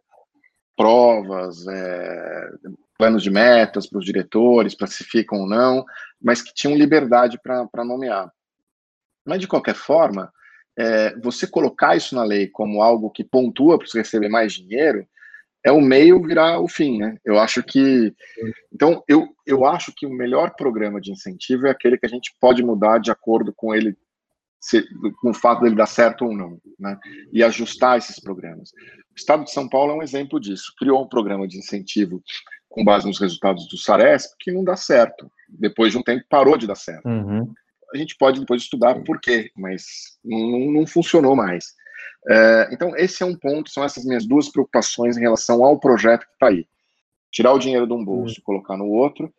provas, 0.77 1.65
é, 1.67 2.49
planos 3.01 3.23
de 3.23 3.31
metas 3.31 3.87
para 3.87 3.97
os 3.97 4.05
diretores, 4.05 4.75
para 4.75 4.85
se 4.85 5.03
ficam 5.03 5.39
ou 5.39 5.47
não, 5.47 5.83
mas 6.21 6.39
que 6.39 6.53
tinham 6.53 6.77
liberdade 6.77 7.39
para 7.41 7.83
nomear. 7.83 8.31
Mas, 9.25 9.39
de 9.39 9.47
qualquer 9.47 9.73
forma, 9.73 10.31
é, 10.77 11.17
você 11.17 11.47
colocar 11.47 11.95
isso 11.95 12.13
na 12.13 12.23
lei 12.23 12.47
como 12.47 12.79
algo 12.79 13.09
que 13.09 13.23
pontua 13.23 13.79
para 13.79 13.87
você 13.87 13.97
receber 13.97 14.29
mais 14.29 14.53
dinheiro, 14.53 15.03
é 15.65 15.71
o 15.71 15.81
meio 15.81 16.21
virar 16.21 16.59
o 16.59 16.67
fim, 16.67 16.99
né? 16.99 17.17
Eu 17.25 17.39
acho 17.39 17.63
que. 17.63 18.13
Então, 18.71 19.03
eu, 19.07 19.27
eu 19.47 19.65
acho 19.65 19.91
que 19.95 20.05
o 20.05 20.13
melhor 20.13 20.51
programa 20.55 21.01
de 21.01 21.11
incentivo 21.11 21.65
é 21.65 21.71
aquele 21.71 21.97
que 21.97 22.05
a 22.05 22.09
gente 22.09 22.35
pode 22.39 22.61
mudar 22.61 22.99
de 22.99 23.09
acordo 23.09 23.51
com 23.51 23.73
ele, 23.73 23.97
se, 24.59 24.85
com 25.21 25.31
o 25.31 25.33
fato 25.33 25.63
dele 25.63 25.75
dar 25.75 25.87
certo 25.87 26.25
ou 26.25 26.37
não, 26.37 26.61
né? 26.77 26.99
E 27.33 27.43
ajustar 27.43 27.97
esses 27.97 28.19
programas. 28.19 28.69
O 28.69 29.17
Estado 29.17 29.43
de 29.43 29.51
São 29.51 29.67
Paulo 29.67 29.91
é 29.91 29.95
um 29.95 30.03
exemplo 30.03 30.39
disso. 30.39 30.71
Criou 30.77 31.03
um 31.03 31.09
programa 31.09 31.47
de 31.47 31.57
incentivo 31.57 32.21
com 32.71 32.83
base 32.83 33.05
nos 33.05 33.19
resultados 33.19 33.67
do 33.67 33.77
Saresp, 33.77 34.33
que 34.39 34.51
não 34.51 34.63
dá 34.63 34.75
certo. 34.75 35.29
depois 35.47 35.91
de 35.91 35.97
um 35.97 36.01
tempo 36.01 36.25
parou 36.29 36.57
de 36.57 36.65
dar 36.65 36.75
certo. 36.75 37.05
Uhum. 37.07 37.53
A 37.93 37.97
gente 37.97 38.15
pode 38.17 38.39
depois 38.39 38.63
estudar 38.63 39.03
por 39.03 39.19
quê, 39.19 39.51
mas 39.55 39.83
não, 40.23 40.71
não 40.71 40.87
funcionou 40.87 41.35
mais. 41.35 41.75
É, 42.29 42.69
então, 42.71 42.95
esse 42.95 43.21
é 43.21 43.25
um 43.25 43.35
ponto, 43.35 43.69
são 43.69 43.83
essas 43.83 44.05
minhas 44.05 44.25
duas 44.25 44.49
preocupações 44.49 45.17
em 45.17 45.21
relação 45.21 45.63
ao 45.63 45.79
projeto 45.79 46.25
que 46.25 46.33
está 46.33 46.47
aí. 46.47 46.65
Tirar 47.29 47.53
o 47.53 47.59
dinheiro 47.59 47.85
de 47.85 47.93
um 47.93 48.03
bolso, 48.03 48.35
uhum. 48.37 48.43
colocar 48.43 48.77
no 48.77 48.87
outro, 48.87 49.31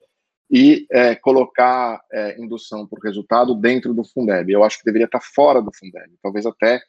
e 0.50 0.86
é, 0.90 1.14
colocar 1.14 1.98
é, 2.12 2.38
indução 2.38 2.86
por 2.86 2.98
resultado 3.00 3.54
dentro 3.54 3.94
do 3.94 4.04
Fundeb. 4.04 4.52
Eu 4.52 4.62
acho 4.62 4.78
que 4.78 4.84
deveria 4.84 5.06
estar 5.06 5.20
tá 5.20 5.26
fora 5.34 5.62
do 5.62 5.72
Fundeb, 5.74 6.12
talvez 6.22 6.44
até 6.44 6.82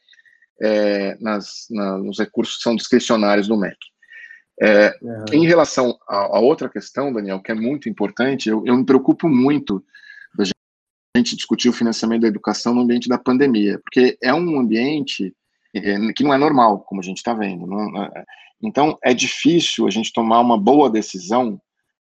é, 0.62 1.18
nas, 1.22 1.68
na, 1.72 1.98
nos 1.98 2.20
recursos 2.20 2.58
que 2.58 2.64
são 2.64 2.76
discricionários 2.76 3.48
do 3.48 3.58
MEC. 3.58 3.78
É, 4.64 4.98
uhum. 5.02 5.26
Em 5.34 5.46
relação 5.46 6.00
a, 6.08 6.38
a, 6.38 6.40
outra 6.40 6.70
questão, 6.70 7.12
Daniel, 7.12 7.42
que 7.42 7.52
é 7.52 7.56
muito 7.56 7.90
importante, 7.90 8.48
eu, 8.48 8.64
eu 8.66 8.78
me 8.78 8.86
preocupo 8.86 9.28
muito 9.28 9.84
da 10.34 10.46
gente 11.18 11.36
discutir 11.36 11.68
o 11.68 11.74
financiamento 11.74 12.22
da 12.22 12.30
educação 12.30 12.74
no 12.74 12.80
ambiente 12.80 13.10
da 13.10 13.18
pandemia, 13.18 13.78
porque 13.84 14.18
é 14.24 14.34
um 14.34 14.58
ambiente 14.58 15.36
é, 15.76 16.14
que 16.14 16.24
não 16.24 16.34
é 16.34 16.38
normal, 16.38 16.80
como 16.80 17.02
a 17.02 17.04
gente 17.04 17.18
está 17.18 17.34
vendo. 17.34 17.68
Não, 17.68 18.04
é, 18.04 18.24
então, 18.62 18.98
é 19.04 19.14
difícil 19.14 19.86
a 19.86 19.90
gente 19.90 20.14
tomar 20.14 20.40
uma 20.40 20.58
boa 20.58 20.90
decisão 20.90 21.60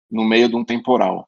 no 0.09 0.23
meio 0.23 0.47
de 0.47 0.55
um 0.55 0.63
temporal. 0.63 1.27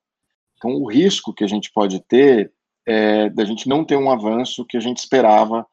Então, 0.56 0.72
o 0.72 0.90
risco 0.90 1.34
que 1.34 1.44
a 1.44 1.48
gente 1.48 1.70
pode 1.74 2.00
ter 2.08 2.50
é 2.88 3.30
da 3.30 3.44
gente 3.44 3.68
não 3.68 3.84
ter 3.84 3.98
um 3.98 4.10
avanço 4.10 4.64
que 4.64 4.78
a 4.78 4.80
gente 4.80 5.00
esperava 5.00 5.68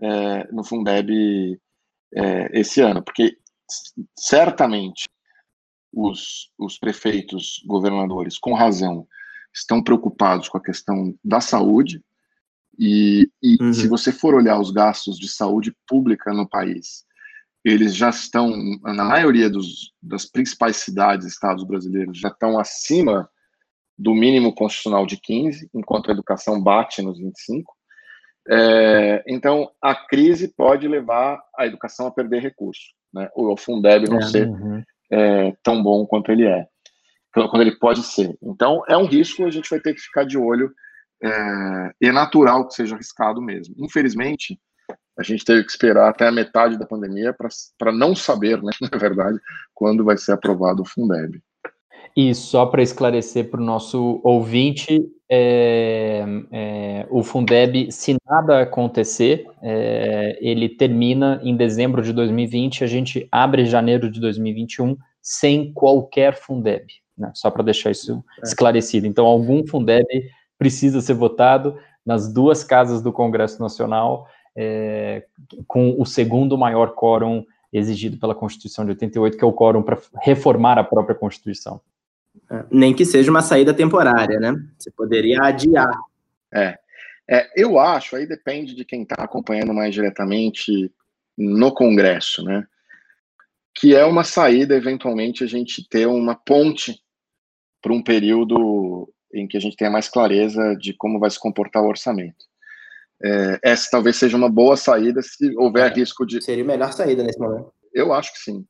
é, 0.00 0.52
no 0.52 0.62
Fundeb 0.62 1.58
é, 2.14 2.60
esse 2.60 2.80
ano, 2.80 3.02
porque 3.02 3.36
certamente 4.16 5.08
os, 5.92 6.50
os 6.58 6.78
prefeitos, 6.78 7.62
governadores, 7.66 8.38
com 8.38 8.54
razão, 8.54 9.06
estão 9.54 9.82
preocupados 9.82 10.48
com 10.48 10.58
a 10.58 10.62
questão 10.62 11.14
da 11.24 11.40
saúde, 11.40 12.02
e, 12.78 13.28
e 13.42 13.60
uhum. 13.60 13.72
se 13.72 13.88
você 13.88 14.12
for 14.12 14.34
olhar 14.34 14.60
os 14.60 14.70
gastos 14.70 15.18
de 15.18 15.28
saúde 15.28 15.74
pública 15.86 16.32
no 16.32 16.48
país, 16.48 17.04
eles 17.64 17.94
já 17.94 18.08
estão, 18.08 18.52
na 18.82 19.04
maioria 19.04 19.50
dos, 19.50 19.92
das 20.00 20.24
principais 20.24 20.76
cidades 20.76 21.26
e 21.26 21.30
estados 21.30 21.64
brasileiros, 21.64 22.18
já 22.18 22.28
estão 22.28 22.58
acima 22.58 23.28
do 23.98 24.14
mínimo 24.14 24.54
constitucional 24.54 25.04
de 25.04 25.16
15, 25.20 25.68
enquanto 25.74 26.08
a 26.08 26.12
educação 26.12 26.62
bate 26.62 27.02
nos 27.02 27.18
25. 27.18 27.76
É, 28.48 29.24
então, 29.26 29.70
a 29.82 29.94
crise 29.94 30.48
pode 30.48 30.86
levar 30.86 31.42
a 31.58 31.66
educação 31.66 32.06
a 32.06 32.10
perder 32.12 32.40
recurso, 32.40 32.94
né? 33.12 33.28
o 33.34 33.56
Fundeb 33.56 34.08
não 34.08 34.18
é, 34.18 34.22
ser 34.22 34.48
uhum. 34.48 34.82
é, 35.10 35.52
tão 35.62 35.82
bom 35.82 36.06
quanto 36.06 36.30
ele 36.30 36.46
é, 36.46 36.66
quando 37.32 37.62
ele 37.62 37.76
pode 37.78 38.02
ser. 38.02 38.36
Então, 38.42 38.82
é 38.88 38.96
um 38.96 39.06
risco, 39.06 39.44
a 39.44 39.50
gente 39.50 39.70
vai 39.70 39.80
ter 39.80 39.94
que 39.94 40.00
ficar 40.00 40.24
de 40.24 40.36
olho, 40.36 40.72
é, 41.22 41.92
e 42.00 42.08
é 42.08 42.12
natural 42.12 42.66
que 42.66 42.74
seja 42.74 42.94
arriscado 42.94 43.40
mesmo. 43.40 43.74
Infelizmente, 43.78 44.58
a 45.18 45.22
gente 45.22 45.44
teve 45.44 45.64
que 45.64 45.70
esperar 45.70 46.08
até 46.08 46.28
a 46.28 46.32
metade 46.32 46.78
da 46.78 46.86
pandemia 46.86 47.34
para 47.76 47.92
não 47.92 48.14
saber, 48.14 48.62
né, 48.62 48.70
na 48.92 48.98
verdade, 48.98 49.38
quando 49.74 50.04
vai 50.04 50.16
ser 50.16 50.32
aprovado 50.32 50.82
o 50.82 50.86
Fundeb. 50.86 51.42
E 52.16 52.34
só 52.34 52.66
para 52.66 52.82
esclarecer 52.82 53.50
para 53.50 53.60
o 53.60 53.64
nosso 53.64 54.20
ouvinte, 54.24 55.04
é, 55.30 56.24
é, 56.50 57.06
o 57.10 57.22
Fundeb, 57.22 57.92
se 57.92 58.16
nada 58.26 58.62
acontecer, 58.62 59.46
é, 59.62 60.38
ele 60.40 60.68
termina 60.68 61.40
em 61.42 61.54
dezembro 61.54 62.02
de 62.02 62.12
2020, 62.12 62.82
a 62.82 62.86
gente 62.86 63.28
abre 63.30 63.66
janeiro 63.66 64.10
de 64.10 64.20
2021 64.20 64.96
sem 65.20 65.72
qualquer 65.72 66.34
Fundeb, 66.34 66.86
né? 67.16 67.30
só 67.34 67.50
para 67.50 67.62
deixar 67.62 67.90
isso 67.90 68.24
é. 68.42 68.46
esclarecido. 68.46 69.06
Então, 69.06 69.26
algum 69.26 69.66
Fundeb 69.66 70.06
precisa 70.58 71.00
ser 71.00 71.14
votado 71.14 71.76
nas 72.04 72.32
duas 72.32 72.64
casas 72.64 73.02
do 73.02 73.12
Congresso 73.12 73.60
Nacional, 73.60 74.26
é, 74.56 75.24
com 75.66 75.94
o 75.98 76.06
segundo 76.06 76.56
maior 76.56 76.94
quórum 76.94 77.44
exigido 77.70 78.16
pela 78.16 78.34
Constituição 78.34 78.84
de 78.84 78.92
88, 78.92 79.36
que 79.36 79.44
é 79.44 79.46
o 79.46 79.52
quórum 79.52 79.82
para 79.82 79.98
reformar 80.22 80.78
a 80.78 80.84
própria 80.84 81.14
Constituição. 81.14 81.80
É, 82.50 82.64
nem 82.70 82.94
que 82.94 83.04
seja 83.04 83.30
uma 83.30 83.42
saída 83.42 83.74
temporária, 83.74 84.38
né? 84.38 84.54
Você 84.78 84.90
poderia 84.90 85.42
adiar. 85.42 85.90
É. 86.52 86.78
é 87.28 87.48
eu 87.56 87.78
acho, 87.78 88.16
aí 88.16 88.26
depende 88.26 88.74
de 88.74 88.84
quem 88.84 89.02
está 89.02 89.16
acompanhando 89.22 89.74
mais 89.74 89.94
diretamente 89.94 90.92
no 91.36 91.72
Congresso, 91.72 92.42
né? 92.42 92.66
Que 93.74 93.94
é 93.94 94.04
uma 94.04 94.24
saída, 94.24 94.74
eventualmente, 94.74 95.44
a 95.44 95.46
gente 95.46 95.86
ter 95.88 96.06
uma 96.06 96.34
ponte 96.34 97.00
para 97.80 97.92
um 97.92 98.02
período 98.02 99.12
em 99.32 99.46
que 99.46 99.56
a 99.56 99.60
gente 99.60 99.76
tenha 99.76 99.90
mais 99.90 100.08
clareza 100.08 100.74
de 100.74 100.92
como 100.94 101.20
vai 101.20 101.30
se 101.30 101.38
comportar 101.38 101.82
o 101.82 101.88
orçamento. 101.88 102.46
É, 103.22 103.58
essa 103.62 103.90
talvez 103.90 104.16
seja 104.16 104.36
uma 104.36 104.48
boa 104.48 104.76
saída 104.76 105.20
se 105.22 105.56
houver 105.56 105.90
é, 105.90 105.94
risco 105.94 106.24
de. 106.24 106.42
Seria 106.42 106.64
a 106.64 106.66
melhor 106.66 106.92
saída 106.92 107.22
nesse 107.22 107.38
momento. 107.38 107.72
Eu 107.92 108.12
acho 108.12 108.32
que 108.32 108.38
sim. 108.38 108.64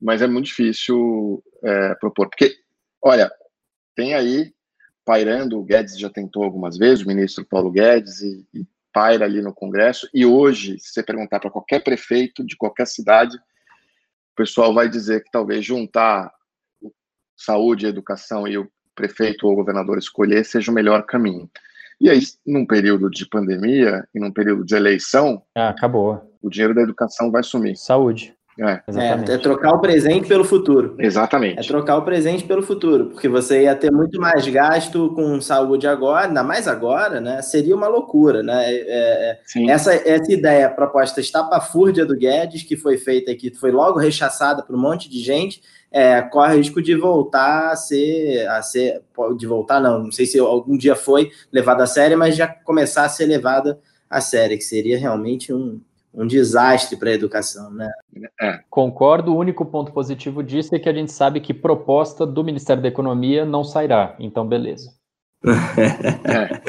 Mas 0.00 0.20
é 0.20 0.26
muito 0.26 0.46
difícil 0.46 1.42
é, 1.64 1.94
propor. 1.94 2.28
Porque 2.28 2.54
Olha, 3.06 3.30
tem 3.94 4.14
aí 4.14 4.52
pairando, 5.04 5.60
o 5.60 5.62
Guedes 5.62 5.96
já 5.96 6.10
tentou 6.10 6.42
algumas 6.42 6.76
vezes, 6.76 7.04
o 7.04 7.06
ministro 7.06 7.46
Paulo 7.46 7.70
Guedes, 7.70 8.20
e, 8.20 8.44
e 8.52 8.66
paira 8.92 9.24
ali 9.24 9.40
no 9.40 9.54
Congresso. 9.54 10.08
E 10.12 10.26
hoje, 10.26 10.76
se 10.80 10.88
você 10.88 11.04
perguntar 11.04 11.38
para 11.38 11.48
qualquer 11.48 11.84
prefeito 11.84 12.44
de 12.44 12.56
qualquer 12.56 12.84
cidade, 12.84 13.36
o 13.36 14.34
pessoal 14.34 14.74
vai 14.74 14.88
dizer 14.88 15.22
que 15.22 15.30
talvez 15.30 15.64
juntar 15.64 16.32
saúde 17.36 17.86
educação 17.86 18.48
e 18.48 18.58
o 18.58 18.68
prefeito 18.92 19.46
ou 19.46 19.52
o 19.52 19.56
governador 19.56 19.98
escolher 19.98 20.44
seja 20.44 20.72
o 20.72 20.74
melhor 20.74 21.06
caminho. 21.06 21.48
E 22.00 22.10
aí, 22.10 22.18
num 22.44 22.66
período 22.66 23.08
de 23.08 23.24
pandemia 23.28 24.04
e 24.12 24.18
num 24.18 24.32
período 24.32 24.64
de 24.64 24.74
eleição, 24.74 25.40
ah, 25.54 25.68
acabou. 25.68 26.36
O 26.42 26.50
dinheiro 26.50 26.74
da 26.74 26.82
educação 26.82 27.30
vai 27.30 27.44
sumir. 27.44 27.76
Saúde. 27.76 28.35
É. 28.58 28.82
é, 28.88 29.34
é, 29.34 29.38
trocar 29.38 29.74
o 29.74 29.80
presente 29.80 30.26
pelo 30.26 30.42
futuro. 30.42 30.96
Exatamente. 30.98 31.58
É 31.58 31.62
trocar 31.62 31.98
o 31.98 32.02
presente 32.02 32.44
pelo 32.44 32.62
futuro, 32.62 33.06
porque 33.06 33.28
você 33.28 33.64
ia 33.64 33.74
ter 33.74 33.92
muito 33.92 34.18
mais 34.18 34.48
gasto 34.48 35.12
com 35.14 35.38
saúde 35.42 35.86
agora, 35.86 36.26
ainda 36.26 36.42
mais 36.42 36.66
agora, 36.66 37.20
né? 37.20 37.42
Seria 37.42 37.76
uma 37.76 37.86
loucura, 37.86 38.42
né? 38.42 38.64
É, 38.66 39.38
é 39.56 39.66
essa, 39.68 39.94
essa 39.94 40.32
ideia, 40.32 40.70
proposta 40.70 41.20
estapafúrdia 41.20 42.06
do 42.06 42.16
Guedes, 42.16 42.62
que 42.62 42.76
foi 42.76 42.96
feita 42.96 43.30
aqui, 43.30 43.54
foi 43.54 43.70
logo 43.70 43.98
rechaçada 43.98 44.62
por 44.62 44.74
um 44.74 44.80
monte 44.80 45.10
de 45.10 45.20
gente, 45.20 45.60
é, 45.92 46.22
corre 46.22 46.56
risco 46.56 46.80
de 46.80 46.94
voltar 46.94 47.72
a 47.72 47.76
ser, 47.76 48.48
a 48.48 48.62
ser, 48.62 49.02
de 49.36 49.46
voltar 49.46 49.80
não, 49.80 50.04
não 50.04 50.12
sei 50.12 50.24
se 50.24 50.38
algum 50.38 50.78
dia 50.78 50.96
foi 50.96 51.30
levada 51.52 51.84
a 51.84 51.86
sério, 51.86 52.16
mas 52.16 52.34
já 52.34 52.48
começar 52.48 53.04
a 53.04 53.08
ser 53.08 53.26
levada 53.26 53.78
a 54.08 54.20
sério, 54.20 54.56
que 54.56 54.64
seria 54.64 54.98
realmente 54.98 55.52
um, 55.52 55.80
um 56.14 56.26
desastre 56.26 56.96
para 56.96 57.10
a 57.10 57.14
educação, 57.14 57.70
né? 57.70 57.90
É. 58.40 58.60
Concordo. 58.70 59.32
O 59.32 59.38
único 59.38 59.64
ponto 59.64 59.92
positivo 59.92 60.42
disso 60.42 60.74
é 60.74 60.78
que 60.78 60.88
a 60.88 60.92
gente 60.92 61.12
sabe 61.12 61.40
que 61.40 61.54
proposta 61.54 62.26
do 62.26 62.44
Ministério 62.44 62.82
da 62.82 62.88
Economia 62.88 63.44
não 63.44 63.64
sairá. 63.64 64.14
Então, 64.18 64.46
beleza. 64.46 64.90
é. 65.44 66.60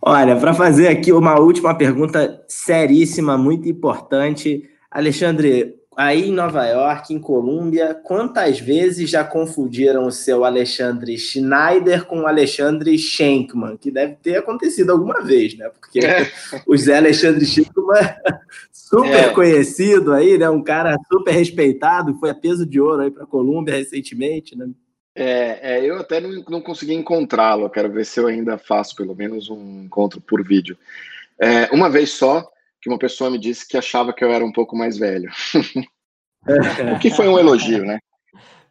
Olha, 0.00 0.36
para 0.36 0.52
fazer 0.52 0.88
aqui 0.88 1.12
uma 1.12 1.38
última 1.38 1.76
pergunta 1.76 2.44
seríssima, 2.48 3.38
muito 3.38 3.68
importante, 3.68 4.68
Alexandre, 4.90 5.76
aí 5.96 6.28
em 6.28 6.32
Nova 6.32 6.64
York, 6.66 7.12
em 7.12 7.18
Colômbia, 7.18 7.94
quantas 7.94 8.58
vezes 8.58 9.10
já 9.10 9.22
confundiram 9.24 10.06
o 10.06 10.12
seu 10.12 10.44
Alexandre 10.44 11.16
Schneider 11.18 12.04
com 12.04 12.20
o 12.20 12.26
Alexandre 12.26 12.96
Schenkman? 12.98 13.76
Que 13.76 13.90
deve 13.90 14.14
ter 14.16 14.36
acontecido 14.36 14.90
alguma 14.90 15.22
vez, 15.22 15.56
né? 15.56 15.68
Porque 15.68 16.00
é. 16.00 16.30
o 16.66 16.76
Zé 16.76 16.96
Alexandre 16.96 17.44
Schenkman, 17.44 18.14
super 18.72 19.24
é. 19.24 19.30
conhecido 19.30 20.12
aí, 20.12 20.38
né? 20.38 20.48
Um 20.48 20.62
cara 20.62 20.96
super 21.10 21.32
respeitado, 21.32 22.14
foi 22.18 22.30
a 22.30 22.34
peso 22.34 22.66
de 22.66 22.80
ouro 22.80 23.02
aí 23.02 23.10
para 23.10 23.24
a 23.24 23.26
Colômbia 23.26 23.76
recentemente, 23.76 24.56
né? 24.56 24.68
É, 25.14 25.76
é, 25.76 25.84
eu 25.84 25.98
até 25.98 26.20
não, 26.20 26.42
não 26.48 26.60
consegui 26.60 26.94
encontrá-lo. 26.94 27.68
Quero 27.68 27.90
ver 27.90 28.04
se 28.06 28.18
eu 28.18 28.26
ainda 28.26 28.56
faço 28.56 28.96
pelo 28.96 29.14
menos 29.14 29.50
um 29.50 29.82
encontro 29.84 30.20
por 30.20 30.42
vídeo. 30.42 30.76
É, 31.38 31.68
uma 31.72 31.90
vez 31.90 32.10
só, 32.10 32.51
que 32.82 32.90
uma 32.90 32.98
pessoa 32.98 33.30
me 33.30 33.38
disse 33.38 33.66
que 33.66 33.78
achava 33.78 34.12
que 34.12 34.24
eu 34.24 34.32
era 34.32 34.44
um 34.44 34.52
pouco 34.52 34.76
mais 34.76 34.98
velho. 34.98 35.30
o 36.94 36.98
que 36.98 37.10
foi 37.10 37.28
um 37.28 37.38
elogio, 37.38 37.84
né? 37.84 38.00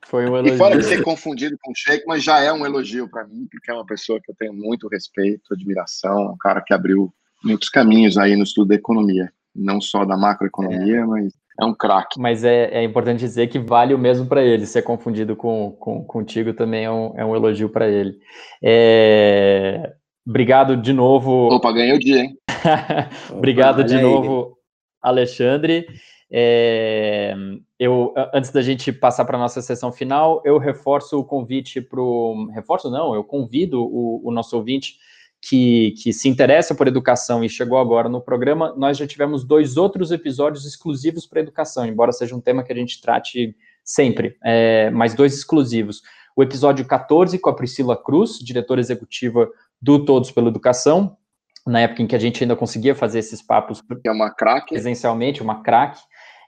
Foi 0.05 0.26
um 0.26 0.36
elogio. 0.36 0.53
E 0.53 0.57
fora 0.57 0.78
de 0.78 0.84
ser 0.84 1.01
confundido 1.01 1.57
com 1.62 1.72
o 1.72 1.76
Sheik, 1.76 2.03
mas 2.05 2.22
já 2.22 2.41
é 2.41 2.51
um 2.51 2.66
elogio 2.66 3.09
para 3.09 3.26
mim, 3.26 3.47
porque 3.49 3.72
é 3.72 3.74
uma 3.74 3.86
pessoa 3.86 4.20
que 4.22 4.30
eu 4.30 4.36
tenho 4.38 4.53
muito 4.53 4.89
respeito, 4.89 5.53
admiração, 5.53 6.34
um 6.34 6.38
cara 6.38 6.62
que 6.62 6.74
abriu 6.74 7.14
muitos 7.41 7.70
caminhos 7.70 8.18
aí 8.18 8.36
no 8.36 8.43
estudo 8.43 8.68
da 8.68 8.76
economia, 8.76 9.32
não 9.55 9.80
só 9.80 10.03
da 10.03 10.18
macroeconomia, 10.18 10.99
é. 10.99 11.05
mas 11.05 11.34
é 11.59 11.66
um 11.66 11.74
craque. 11.74 12.20
Mas 12.20 12.43
é, 12.43 12.66
é, 12.72 12.84
importante 12.84 13.20
dizer 13.20 13.47
que 13.47 13.59
vale 13.59 13.93
o 13.93 13.99
mesmo 13.99 14.26
para 14.26 14.43
ele. 14.43 14.66
Ser 14.66 14.82
confundido 14.82 15.36
com, 15.36 15.72
com, 15.80 16.03
contigo 16.03 16.53
também 16.53 16.84
é 16.84 16.91
um, 16.91 17.14
é 17.16 17.26
um 17.26 17.36
elogio 17.36 17.70
para 17.70 17.88
ele. 17.88 18.20
É... 18.62 19.93
Obrigado 20.26 20.78
de 20.78 20.93
novo. 20.93 21.47
Opa, 21.53 21.72
ganhei 21.72 21.93
o 21.95 21.99
dia, 21.99 22.22
hein? 22.22 22.38
Obrigado 23.32 23.80
Opa, 23.80 23.88
de 23.88 23.99
novo, 23.99 24.57
Alexandre. 25.01 25.88
É, 26.34 27.34
eu, 27.78 28.13
antes 28.34 28.51
da 28.51 28.61
gente 28.61 28.91
passar 28.93 29.26
para 29.26 29.38
a 29.38 29.39
nossa 29.39 29.61
sessão 29.61 29.91
final, 29.91 30.41
eu 30.45 30.57
reforço 30.57 31.19
o 31.19 31.26
convite 31.26 31.82
para 31.82 31.99
o. 31.99 32.49
Reforço 32.53 32.89
não, 32.89 33.13
eu 33.13 33.24
convido 33.24 33.82
o, 33.84 34.22
o 34.24 34.32
nosso 34.32 34.55
ouvinte 34.55 34.95
que, 35.41 35.95
que, 36.01 36.13
se 36.13 36.30
interessa 36.30 36.76
por 36.76 36.88
educação 36.88 37.43
e 37.43 37.49
chegou 37.49 37.80
agora 37.80 38.07
no 38.07 38.22
programa, 38.22 38.74
nós 38.78 38.97
já 38.97 39.07
tivemos 39.07 39.43
dois 39.43 39.76
outros 39.76 40.11
episódios 40.11 40.65
exclusivos 40.65 41.26
para 41.26 41.41
educação, 41.41 41.86
embora 41.86 42.11
seja 42.11 42.36
um 42.36 42.39
tema 42.39 42.63
que 42.63 42.72
a 42.72 42.76
gente 42.76 43.01
trate 43.01 43.55
sempre, 43.84 44.38
é, 44.43 44.91
mas 44.91 45.15
dois 45.15 45.34
exclusivos. 45.34 46.01
O 46.36 46.43
episódio 46.43 46.86
14 46.86 47.38
com 47.39 47.49
a 47.49 47.55
Priscila 47.55 48.01
Cruz, 48.01 48.38
diretora 48.39 48.80
executiva 48.80 49.49
do 49.82 50.06
Todos 50.06 50.32
pela 50.32 50.50
Educação, 50.50 51.18
na 51.66 51.82
época 51.82 52.04
em 52.04 52.08
que 52.08 52.16
a 52.16 52.20
gente 52.20 52.44
ainda 52.44 52.56
conseguia 52.56 52.96
fazer 52.96 53.20
esses 53.20 53.42
papos 53.42 53.84
é 54.04 54.12
uma 54.12 54.30
craque. 54.30 54.74
presencialmente, 54.74 55.42
uma 55.42 55.62
craque. 55.62 56.02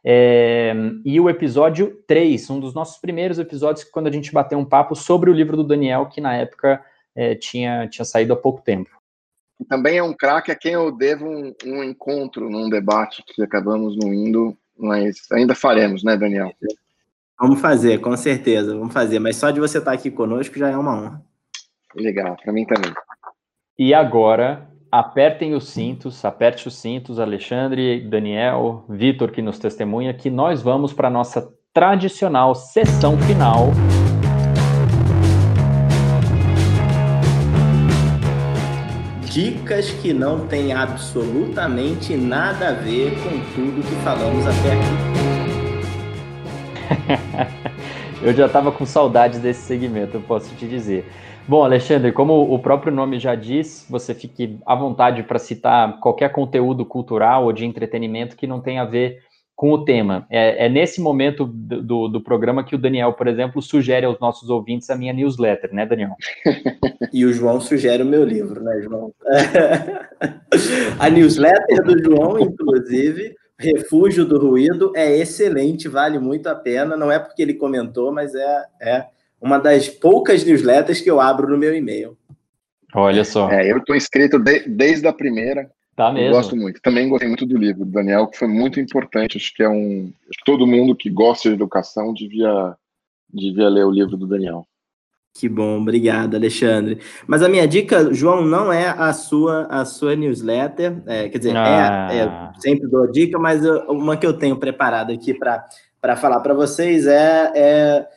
É, 0.05 0.73
e 1.05 1.19
o 1.19 1.29
episódio 1.29 2.03
3, 2.07 2.49
um 2.49 2.59
dos 2.59 2.73
nossos 2.73 2.99
primeiros 2.99 3.39
episódios, 3.39 3.85
quando 3.85 4.07
a 4.07 4.11
gente 4.11 4.33
bateu 4.33 4.59
um 4.59 4.65
papo 4.65 4.95
sobre 4.95 5.29
o 5.29 5.33
livro 5.33 5.55
do 5.55 5.63
Daniel, 5.63 6.07
que 6.07 6.19
na 6.19 6.35
época 6.35 6.83
é, 7.15 7.35
tinha, 7.35 7.87
tinha 7.87 8.03
saído 8.03 8.33
há 8.33 8.35
pouco 8.35 8.61
tempo. 8.61 8.89
Também 9.69 9.97
é 9.97 10.03
um 10.03 10.13
craque 10.13 10.51
a 10.51 10.55
quem 10.55 10.73
eu 10.73 10.91
devo 10.91 11.25
um, 11.25 11.53
um, 11.65 11.83
encontro 11.83 12.49
num 12.49 12.69
debate 12.69 13.23
que 13.25 13.41
acabamos 13.41 13.95
não 13.95 14.13
indo, 14.13 14.57
mas 14.77 15.31
ainda 15.31 15.55
faremos, 15.55 16.03
né, 16.03 16.17
Daniel? 16.17 16.51
Vamos 17.39 17.61
fazer, 17.61 18.01
com 18.01 18.15
certeza, 18.17 18.75
vamos 18.75 18.93
fazer. 18.93 19.19
Mas 19.19 19.37
só 19.37 19.51
de 19.51 19.59
você 19.59 19.77
estar 19.77 19.93
aqui 19.93 20.11
conosco 20.11 20.57
já 20.57 20.69
é 20.69 20.77
uma 20.77 20.95
honra. 20.95 21.21
Legal, 21.95 22.35
para 22.43 22.51
mim 22.51 22.65
também. 22.65 22.91
E 23.77 23.91
agora, 23.91 24.69
apertem 24.91 25.55
os 25.55 25.69
cintos, 25.69 26.23
aperte 26.23 26.67
os 26.67 26.75
cintos, 26.75 27.19
Alexandre, 27.19 28.01
Daniel, 28.01 28.85
Vitor, 28.87 29.31
que 29.31 29.41
nos 29.41 29.57
testemunha, 29.57 30.13
que 30.13 30.29
nós 30.29 30.61
vamos 30.61 30.93
para 30.93 31.07
a 31.07 31.11
nossa 31.11 31.51
tradicional 31.73 32.53
sessão 32.53 33.17
final. 33.17 33.71
Dicas 39.23 39.89
que 39.89 40.13
não 40.13 40.45
têm 40.45 40.71
absolutamente 40.71 42.15
nada 42.15 42.69
a 42.69 42.73
ver 42.73 43.15
com 43.23 43.39
tudo 43.55 43.81
que 43.81 43.95
falamos 44.03 44.45
até 44.45 44.73
aqui. 44.73 44.93
eu 48.21 48.33
já 48.35 48.45
estava 48.45 48.71
com 48.71 48.85
saudades 48.85 49.39
desse 49.39 49.61
segmento, 49.61 50.17
eu 50.17 50.21
posso 50.21 50.53
te 50.53 50.67
dizer. 50.67 51.11
Bom, 51.45 51.63
Alexandre, 51.63 52.13
como 52.13 52.53
o 52.53 52.57
próprio 52.57 52.93
nome 52.93 53.19
já 53.19 53.35
diz, 53.35 53.85
você 53.89 54.13
fique 54.13 54.57
à 54.65 54.75
vontade 54.75 55.23
para 55.23 55.37
citar 55.37 55.99
qualquer 55.99 56.31
conteúdo 56.31 56.85
cultural 56.85 57.43
ou 57.43 57.51
de 57.51 57.65
entretenimento 57.65 58.37
que 58.37 58.47
não 58.47 58.61
tenha 58.61 58.83
a 58.83 58.85
ver 58.85 59.19
com 59.53 59.71
o 59.71 59.83
tema. 59.83 60.25
É, 60.29 60.65
é 60.65 60.69
nesse 60.69 61.01
momento 61.01 61.45
do, 61.45 62.07
do, 62.07 62.21
programa 62.21 62.63
que 62.63 62.75
o 62.75 62.77
Daniel, 62.77 63.13
por 63.13 63.27
exemplo, 63.27 63.61
sugere 63.61 64.05
aos 64.05 64.19
nossos 64.19 64.49
ouvintes 64.49 64.89
a 64.89 64.95
minha 64.95 65.11
newsletter, 65.11 65.73
né, 65.73 65.85
Daniel? 65.85 66.15
e 67.13 67.25
o 67.25 67.33
João 67.33 67.59
sugere 67.59 68.01
o 68.03 68.05
meu 68.05 68.23
livro, 68.23 68.63
né, 68.63 68.81
João? 68.81 69.13
a 70.97 71.09
newsletter 71.09 71.83
do 71.83 72.03
João, 72.03 72.39
inclusive, 72.39 73.35
Refúgio 73.59 74.25
do 74.25 74.39
Ruído, 74.39 74.93
é 74.95 75.17
excelente, 75.17 75.87
vale 75.89 76.19
muito 76.19 76.47
a 76.47 76.55
pena. 76.55 76.97
Não 76.97 77.11
é 77.11 77.19
porque 77.19 77.41
ele 77.41 77.53
comentou, 77.53 78.11
mas 78.11 78.33
é, 78.33 78.65
é 78.81 79.05
uma 79.43 79.59
das 79.59 79.89
poucas 79.89 80.45
newsletters 80.45 81.01
que 81.01 81.11
eu 81.11 81.19
abro 81.19 81.49
no 81.49 81.57
meu 81.57 81.75
e-mail. 81.75 82.17
Olha 82.95 83.25
só. 83.25 83.49
É, 83.51 83.69
eu 83.69 83.77
estou 83.77 83.93
inscrito 83.93 84.39
de, 84.39 84.61
desde 84.69 85.05
a 85.05 85.11
primeira. 85.11 85.69
Tá 85.95 86.11
mesmo. 86.11 86.29
Eu 86.29 86.31
gosto 86.31 86.55
muito. 86.55 86.81
Também 86.81 87.09
gostei 87.09 87.27
muito 87.27 87.45
do 87.45 87.57
livro 87.57 87.83
do 87.83 87.91
Daniel, 87.91 88.27
que 88.27 88.37
foi 88.37 88.47
muito 88.47 88.79
importante. 88.79 89.37
Acho 89.37 89.53
que 89.53 89.61
é 89.61 89.69
um. 89.69 90.11
todo 90.45 90.65
mundo 90.65 90.95
que 90.95 91.09
gosta 91.09 91.49
de 91.49 91.55
educação 91.55 92.13
devia, 92.13 92.73
devia 93.31 93.67
ler 93.67 93.85
o 93.85 93.91
livro 93.91 94.15
do 94.15 94.25
Daniel. 94.25 94.65
Que 95.35 95.49
bom, 95.49 95.81
obrigado, 95.81 96.35
Alexandre. 96.35 96.99
Mas 97.27 97.41
a 97.41 97.49
minha 97.49 97.67
dica, 97.67 98.13
João, 98.13 98.45
não 98.45 98.71
é 98.71 98.87
a 98.87 99.11
sua 99.13 99.65
a 99.65 99.83
sua 99.83 100.15
newsletter. 100.15 101.01
É, 101.05 101.27
quer 101.27 101.37
dizer, 101.37 101.55
é, 101.55 101.57
ah. 101.57 102.09
é, 102.11 102.17
é, 102.19 102.51
sempre 102.59 102.87
dou 102.87 103.03
a 103.03 103.11
dica, 103.11 103.37
mas 103.37 103.65
eu, 103.65 103.79
uma 103.89 104.15
que 104.15 104.25
eu 104.25 104.33
tenho 104.33 104.55
preparada 104.55 105.11
aqui 105.11 105.33
para 105.33 106.15
falar 106.15 106.39
para 106.39 106.53
vocês 106.53 107.07
é, 107.07 107.51
é 107.55 108.07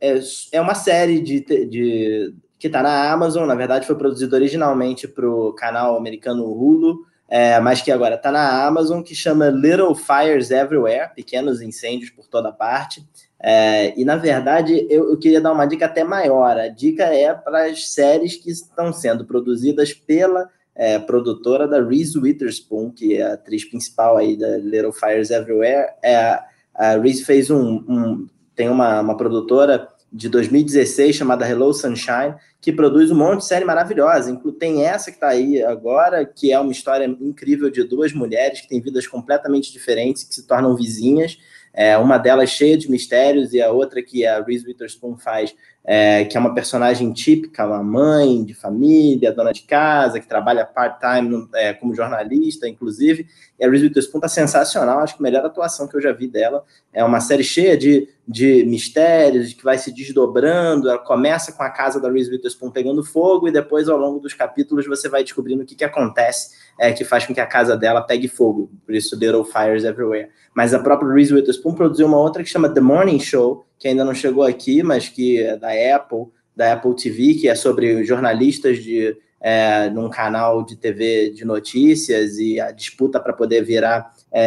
é, 0.00 0.18
é 0.52 0.60
uma 0.60 0.74
série 0.74 1.20
de, 1.20 1.40
de 1.40 2.34
que 2.58 2.66
está 2.66 2.82
na 2.82 3.10
Amazon, 3.12 3.46
na 3.46 3.54
verdade 3.54 3.86
foi 3.86 3.96
produzido 3.96 4.34
originalmente 4.34 5.06
para 5.06 5.28
o 5.28 5.52
canal 5.52 5.96
americano 5.96 6.44
Hulu, 6.44 7.04
é, 7.28 7.58
mas 7.60 7.82
que 7.82 7.90
agora 7.90 8.14
está 8.14 8.30
na 8.30 8.66
Amazon, 8.66 9.02
que 9.02 9.14
chama 9.14 9.48
Little 9.48 9.94
Fires 9.94 10.50
Everywhere, 10.50 11.10
pequenos 11.14 11.60
incêndios 11.60 12.10
por 12.10 12.26
toda 12.28 12.52
parte. 12.52 13.04
É, 13.38 13.98
e 13.98 14.04
na 14.04 14.16
verdade 14.16 14.86
eu, 14.88 15.10
eu, 15.10 15.18
queria 15.18 15.40
dar 15.40 15.52
uma 15.52 15.66
dica 15.66 15.86
até 15.86 16.04
maior. 16.04 16.56
A 16.56 16.68
dica 16.68 17.04
é 17.04 17.34
para 17.34 17.66
as 17.66 17.92
séries 17.92 18.36
que 18.36 18.50
estão 18.50 18.92
sendo 18.92 19.24
produzidas 19.24 19.92
pela 19.92 20.48
é, 20.74 20.98
produtora 20.98 21.66
da 21.66 21.82
Reese 21.82 22.18
Witherspoon, 22.18 22.90
que 22.90 23.16
é 23.16 23.22
a 23.22 23.34
atriz 23.34 23.64
principal 23.64 24.16
aí 24.16 24.36
da 24.36 24.56
Little 24.58 24.92
Fires 24.92 25.30
Everywhere. 25.30 25.88
É, 26.02 26.38
a 26.74 26.96
Reese 26.96 27.24
fez 27.24 27.50
um, 27.50 27.84
um 27.88 28.26
tem 28.56 28.68
uma, 28.68 29.00
uma 29.00 29.16
produtora 29.16 29.88
de 30.12 30.28
2016 30.28 31.14
chamada 31.14 31.48
Hello 31.48 31.72
Sunshine, 31.74 32.34
que 32.60 32.72
produz 32.72 33.10
um 33.10 33.16
monte 33.16 33.40
de 33.40 33.46
série 33.46 33.64
maravilhosa. 33.64 34.34
Tem 34.58 34.84
essa 34.84 35.10
que 35.10 35.18
está 35.18 35.28
aí 35.28 35.62
agora, 35.62 36.24
que 36.24 36.50
é 36.50 36.58
uma 36.58 36.72
história 36.72 37.04
incrível 37.20 37.70
de 37.70 37.84
duas 37.84 38.12
mulheres 38.12 38.62
que 38.62 38.68
têm 38.68 38.80
vidas 38.80 39.06
completamente 39.06 39.70
diferentes, 39.70 40.24
que 40.24 40.34
se 40.34 40.46
tornam 40.46 40.74
vizinhas. 40.74 41.38
É, 41.74 41.98
uma 41.98 42.16
delas 42.16 42.48
cheia 42.48 42.78
de 42.78 42.90
mistérios 42.90 43.52
e 43.52 43.60
a 43.60 43.70
outra 43.70 44.02
que 44.02 44.26
a 44.26 44.42
Reese 44.42 44.66
Witherspoon 44.66 45.18
faz 45.18 45.54
é, 45.84 46.24
que 46.24 46.36
é 46.36 46.40
uma 46.40 46.52
personagem 46.52 47.12
típica, 47.12 47.64
uma 47.64 47.82
mãe 47.82 48.42
de 48.42 48.54
família, 48.54 49.32
dona 49.32 49.52
de 49.52 49.62
casa, 49.62 50.18
que 50.18 50.26
trabalha 50.26 50.64
part-time 50.64 51.48
é, 51.54 51.72
como 51.74 51.94
jornalista, 51.94 52.68
inclusive. 52.68 53.26
E 53.58 53.64
a 53.64 53.70
Reese 53.70 53.84
Witherspoon 53.84 54.18
está 54.18 54.28
sensacional, 54.28 54.98
acho 54.98 55.16
que 55.16 55.22
a 55.22 55.24
melhor 55.24 55.44
atuação 55.44 55.88
que 55.88 55.96
eu 55.96 56.00
já 56.00 56.12
vi 56.12 56.28
dela. 56.28 56.64
É 56.92 57.02
uma 57.02 57.20
série 57.20 57.42
cheia 57.42 57.76
de, 57.76 58.08
de 58.26 58.64
mistérios, 58.64 59.52
que 59.54 59.64
vai 59.64 59.78
se 59.78 59.92
desdobrando. 59.92 60.88
Ela 60.88 60.98
começa 60.98 61.52
com 61.52 61.62
a 61.62 61.70
casa 61.70 62.00
da 62.00 62.10
Reese 62.10 62.30
Witherspoon 62.30 62.70
pegando 62.70 63.02
fogo, 63.02 63.48
e 63.48 63.52
depois, 63.52 63.88
ao 63.88 63.96
longo 63.98 64.20
dos 64.20 64.34
capítulos, 64.34 64.86
você 64.86 65.08
vai 65.08 65.22
descobrindo 65.22 65.62
o 65.62 65.66
que, 65.66 65.74
que 65.74 65.84
acontece 65.84 66.56
é, 66.78 66.92
que 66.92 67.04
faz 67.04 67.24
com 67.24 67.34
que 67.34 67.40
a 67.40 67.46
casa 67.46 67.76
dela 67.76 68.02
pegue 68.02 68.28
fogo. 68.28 68.70
Por 68.84 68.94
isso, 68.94 69.16
Little 69.16 69.44
Fires 69.44 69.84
Everywhere. 69.84 70.28
Mas 70.54 70.74
a 70.74 70.78
própria 70.78 71.12
Reese 71.12 71.34
Witherspoon 71.34 71.74
produziu 71.74 72.06
uma 72.06 72.18
outra 72.18 72.42
que 72.42 72.50
chama 72.50 72.68
The 72.68 72.80
Morning 72.80 73.20
Show, 73.20 73.66
que 73.78 73.88
ainda 73.88 74.04
não 74.04 74.14
chegou 74.14 74.42
aqui, 74.42 74.82
mas 74.82 75.08
que 75.08 75.40
é 75.40 75.56
da 75.56 75.68
Apple, 75.94 76.26
da 76.54 76.72
Apple 76.72 76.94
TV, 76.94 77.34
que 77.34 77.48
é 77.48 77.54
sobre 77.54 78.04
jornalistas 78.04 78.82
de 78.82 79.16
é, 79.40 79.88
num 79.90 80.08
canal 80.08 80.64
de 80.64 80.76
TV 80.76 81.30
de 81.30 81.44
notícias 81.44 82.38
e 82.38 82.58
a 82.60 82.70
disputa 82.70 83.20
para 83.20 83.32
poder 83.32 83.62
virar 83.62 84.12
é, 84.32 84.40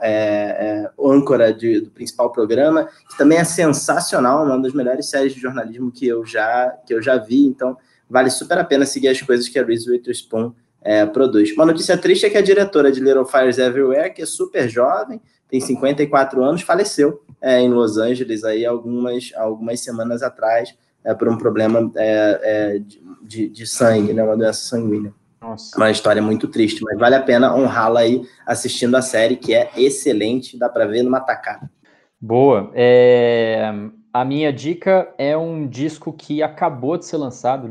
é, 0.00 0.02
é, 0.02 0.90
âncora 1.00 1.52
de, 1.52 1.80
do 1.80 1.90
principal 1.90 2.30
programa, 2.30 2.88
que 3.10 3.16
também 3.16 3.38
é 3.38 3.44
sensacional, 3.44 4.44
uma 4.44 4.60
das 4.60 4.72
melhores 4.72 5.06
séries 5.06 5.34
de 5.34 5.40
jornalismo 5.40 5.90
que 5.90 6.06
eu 6.06 6.24
já, 6.24 6.70
que 6.86 6.94
eu 6.94 7.02
já 7.02 7.16
vi, 7.16 7.46
então 7.46 7.76
vale 8.08 8.30
super 8.30 8.58
a 8.58 8.64
pena 8.64 8.86
seguir 8.86 9.08
as 9.08 9.20
coisas 9.20 9.48
que 9.48 9.58
a 9.58 9.64
Reese 9.64 9.90
Witherspoon 9.90 10.52
é, 10.82 11.04
produz. 11.06 11.52
Uma 11.52 11.66
notícia 11.66 11.96
triste 11.96 12.26
é 12.26 12.30
que 12.30 12.38
a 12.38 12.42
diretora 12.42 12.92
de 12.92 13.00
Little 13.00 13.24
Fires 13.24 13.58
Everywhere, 13.58 14.12
que 14.12 14.22
é 14.22 14.26
super 14.26 14.68
jovem, 14.68 15.20
tem 15.48 15.60
54 15.60 16.42
anos, 16.44 16.62
faleceu 16.62 17.22
é, 17.40 17.60
em 17.60 17.70
Los 17.70 17.96
Angeles 17.96 18.44
aí 18.44 18.64
algumas, 18.64 19.32
algumas 19.36 19.80
semanas 19.80 20.22
atrás 20.22 20.74
é, 21.04 21.14
por 21.14 21.28
um 21.28 21.36
problema 21.36 21.90
é, 21.96 22.40
é 22.42 22.78
de, 23.22 23.48
de, 23.48 23.66
sangue, 23.66 24.12
né, 24.12 24.22
uma 24.22 24.36
doença 24.36 24.60
sanguínea. 24.60 25.12
Nossa. 25.40 25.76
Uma 25.76 25.90
história 25.90 26.22
muito 26.22 26.48
triste, 26.48 26.82
mas 26.82 26.98
vale 26.98 27.14
a 27.14 27.22
pena 27.22 27.54
honrá-la 27.54 28.00
aí 28.00 28.22
assistindo 28.46 28.96
a 28.96 29.02
série, 29.02 29.36
que 29.36 29.54
é 29.54 29.70
excelente, 29.76 30.58
dá 30.58 30.68
para 30.68 30.86
ver 30.86 31.02
numa 31.02 31.20
tacada. 31.20 31.70
Boa. 32.18 32.70
É, 32.74 33.70
a 34.10 34.24
minha 34.24 34.50
dica 34.50 35.12
é 35.18 35.36
um 35.36 35.66
disco 35.66 36.12
que 36.12 36.42
acabou 36.42 36.96
de 36.96 37.04
ser 37.04 37.18
lançado, 37.18 37.70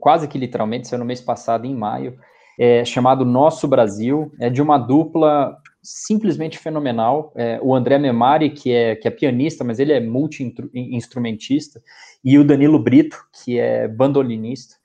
quase 0.00 0.26
que 0.26 0.38
literalmente, 0.38 0.88
saiu 0.88 0.98
no 0.98 1.04
mês 1.04 1.20
passado, 1.20 1.64
em 1.64 1.74
maio, 1.74 2.18
é, 2.58 2.84
chamado 2.84 3.24
Nosso 3.24 3.68
Brasil. 3.68 4.32
É 4.40 4.50
de 4.50 4.60
uma 4.60 4.76
dupla 4.76 5.56
simplesmente 5.82 6.58
fenomenal. 6.58 7.32
É, 7.34 7.58
o 7.62 7.74
André 7.74 7.98
Memari, 7.98 8.50
que 8.50 8.72
é, 8.72 8.94
que 8.94 9.08
é 9.08 9.10
pianista, 9.10 9.64
mas 9.64 9.78
ele 9.78 9.92
é 9.92 10.00
multi-instrumentista, 10.00 11.82
e 12.24 12.38
o 12.38 12.44
Danilo 12.44 12.78
Brito, 12.78 13.18
que 13.44 13.58
é 13.58 13.88
bandolinista. 13.88 14.76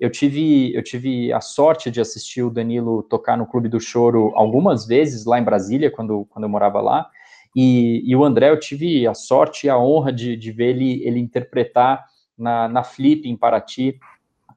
Eu 0.00 0.10
tive, 0.10 0.74
eu 0.74 0.82
tive 0.82 1.32
a 1.32 1.40
sorte 1.40 1.90
de 1.90 2.00
assistir 2.00 2.42
o 2.42 2.50
Danilo 2.50 3.02
tocar 3.02 3.36
no 3.36 3.46
Clube 3.46 3.68
do 3.68 3.80
Choro 3.80 4.32
algumas 4.34 4.86
vezes 4.86 5.24
lá 5.24 5.38
em 5.38 5.44
Brasília, 5.44 5.90
quando, 5.90 6.26
quando 6.26 6.44
eu 6.44 6.48
morava 6.48 6.80
lá, 6.80 7.08
e, 7.54 8.02
e 8.04 8.14
o 8.14 8.22
André, 8.22 8.50
eu 8.50 8.60
tive 8.60 9.06
a 9.06 9.14
sorte 9.14 9.66
e 9.66 9.70
a 9.70 9.78
honra 9.78 10.12
de, 10.12 10.36
de 10.36 10.52
ver 10.52 10.76
ele, 10.76 11.02
ele 11.02 11.18
interpretar 11.18 12.04
na, 12.36 12.68
na 12.68 12.82
Flip, 12.82 13.26
em 13.26 13.34
Paraty, 13.34 13.98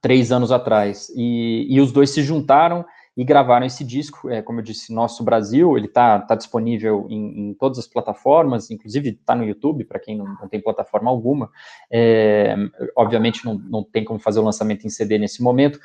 três 0.02 0.34
anos 0.34 0.52
atrás. 0.52 1.10
E, 1.16 1.66
e 1.70 1.80
os 1.80 1.94
dois 1.94 2.10
se 2.10 2.22
juntaram 2.22 2.86
e 3.20 3.24
gravaram 3.26 3.66
esse 3.66 3.84
disco. 3.84 4.30
É, 4.30 4.42
como 4.42 4.62
eu 4.62 4.64
disse, 4.64 4.94
Nosso 4.94 5.26
Brasil, 5.26 5.78
ele 5.78 5.88
está 5.88 6.20
tá 6.20 6.36
disponível 6.36 7.06
em, 7.10 7.50
em, 7.50 7.54
todas 7.54 7.78
as 7.78 7.86
plataformas, 7.86 8.72
inclusive 8.72 9.10
está 9.10 9.36
no 9.36 9.44
YouTube, 9.44 9.84
para 9.84 10.00
quem 10.00 10.18
não, 10.18 10.26
não, 10.26 10.48
tem 10.48 10.62
plataforma 10.62 11.12
alguma. 11.12 11.52
É, 11.92 12.56
obviamente 12.96 13.44
não, 13.44 13.56
não 13.56 13.84
tem 13.84 14.06
como 14.06 14.22
fazer 14.22 14.40
o 14.40 14.44
lançamento 14.44 14.88
em 14.88 14.90
CD 14.90 15.18
nesse 15.18 15.44
momento, 15.44 15.82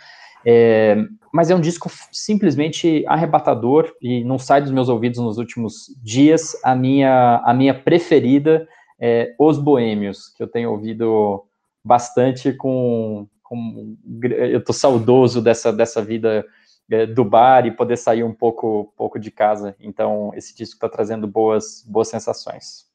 é, 0.47 0.97
mas 1.32 1.51
é 1.51 1.57
um 1.57 1.61
disco 1.61 1.91
simplesmente 2.12 3.05
arrebatador 3.09 3.93
e 4.01 4.22
não 4.22 4.39
sai 4.39 4.62
dos 4.62 4.70
meus 4.70 4.89
ouvidos 4.89 5.18
nos 5.18 5.37
últimos 5.37 5.87
dias. 6.05 6.57
A 6.62 6.76
minha, 6.76 7.43
a 7.45 7.53
minha 7.53 7.74
preferida 7.74 8.68
é 9.01 9.35
Os 9.41 9.59
Boêmios, 9.59 10.28
que 10.37 10.41
eu 10.41 10.47
tenho 10.47 10.70
ouvido 10.70 11.43
bastante 11.85 12.53
com. 12.53 13.26
com 13.43 13.97
eu 14.22 14.62
tô 14.62 14.72
saudoso 14.72 15.43
dessa, 15.43 15.72
dessa 15.72 16.01
vida 16.01 16.47
é, 16.91 17.07
do 17.07 17.24
bar 17.24 17.66
e 17.66 17.70
poder 17.70 17.97
sair 17.97 18.22
um 18.22 18.32
pouco, 18.32 18.93
pouco 18.97 19.18
de 19.18 19.30
casa. 19.30 19.74
Então, 19.80 20.32
esse 20.35 20.55
disco 20.55 20.76
está 20.76 20.89
trazendo 20.89 21.26
boas, 21.26 21.85
boas 21.87 22.09
sensações. 22.09 22.87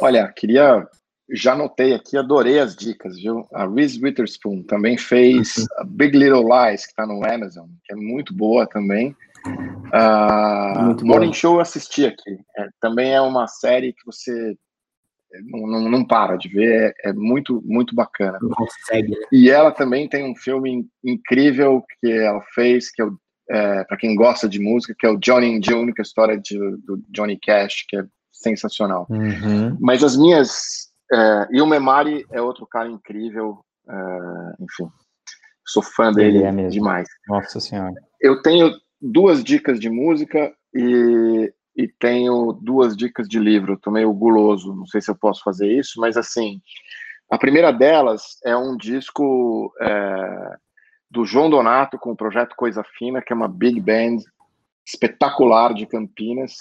Olha, 0.00 0.28
queria 0.28 0.86
já 1.30 1.54
notei 1.54 1.94
aqui, 1.94 2.16
adorei 2.16 2.58
as 2.58 2.74
dicas, 2.74 3.16
viu? 3.16 3.46
A 3.52 3.66
Reese 3.66 4.02
Witherspoon 4.02 4.62
também 4.62 4.96
fez 4.96 5.56
uhum. 5.58 5.86
Big 5.86 6.16
Little 6.16 6.42
Lies, 6.42 6.86
que 6.86 6.92
está 6.92 7.06
no 7.06 7.22
Amazon, 7.24 7.66
que 7.84 7.92
é 7.92 7.96
muito 7.96 8.32
boa 8.32 8.66
também. 8.66 9.14
Uh, 9.46 11.04
Morning 11.04 11.32
Show 11.32 11.56
eu 11.56 11.60
assisti 11.60 12.06
aqui. 12.06 12.38
É, 12.56 12.68
também 12.80 13.12
é 13.12 13.20
uma 13.20 13.46
série 13.46 13.92
que 13.92 14.04
você 14.06 14.56
não, 15.44 15.66
não, 15.66 15.88
não 15.90 16.04
para 16.04 16.36
de 16.36 16.48
ver, 16.48 16.94
é, 17.04 17.10
é, 17.10 17.12
muito, 17.12 17.62
muito 17.64 17.94
bacana. 17.94 18.38
Consegue. 18.40 19.10
Né? 19.10 19.26
E 19.32 19.50
ela 19.50 19.70
também 19.70 20.08
tem 20.08 20.24
um 20.24 20.34
filme 20.34 20.86
incrível 21.04 21.82
que 22.00 22.10
ela 22.10 22.42
fez, 22.54 22.90
que 22.90 23.02
é, 23.02 23.06
é 23.50 23.84
para 23.84 23.96
quem 23.96 24.14
gosta 24.14 24.48
de 24.48 24.58
música, 24.58 24.94
que 24.98 25.06
é 25.06 25.10
o 25.10 25.18
Johnny 25.18 25.56
and 25.56 25.60
June, 25.62 25.92
que 25.92 26.00
é 26.00 26.02
a 26.02 26.06
história 26.06 26.38
de, 26.38 26.58
do 26.58 27.02
Johnny 27.10 27.38
Cash, 27.38 27.84
que 27.88 27.96
é 27.96 28.04
sensacional. 28.32 29.06
Uhum. 29.10 29.76
Mas 29.80 30.02
as 30.04 30.16
minhas 30.16 30.88
é, 31.12 31.48
e 31.50 31.60
o 31.60 31.66
Memari 31.66 32.26
é 32.30 32.40
outro 32.40 32.66
cara 32.66 32.88
incrível, 32.88 33.58
é, 33.88 33.94
enfim, 34.60 34.90
sou 35.66 35.82
fã 35.82 36.12
dele 36.12 36.42
é 36.42 36.68
demais. 36.68 37.08
Nossa 37.26 37.60
Senhora. 37.60 37.94
Eu 38.20 38.42
tenho 38.42 38.72
duas 39.00 39.42
dicas 39.42 39.80
de 39.80 39.88
música 39.88 40.52
e, 40.74 41.52
e 41.78 41.86
tenho 41.86 42.52
duas 42.52 42.96
dicas 42.96 43.28
de 43.28 43.38
livro. 43.38 43.78
Tô 43.78 43.88
meio 43.92 44.12
guloso, 44.12 44.74
não 44.74 44.84
sei 44.84 45.00
se 45.00 45.08
eu 45.08 45.14
posso 45.14 45.44
fazer 45.44 45.72
isso, 45.72 46.00
mas 46.00 46.16
assim, 46.16 46.60
a 47.30 47.38
primeira 47.38 47.72
delas 47.72 48.36
é 48.44 48.56
um 48.56 48.76
disco 48.76 49.72
é, 49.80 50.56
do 51.08 51.24
João 51.24 51.48
Donato 51.48 51.96
com 51.96 52.10
o 52.10 52.16
projeto 52.16 52.56
Coisa 52.56 52.82
Fina, 52.98 53.22
que 53.22 53.32
é 53.32 53.36
uma 53.36 53.46
big 53.46 53.80
band 53.80 54.16
espetacular 54.84 55.72
de 55.72 55.86
Campinas. 55.86 56.56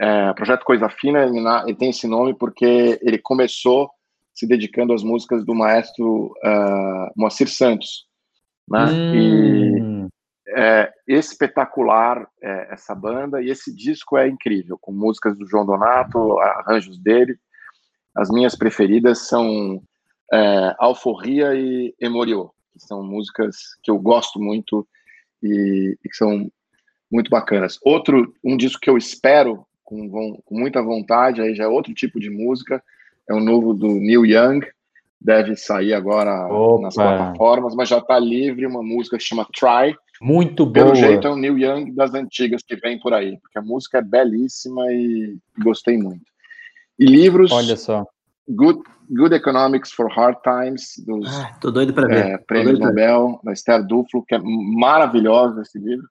É, 0.00 0.32
projeto 0.32 0.64
Coisa 0.64 0.88
Fina, 0.88 1.22
ele 1.22 1.76
tem 1.76 1.90
esse 1.90 2.08
nome 2.08 2.34
porque 2.34 2.98
ele 3.02 3.18
começou 3.18 3.88
se 4.34 4.48
dedicando 4.48 4.92
às 4.92 5.04
músicas 5.04 5.44
do 5.44 5.54
maestro 5.54 6.34
uh, 6.44 7.12
Moacir 7.16 7.48
Santos. 7.48 8.06
Né? 8.68 8.84
Hum. 8.86 10.06
E 10.06 10.10
é 10.56 10.92
espetacular 11.06 12.26
é, 12.42 12.68
essa 12.72 12.94
banda, 12.94 13.42
e 13.42 13.50
esse 13.50 13.74
disco 13.74 14.16
é 14.16 14.28
incrível, 14.28 14.78
com 14.80 14.92
músicas 14.92 15.36
do 15.38 15.46
João 15.46 15.66
Donato, 15.66 16.38
arranjos 16.40 16.98
dele. 16.98 17.36
As 18.14 18.28
minhas 18.30 18.56
preferidas 18.56 19.28
são 19.28 19.82
é, 20.32 20.74
Alforria 20.78 21.54
e 21.54 21.94
Emoriô, 22.00 22.50
que 22.72 22.80
são 22.80 23.02
músicas 23.02 23.56
que 23.82 23.90
eu 23.90 23.98
gosto 23.98 24.40
muito 24.40 24.86
e, 25.42 25.96
e 26.04 26.08
que 26.08 26.16
são 26.16 26.50
muito 27.10 27.30
bacanas. 27.30 27.78
Outro, 27.82 28.32
um 28.44 28.56
disco 28.56 28.80
que 28.80 28.90
eu 28.90 28.96
espero 28.96 29.66
com, 29.84 30.08
com 30.44 30.58
muita 30.58 30.82
vontade, 30.82 31.40
aí 31.40 31.54
já 31.54 31.64
é 31.64 31.68
outro 31.68 31.92
tipo 31.92 32.20
de 32.20 32.30
música, 32.30 32.82
é 33.28 33.34
o 33.34 33.40
novo 33.40 33.74
do 33.74 33.88
Neil 33.88 34.24
Young, 34.24 34.60
deve 35.20 35.56
sair 35.56 35.92
agora 35.92 36.46
Opa. 36.46 36.82
nas 36.82 36.94
plataformas, 36.94 37.74
mas 37.74 37.88
já 37.88 37.98
está 37.98 38.18
livre, 38.18 38.66
uma 38.66 38.82
música 38.82 39.18
que 39.18 39.24
chama 39.24 39.46
Try. 39.52 39.94
Muito 40.20 40.66
boa. 40.66 40.86
Pelo 40.86 40.94
jeito 40.94 41.26
é 41.26 41.30
o 41.30 41.36
Neil 41.36 41.58
Young 41.58 41.92
das 41.92 42.12
antigas 42.12 42.62
que 42.62 42.76
vem 42.76 43.00
por 43.00 43.14
aí, 43.14 43.38
porque 43.38 43.58
a 43.58 43.62
música 43.62 43.98
é 43.98 44.02
belíssima 44.02 44.92
e 44.92 45.38
gostei 45.62 45.96
muito. 45.96 46.24
E 46.98 47.06
livros. 47.06 47.50
Olha 47.50 47.76
só. 47.76 48.06
Good, 48.46 48.82
Good 49.10 49.34
Economics 49.34 49.92
for 49.92 50.10
Hard 50.10 50.36
Times, 50.42 51.02
dos 51.06 51.26
ah, 51.26 51.56
tô 51.60 51.70
doido 51.70 51.94
para 51.94 52.06
ver. 52.06 52.26
É, 52.26 52.38
Prêmio 52.38 52.78
Nobel, 52.78 53.40
da 53.42 53.52
Esther 53.52 53.86
Duflo, 53.86 54.24
que 54.26 54.34
é 54.34 54.38
maravilhoso 54.38 55.60
esse 55.62 55.78
livro. 55.78 56.06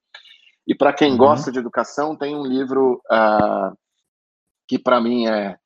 E 0.66 0.74
para 0.74 0.94
quem 0.94 1.12
uhum. 1.12 1.18
gosta 1.18 1.52
de 1.52 1.60
educação, 1.60 2.16
tem 2.16 2.36
um 2.36 2.46
livro 2.46 3.02
uh, 3.12 3.78
que, 4.68 4.80
para 4.80 5.02
mim, 5.02 5.28
é, 5.28 5.58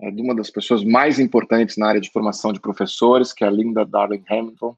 é 0.00 0.10
de 0.10 0.20
uma 0.20 0.34
das 0.34 0.50
pessoas 0.50 0.84
mais 0.84 1.18
importantes 1.18 1.76
na 1.76 1.88
área 1.88 2.00
de 2.00 2.10
formação 2.10 2.52
de 2.52 2.60
professores, 2.60 3.32
que 3.32 3.44
é 3.44 3.46
a 3.46 3.50
Linda 3.50 3.84
Darling 3.84 4.24
Hamilton, 4.28 4.76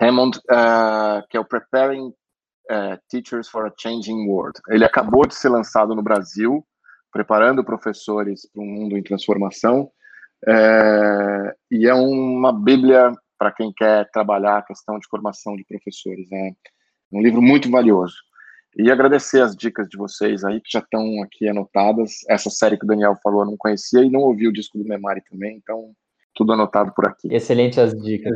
Hammond, 0.00 0.38
uh, 0.38 1.26
que 1.28 1.36
é 1.36 1.40
o 1.40 1.44
Preparing 1.44 2.12
uh, 2.70 2.98
Teachers 3.08 3.48
for 3.48 3.66
a 3.66 3.72
Changing 3.76 4.28
World. 4.28 4.58
Ele 4.68 4.84
acabou 4.84 5.26
de 5.26 5.34
ser 5.34 5.48
lançado 5.48 5.94
no 5.94 6.02
Brasil, 6.02 6.64
preparando 7.12 7.64
professores 7.64 8.48
para 8.52 8.62
um 8.62 8.66
mundo 8.66 8.96
em 8.96 9.02
transformação, 9.02 9.90
uh, 10.46 11.52
e 11.70 11.86
é 11.86 11.94
uma 11.94 12.52
bíblia 12.52 13.12
para 13.38 13.52
quem 13.52 13.72
quer 13.76 14.08
trabalhar 14.12 14.58
a 14.58 14.62
questão 14.62 14.98
de 14.98 15.08
formação 15.08 15.56
de 15.56 15.64
professores. 15.64 16.30
É 16.30 16.52
um 17.12 17.20
livro 17.20 17.42
muito 17.42 17.70
valioso. 17.70 18.14
E 18.76 18.90
agradecer 18.90 19.40
as 19.40 19.56
dicas 19.56 19.88
de 19.88 19.96
vocês 19.96 20.44
aí, 20.44 20.60
que 20.60 20.70
já 20.70 20.78
estão 20.78 21.22
aqui 21.22 21.48
anotadas. 21.48 22.18
Essa 22.28 22.50
série 22.50 22.78
que 22.78 22.84
o 22.84 22.86
Daniel 22.86 23.16
falou 23.22 23.40
eu 23.40 23.46
não 23.46 23.56
conhecia 23.56 24.02
e 24.02 24.10
não 24.10 24.20
ouvi 24.20 24.46
o 24.46 24.52
disco 24.52 24.78
do 24.78 24.84
Memari 24.84 25.22
também, 25.28 25.56
então 25.56 25.92
tudo 26.40 26.54
anotado 26.54 26.90
por 26.96 27.06
aqui. 27.06 27.28
Excelente 27.30 27.78
as 27.78 27.92
dicas. 27.92 28.32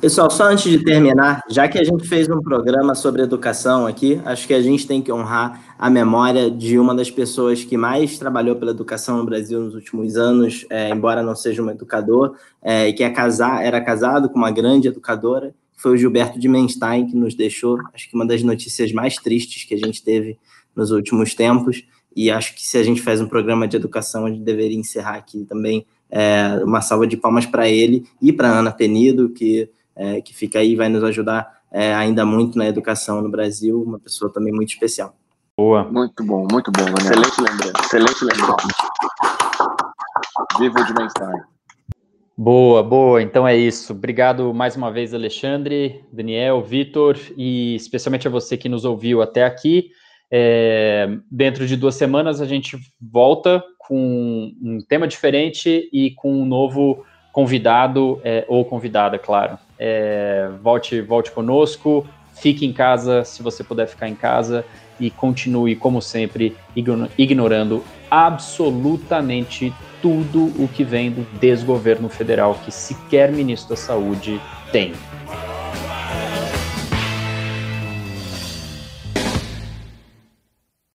Pessoal, 0.00 0.28
só 0.28 0.50
antes 0.50 0.68
de 0.68 0.82
terminar, 0.82 1.42
já 1.48 1.68
que 1.68 1.78
a 1.78 1.84
gente 1.84 2.08
fez 2.08 2.28
um 2.28 2.40
programa 2.40 2.96
sobre 2.96 3.22
educação 3.22 3.86
aqui, 3.86 4.20
acho 4.24 4.48
que 4.48 4.52
a 4.52 4.60
gente 4.60 4.84
tem 4.84 5.00
que 5.00 5.12
honrar 5.12 5.76
a 5.78 5.88
memória 5.88 6.50
de 6.50 6.76
uma 6.76 6.92
das 6.92 7.12
pessoas 7.12 7.62
que 7.62 7.76
mais 7.76 8.18
trabalhou 8.18 8.56
pela 8.56 8.72
educação 8.72 9.18
no 9.18 9.24
Brasil 9.24 9.60
nos 9.60 9.76
últimos 9.76 10.16
anos, 10.16 10.66
é, 10.68 10.90
embora 10.90 11.22
não 11.22 11.36
seja 11.36 11.62
um 11.62 11.70
educador, 11.70 12.34
é, 12.60 12.92
que 12.92 13.04
é 13.04 13.10
casar, 13.10 13.64
era 13.64 13.80
casado 13.80 14.28
com 14.28 14.36
uma 14.36 14.50
grande 14.50 14.88
educadora, 14.88 15.54
foi 15.76 15.92
o 15.92 15.96
Gilberto 15.96 16.36
de 16.36 16.48
Menstein 16.48 17.06
que 17.06 17.16
nos 17.16 17.36
deixou, 17.36 17.78
acho 17.94 18.10
que 18.10 18.16
uma 18.16 18.26
das 18.26 18.42
notícias 18.42 18.90
mais 18.90 19.14
tristes 19.14 19.62
que 19.62 19.74
a 19.74 19.78
gente 19.78 20.02
teve 20.02 20.36
nos 20.74 20.90
últimos 20.90 21.32
tempos, 21.32 21.86
e 22.16 22.28
acho 22.28 22.56
que 22.56 22.66
se 22.66 22.76
a 22.76 22.82
gente 22.82 23.00
faz 23.00 23.20
um 23.20 23.28
programa 23.28 23.68
de 23.68 23.76
educação, 23.76 24.26
a 24.26 24.30
gente 24.30 24.42
deveria 24.42 24.78
encerrar 24.78 25.14
aqui 25.14 25.44
também 25.44 25.86
é, 26.14 26.62
uma 26.62 26.80
salva 26.80 27.08
de 27.08 27.16
palmas 27.16 27.44
para 27.44 27.68
ele 27.68 28.06
e 28.22 28.32
para 28.32 28.48
Ana 28.48 28.70
Penido, 28.70 29.30
que, 29.30 29.68
é, 29.96 30.20
que 30.20 30.32
fica 30.32 30.60
aí 30.60 30.72
e 30.72 30.76
vai 30.76 30.88
nos 30.88 31.02
ajudar 31.02 31.58
é, 31.72 31.92
ainda 31.92 32.24
muito 32.24 32.56
na 32.56 32.68
educação 32.68 33.20
no 33.20 33.28
Brasil, 33.28 33.82
uma 33.82 33.98
pessoa 33.98 34.32
também 34.32 34.52
muito 34.52 34.68
especial. 34.68 35.16
Boa. 35.56 35.82
Muito 35.82 36.22
bom, 36.24 36.46
muito 36.50 36.70
bom, 36.70 36.84
Daniel. 36.84 37.20
Excelente 37.20 37.40
lembrança. 37.40 37.84
Excelente 37.84 38.24
lembrança. 38.24 38.66
Viva 40.60 40.80
o 40.80 40.84
de 40.84 40.94
Menstein. 40.94 41.40
Boa, 42.36 42.82
boa. 42.82 43.22
Então 43.22 43.46
é 43.46 43.56
isso. 43.56 43.92
Obrigado 43.92 44.54
mais 44.54 44.76
uma 44.76 44.92
vez, 44.92 45.12
Alexandre, 45.12 46.04
Daniel, 46.12 46.62
Vitor 46.62 47.16
e 47.36 47.74
especialmente 47.74 48.28
a 48.28 48.30
você 48.30 48.56
que 48.56 48.68
nos 48.68 48.84
ouviu 48.84 49.20
até 49.20 49.44
aqui. 49.44 49.90
É, 50.30 51.08
dentro 51.30 51.66
de 51.66 51.76
duas 51.76 51.96
semanas 51.96 52.40
a 52.40 52.46
gente 52.46 52.76
volta 53.00 53.62
com 53.86 54.52
um 54.62 54.78
tema 54.80 55.06
diferente 55.06 55.88
e 55.92 56.10
com 56.12 56.32
um 56.32 56.44
novo 56.44 57.04
convidado 57.32 58.20
é, 58.24 58.44
ou 58.48 58.64
convidada, 58.64 59.18
claro. 59.18 59.58
É, 59.78 60.48
volte, 60.62 61.00
volte 61.00 61.30
conosco. 61.30 62.06
Fique 62.34 62.64
em 62.64 62.72
casa 62.72 63.24
se 63.24 63.42
você 63.42 63.62
puder 63.62 63.86
ficar 63.86 64.08
em 64.08 64.14
casa 64.14 64.64
e 64.98 65.10
continue, 65.10 65.74
como 65.74 66.00
sempre, 66.00 66.56
ignorando 67.18 67.82
absolutamente 68.10 69.72
tudo 70.00 70.52
o 70.62 70.68
que 70.68 70.84
vem 70.84 71.10
do 71.10 71.26
desgoverno 71.38 72.08
federal 72.08 72.54
que 72.64 72.70
sequer 72.70 73.32
ministro 73.32 73.70
da 73.70 73.76
Saúde 73.76 74.40
tem. 74.70 74.92